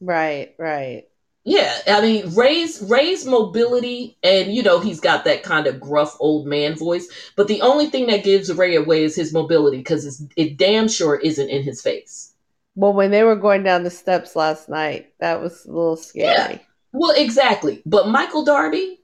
Right, 0.00 0.54
right. 0.58 1.04
Yeah, 1.44 1.72
I 1.86 2.00
mean 2.00 2.34
Ray's 2.34 2.82
Ray's 2.82 3.24
mobility, 3.24 4.18
and 4.24 4.52
you 4.52 4.64
know 4.64 4.80
he's 4.80 4.98
got 4.98 5.24
that 5.24 5.44
kind 5.44 5.68
of 5.68 5.80
gruff 5.80 6.16
old 6.18 6.44
man 6.44 6.74
voice. 6.74 7.06
But 7.36 7.46
the 7.46 7.62
only 7.62 7.86
thing 7.86 8.08
that 8.08 8.24
gives 8.24 8.52
Ray 8.52 8.74
away 8.74 9.04
is 9.04 9.14
his 9.14 9.32
mobility 9.32 9.76
because 9.76 10.26
it 10.36 10.56
damn 10.56 10.88
sure 10.88 11.14
isn't 11.14 11.48
in 11.48 11.62
his 11.62 11.80
face. 11.80 12.34
Well, 12.74 12.94
when 12.94 13.12
they 13.12 13.22
were 13.22 13.36
going 13.36 13.62
down 13.62 13.84
the 13.84 13.90
steps 13.90 14.34
last 14.34 14.68
night, 14.68 15.12
that 15.20 15.40
was 15.40 15.64
a 15.64 15.68
little 15.68 15.96
scary. 15.96 16.54
Yeah. 16.54 16.58
Well, 16.92 17.14
exactly. 17.16 17.80
But 17.86 18.08
Michael 18.08 18.44
Darby, 18.44 18.98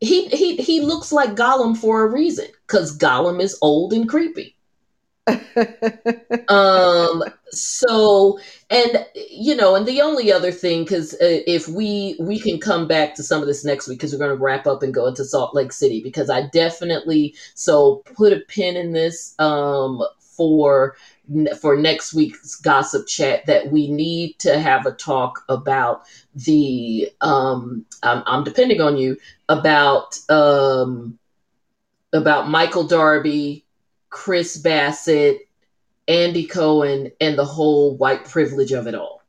he 0.00 0.28
he 0.28 0.56
he 0.56 0.80
looks 0.82 1.10
like 1.10 1.36
Gollum 1.36 1.74
for 1.74 2.02
a 2.02 2.10
reason 2.12 2.48
because 2.66 2.98
Gollum 2.98 3.40
is 3.40 3.58
old 3.62 3.94
and 3.94 4.06
creepy. 4.06 4.57
um 6.48 7.22
so 7.50 8.38
and 8.70 9.06
you 9.14 9.54
know 9.54 9.74
and 9.74 9.86
the 9.86 10.00
only 10.00 10.32
other 10.32 10.52
thing 10.52 10.84
because 10.84 11.14
uh, 11.14 11.40
if 11.46 11.68
we 11.68 12.16
we 12.20 12.38
can 12.38 12.58
come 12.58 12.86
back 12.86 13.14
to 13.14 13.22
some 13.22 13.40
of 13.40 13.46
this 13.46 13.64
next 13.64 13.88
week 13.88 13.98
because 13.98 14.12
we're 14.12 14.18
going 14.18 14.36
to 14.36 14.42
wrap 14.42 14.66
up 14.66 14.82
and 14.82 14.94
go 14.94 15.06
into 15.06 15.24
salt 15.24 15.54
lake 15.54 15.72
city 15.72 16.02
because 16.02 16.30
i 16.30 16.46
definitely 16.48 17.34
so 17.54 18.02
put 18.16 18.32
a 18.32 18.40
pin 18.48 18.76
in 18.76 18.92
this 18.92 19.34
um 19.38 20.02
for 20.20 20.96
for 21.60 21.76
next 21.76 22.14
week's 22.14 22.56
gossip 22.56 23.06
chat 23.06 23.44
that 23.46 23.70
we 23.70 23.90
need 23.90 24.38
to 24.38 24.58
have 24.58 24.86
a 24.86 24.92
talk 24.92 25.44
about 25.48 26.02
the 26.34 27.10
um 27.20 27.84
i'm, 28.02 28.22
I'm 28.26 28.44
depending 28.44 28.80
on 28.80 28.96
you 28.96 29.16
about 29.48 30.18
um 30.30 31.18
about 32.12 32.48
michael 32.48 32.86
darby 32.86 33.64
Chris 34.10 34.56
Bassett, 34.56 35.48
Andy 36.06 36.46
Cohen, 36.46 37.12
and 37.20 37.38
the 37.38 37.44
whole 37.44 37.96
white 37.96 38.24
privilege 38.24 38.72
of 38.72 38.86
it 38.86 38.94
all. 38.94 39.22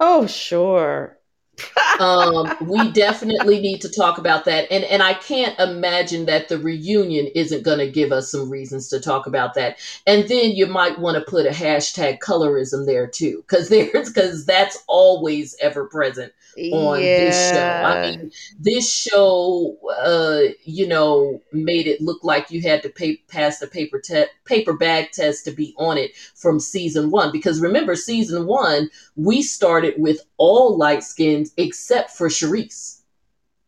Oh, 0.00 0.26
sure. 0.26 1.16
um, 2.00 2.54
we 2.60 2.90
definitely 2.92 3.60
need 3.60 3.80
to 3.80 3.88
talk 3.88 4.18
about 4.18 4.44
that. 4.44 4.70
And 4.70 4.84
and 4.84 5.02
I 5.02 5.14
can't 5.14 5.58
imagine 5.58 6.26
that 6.26 6.48
the 6.48 6.58
reunion 6.58 7.28
isn't 7.34 7.62
going 7.62 7.78
to 7.78 7.90
give 7.90 8.12
us 8.12 8.30
some 8.30 8.50
reasons 8.50 8.88
to 8.88 9.00
talk 9.00 9.26
about 9.26 9.54
that. 9.54 9.78
And 10.06 10.28
then 10.28 10.50
you 10.50 10.66
might 10.66 10.98
want 10.98 11.16
to 11.16 11.30
put 11.30 11.46
a 11.46 11.50
hashtag 11.50 12.18
colorism 12.18 12.86
there 12.86 13.06
too, 13.06 13.42
because 13.46 13.68
there's 13.68 14.08
because 14.12 14.44
that's 14.44 14.84
always 14.86 15.56
ever 15.60 15.86
present 15.86 16.32
on 16.72 17.00
yeah. 17.00 17.18
this 17.18 17.50
show. 17.50 17.82
I 17.84 18.02
mean, 18.02 18.30
this 18.58 18.92
show, 18.92 19.76
uh, 20.00 20.52
you 20.64 20.86
know, 20.86 21.40
made 21.52 21.86
it 21.86 22.00
look 22.00 22.22
like 22.24 22.50
you 22.50 22.62
had 22.62 22.82
to 22.82 22.88
pay, 22.88 23.16
pass 23.28 23.58
the 23.58 23.66
paper 23.66 23.98
te- 23.98 24.26
paper 24.44 24.72
bag 24.72 25.10
test 25.12 25.44
to 25.44 25.50
be 25.52 25.74
on 25.78 25.98
it 25.98 26.16
from 26.34 26.58
season 26.60 27.10
one. 27.10 27.32
Because 27.32 27.60
remember, 27.60 27.94
season 27.94 28.46
one, 28.46 28.88
we 29.16 29.42
started 29.42 29.94
with 29.98 30.20
all 30.36 30.76
light 30.76 31.02
skins 31.02 31.52
except 31.56 32.10
for 32.10 32.28
Charrisse. 32.28 33.00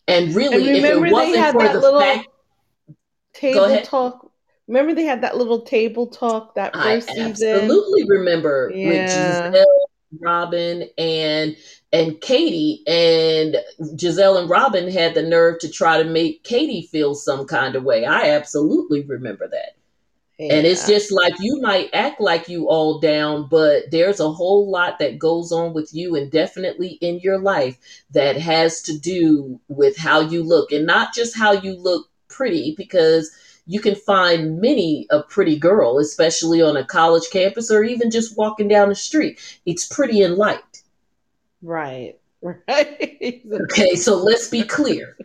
And 0.06 0.34
really, 0.34 0.68
and 0.68 0.76
if 0.76 0.84
it 0.84 1.12
wasn't 1.12 1.52
for 1.52 1.68
the 1.68 1.80
little 1.80 2.00
fact, 2.00 2.28
table 3.34 3.80
talk. 3.82 4.24
Remember 4.66 4.94
they 4.94 5.04
had 5.04 5.22
that 5.22 5.36
little 5.36 5.62
table 5.62 6.06
talk 6.08 6.54
that 6.54 6.74
first 6.74 7.10
I 7.10 7.14
season. 7.14 7.48
Absolutely 7.48 8.04
remember 8.06 8.70
yeah. 8.74 9.50
Robin, 10.20 10.88
and 10.96 11.56
and 11.92 12.20
Katie 12.20 12.82
and 12.86 13.56
Gizelle 13.96 14.38
and 14.40 14.50
Robin 14.50 14.90
had 14.90 15.14
the 15.14 15.22
nerve 15.22 15.58
to 15.60 15.70
try 15.70 16.02
to 16.02 16.08
make 16.08 16.44
Katie 16.44 16.88
feel 16.90 17.14
some 17.14 17.46
kind 17.46 17.76
of 17.76 17.84
way. 17.84 18.04
I 18.04 18.30
absolutely 18.30 19.02
remember 19.02 19.48
that. 19.48 19.76
Yeah. 20.38 20.54
And 20.54 20.66
it's 20.66 20.86
just 20.86 21.10
like 21.10 21.34
you 21.40 21.60
might 21.60 21.90
act 21.92 22.20
like 22.20 22.48
you 22.48 22.68
all 22.68 23.00
down, 23.00 23.48
but 23.48 23.90
there's 23.90 24.20
a 24.20 24.30
whole 24.30 24.70
lot 24.70 25.00
that 25.00 25.18
goes 25.18 25.50
on 25.50 25.72
with 25.72 25.92
you 25.92 26.14
and 26.14 26.30
definitely 26.30 26.90
in 27.00 27.18
your 27.18 27.40
life 27.40 27.76
that 28.12 28.36
has 28.36 28.80
to 28.82 28.96
do 28.96 29.58
with 29.66 29.96
how 29.96 30.20
you 30.20 30.44
look 30.44 30.70
and 30.70 30.86
not 30.86 31.12
just 31.12 31.36
how 31.36 31.52
you 31.52 31.74
look 31.76 32.08
pretty 32.28 32.74
because 32.76 33.32
you 33.68 33.80
can 33.80 33.94
find 33.94 34.60
many 34.60 35.06
a 35.10 35.22
pretty 35.22 35.58
girl, 35.58 35.98
especially 35.98 36.62
on 36.62 36.76
a 36.78 36.86
college 36.86 37.28
campus 37.30 37.70
or 37.70 37.84
even 37.84 38.10
just 38.10 38.36
walking 38.36 38.66
down 38.66 38.88
the 38.88 38.94
street. 38.94 39.38
It's 39.66 39.86
pretty 39.86 40.22
and 40.22 40.34
light. 40.34 40.82
Right. 41.62 42.18
Right. 42.40 43.42
okay, 43.52 43.96
so 43.96 44.16
let's 44.16 44.48
be 44.48 44.62
clear. 44.62 45.16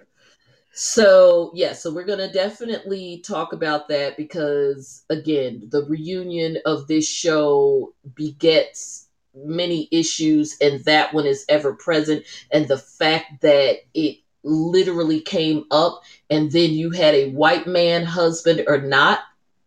So, 0.71 1.51
yeah, 1.53 1.73
so 1.73 1.93
we're 1.93 2.05
going 2.05 2.27
to 2.27 2.33
definitely 2.33 3.21
talk 3.23 3.53
about 3.53 3.87
that 3.89 4.17
because, 4.17 5.05
again, 5.11 5.67
the 5.71 5.85
reunion 5.85 6.57
of 6.65 6.87
this 6.87 7.07
show 7.07 7.93
begets 8.15 9.09
many 9.35 9.87
issues, 9.91 10.57
and 10.59 10.83
that 10.85 11.13
one 11.13 11.27
is 11.27 11.45
ever 11.49 11.75
present. 11.75 12.25
And 12.49 12.67
the 12.67 12.79
fact 12.79 13.41
that 13.41 13.81
it 13.93 14.22
literally 14.43 15.21
came 15.21 15.65
up, 15.71 16.01
and 16.29 16.51
then 16.51 16.71
you 16.71 16.91
had 16.91 17.15
a 17.15 17.31
white 17.31 17.67
man 17.67 18.03
husband 18.03 18.63
or 18.67 18.79
not 18.79 19.19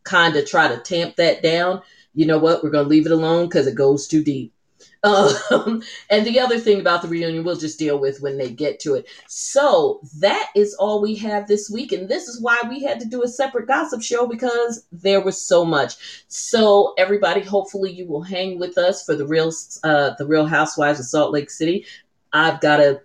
kind 0.04 0.36
of 0.36 0.46
try 0.46 0.68
to 0.68 0.78
tamp 0.78 1.16
that 1.16 1.42
down. 1.42 1.82
You 2.14 2.26
know 2.26 2.38
what? 2.38 2.62
We're 2.62 2.70
going 2.70 2.84
to 2.84 2.88
leave 2.90 3.06
it 3.06 3.12
alone 3.12 3.48
because 3.48 3.66
it 3.66 3.74
goes 3.74 4.06
too 4.06 4.24
deep. 4.24 4.52
Um, 5.06 5.84
and 6.10 6.26
the 6.26 6.40
other 6.40 6.58
thing 6.58 6.80
about 6.80 7.00
the 7.00 7.06
reunion 7.06 7.44
we'll 7.44 7.54
just 7.54 7.78
deal 7.78 8.00
with 8.00 8.20
when 8.20 8.38
they 8.38 8.50
get 8.50 8.80
to 8.80 8.94
it. 8.94 9.06
So 9.28 10.00
that 10.18 10.50
is 10.56 10.74
all 10.74 11.00
we 11.00 11.14
have 11.16 11.46
this 11.46 11.70
week. 11.70 11.92
And 11.92 12.08
this 12.08 12.26
is 12.26 12.40
why 12.40 12.60
we 12.68 12.82
had 12.82 12.98
to 13.00 13.06
do 13.06 13.22
a 13.22 13.28
separate 13.28 13.68
gossip 13.68 14.02
show 14.02 14.26
because 14.26 14.84
there 14.90 15.20
was 15.20 15.40
so 15.40 15.64
much. 15.64 16.24
So 16.26 16.94
everybody, 16.98 17.42
hopefully 17.42 17.92
you 17.92 18.08
will 18.08 18.22
hang 18.22 18.58
with 18.58 18.78
us 18.78 19.04
for 19.04 19.14
the 19.14 19.26
real 19.26 19.52
uh, 19.84 20.14
the 20.18 20.26
real 20.26 20.46
housewives 20.46 20.98
of 20.98 21.06
Salt 21.06 21.32
Lake 21.32 21.50
City. 21.50 21.86
I've 22.32 22.60
got 22.60 22.78
to 22.78 23.00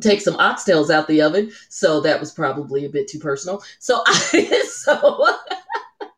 take 0.00 0.20
some 0.20 0.34
oxtails 0.34 0.90
out 0.90 1.06
the 1.08 1.22
oven. 1.22 1.52
So 1.68 2.00
that 2.00 2.20
was 2.20 2.32
probably 2.32 2.84
a 2.84 2.90
bit 2.90 3.08
too 3.08 3.18
personal. 3.18 3.62
So 3.78 4.02
I 4.06 4.62
so 4.68 5.26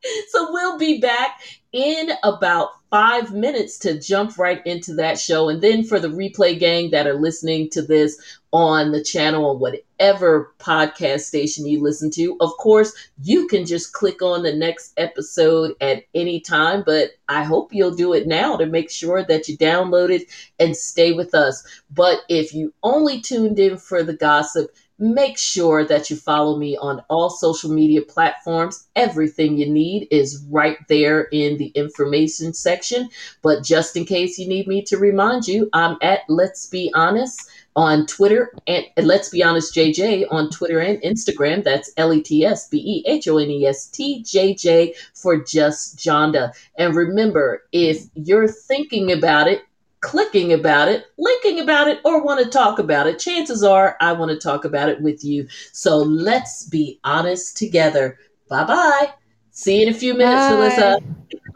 so 0.29 0.53
we'll 0.53 0.79
be 0.79 1.01
back 1.01 1.41
in 1.73 2.11
about 2.23 2.71
five 2.95 3.35
minutes 3.35 3.77
to 3.77 3.99
jump 3.99 4.39
right 4.39 4.65
into 4.65 4.95
that 4.95 5.19
show. 5.19 5.49
And 5.49 5.61
then 5.61 5.83
for 5.83 5.99
the 5.99 6.07
replay 6.07 6.57
gang 6.57 6.91
that 6.91 7.09
are 7.09 7.21
listening 7.21 7.69
to 7.71 7.83
this 7.83 8.17
on 8.53 8.93
the 8.93 9.03
channel 9.03 9.47
or 9.47 9.59
whatever 9.59 10.55
podcast 10.61 11.23
station 11.23 11.67
you 11.67 11.83
listen 11.83 12.09
to, 12.13 12.37
of 12.39 12.51
course, 12.57 12.93
you 13.21 13.49
can 13.49 13.67
just 13.67 13.95
click 13.95 14.23
on 14.23 14.45
the 14.45 14.55
next 14.55 14.93
episode 14.97 15.73
at 15.81 16.05
any 16.15 16.39
time. 16.39 16.85
But 16.87 17.11
I 17.29 17.43
hope 17.43 17.75
you'll 17.75 17.97
do 17.97 18.13
it 18.13 18.29
now 18.29 18.57
to 18.57 18.65
make 18.65 18.93
sure 18.93 19.25
that 19.25 19.49
you 19.49 19.59
download 19.59 20.11
it 20.11 20.29
and 20.61 20.77
stay 20.77 21.15
with 21.15 21.35
us. 21.35 21.67
But 21.91 22.21
if 22.29 22.55
you 22.55 22.73
only 22.85 23.21
tuned 23.21 23.59
in 23.59 23.77
for 23.77 24.05
the 24.05 24.17
gossip, 24.17 24.71
Make 25.05 25.37
sure 25.37 25.85
that 25.85 26.09
you 26.09 26.17
follow 26.17 26.57
me 26.57 26.79
on 26.79 27.05
all 27.11 27.29
social 27.29 27.71
media 27.71 28.01
platforms. 28.01 28.87
Everything 28.97 29.59
you 29.59 29.69
need 29.69 30.09
is 30.11 30.43
right 30.49 30.79
there 30.89 31.29
in 31.31 31.59
the 31.59 31.67
information 31.75 32.55
section. 32.55 33.11
But 33.43 33.63
just 33.63 33.99
in 33.99 34.07
case 34.07 34.39
you 34.39 34.49
need 34.49 34.67
me 34.67 34.81
to 34.85 34.97
remind 34.97 35.47
you, 35.47 35.69
I'm 35.75 35.99
at 36.01 36.21
Let's 36.31 36.69
Be 36.69 36.91
Honest 36.95 37.39
on 37.77 38.07
Twitter 38.07 38.55
and, 38.67 38.87
Let's 38.97 39.29
Be 39.29 39.43
Honest 39.43 39.75
JJ 39.75 40.25
on 40.31 40.49
Twitter 40.49 40.79
and 40.79 41.03
Instagram. 41.03 41.63
That's 41.63 41.93
L 41.99 42.15
E 42.15 42.23
T 42.23 42.47
S 42.47 42.69
B 42.69 42.79
E 42.79 43.05
H 43.07 43.29
O 43.29 43.37
N 43.37 43.51
E 43.51 43.67
S 43.67 43.89
T 43.89 44.23
J 44.23 44.55
J 44.55 44.95
for 45.13 45.37
Just 45.37 45.99
Jonda. 45.99 46.55
And 46.79 46.95
remember, 46.95 47.65
if 47.73 48.07
you're 48.15 48.49
thinking 48.49 49.13
about 49.13 49.49
it, 49.49 49.65
clicking 50.05 50.53
about 50.53 50.89
it, 50.89 51.07
linking 51.19 51.61
about 51.61 51.89
it, 51.89 52.01
or 52.05 52.23
want 52.23 52.45
to 52.45 52.51
talk 52.51 52.79
about 52.79 53.07
it, 53.07 53.19
chances 53.19 53.65
are 53.65 53.97
I 54.01 54.13
want 54.13 54.31
to 54.31 54.39
talk 54.39 54.67
about 54.67 54.91
it 54.91 55.01
with 55.01 55.25
you. 55.25 55.49
So 55.73 55.97
let's 55.97 56.69
be 56.69 57.01
honest 57.05 57.57
together. 57.57 58.19
Bye 58.49 58.65
bye. 58.65 59.11
See 59.51 59.81
you 59.81 59.87
in 59.87 59.95
a 59.95 59.97
few 59.97 60.15
minutes, 60.15 60.49
Bye. 60.49 60.51
Melissa. 60.51 60.99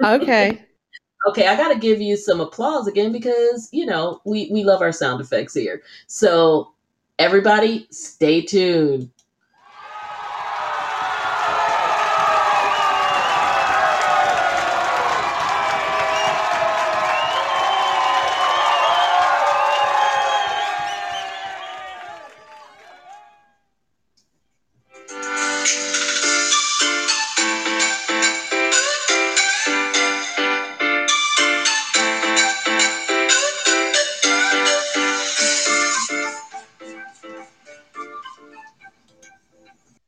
Okay. 0.03 0.63
okay, 1.29 1.47
I 1.47 1.57
got 1.57 1.73
to 1.73 1.79
give 1.79 2.01
you 2.01 2.17
some 2.17 2.41
applause 2.41 2.87
again 2.87 3.13
because, 3.13 3.69
you 3.71 3.85
know, 3.85 4.23
we, 4.25 4.49
we 4.51 4.65
love 4.65 4.81
our 4.81 4.93
sound 4.93 5.21
effects 5.21 5.55
here. 5.55 5.83
So 6.07 6.73
everybody, 7.19 7.87
stay 7.91 8.41
tuned. 8.43 9.11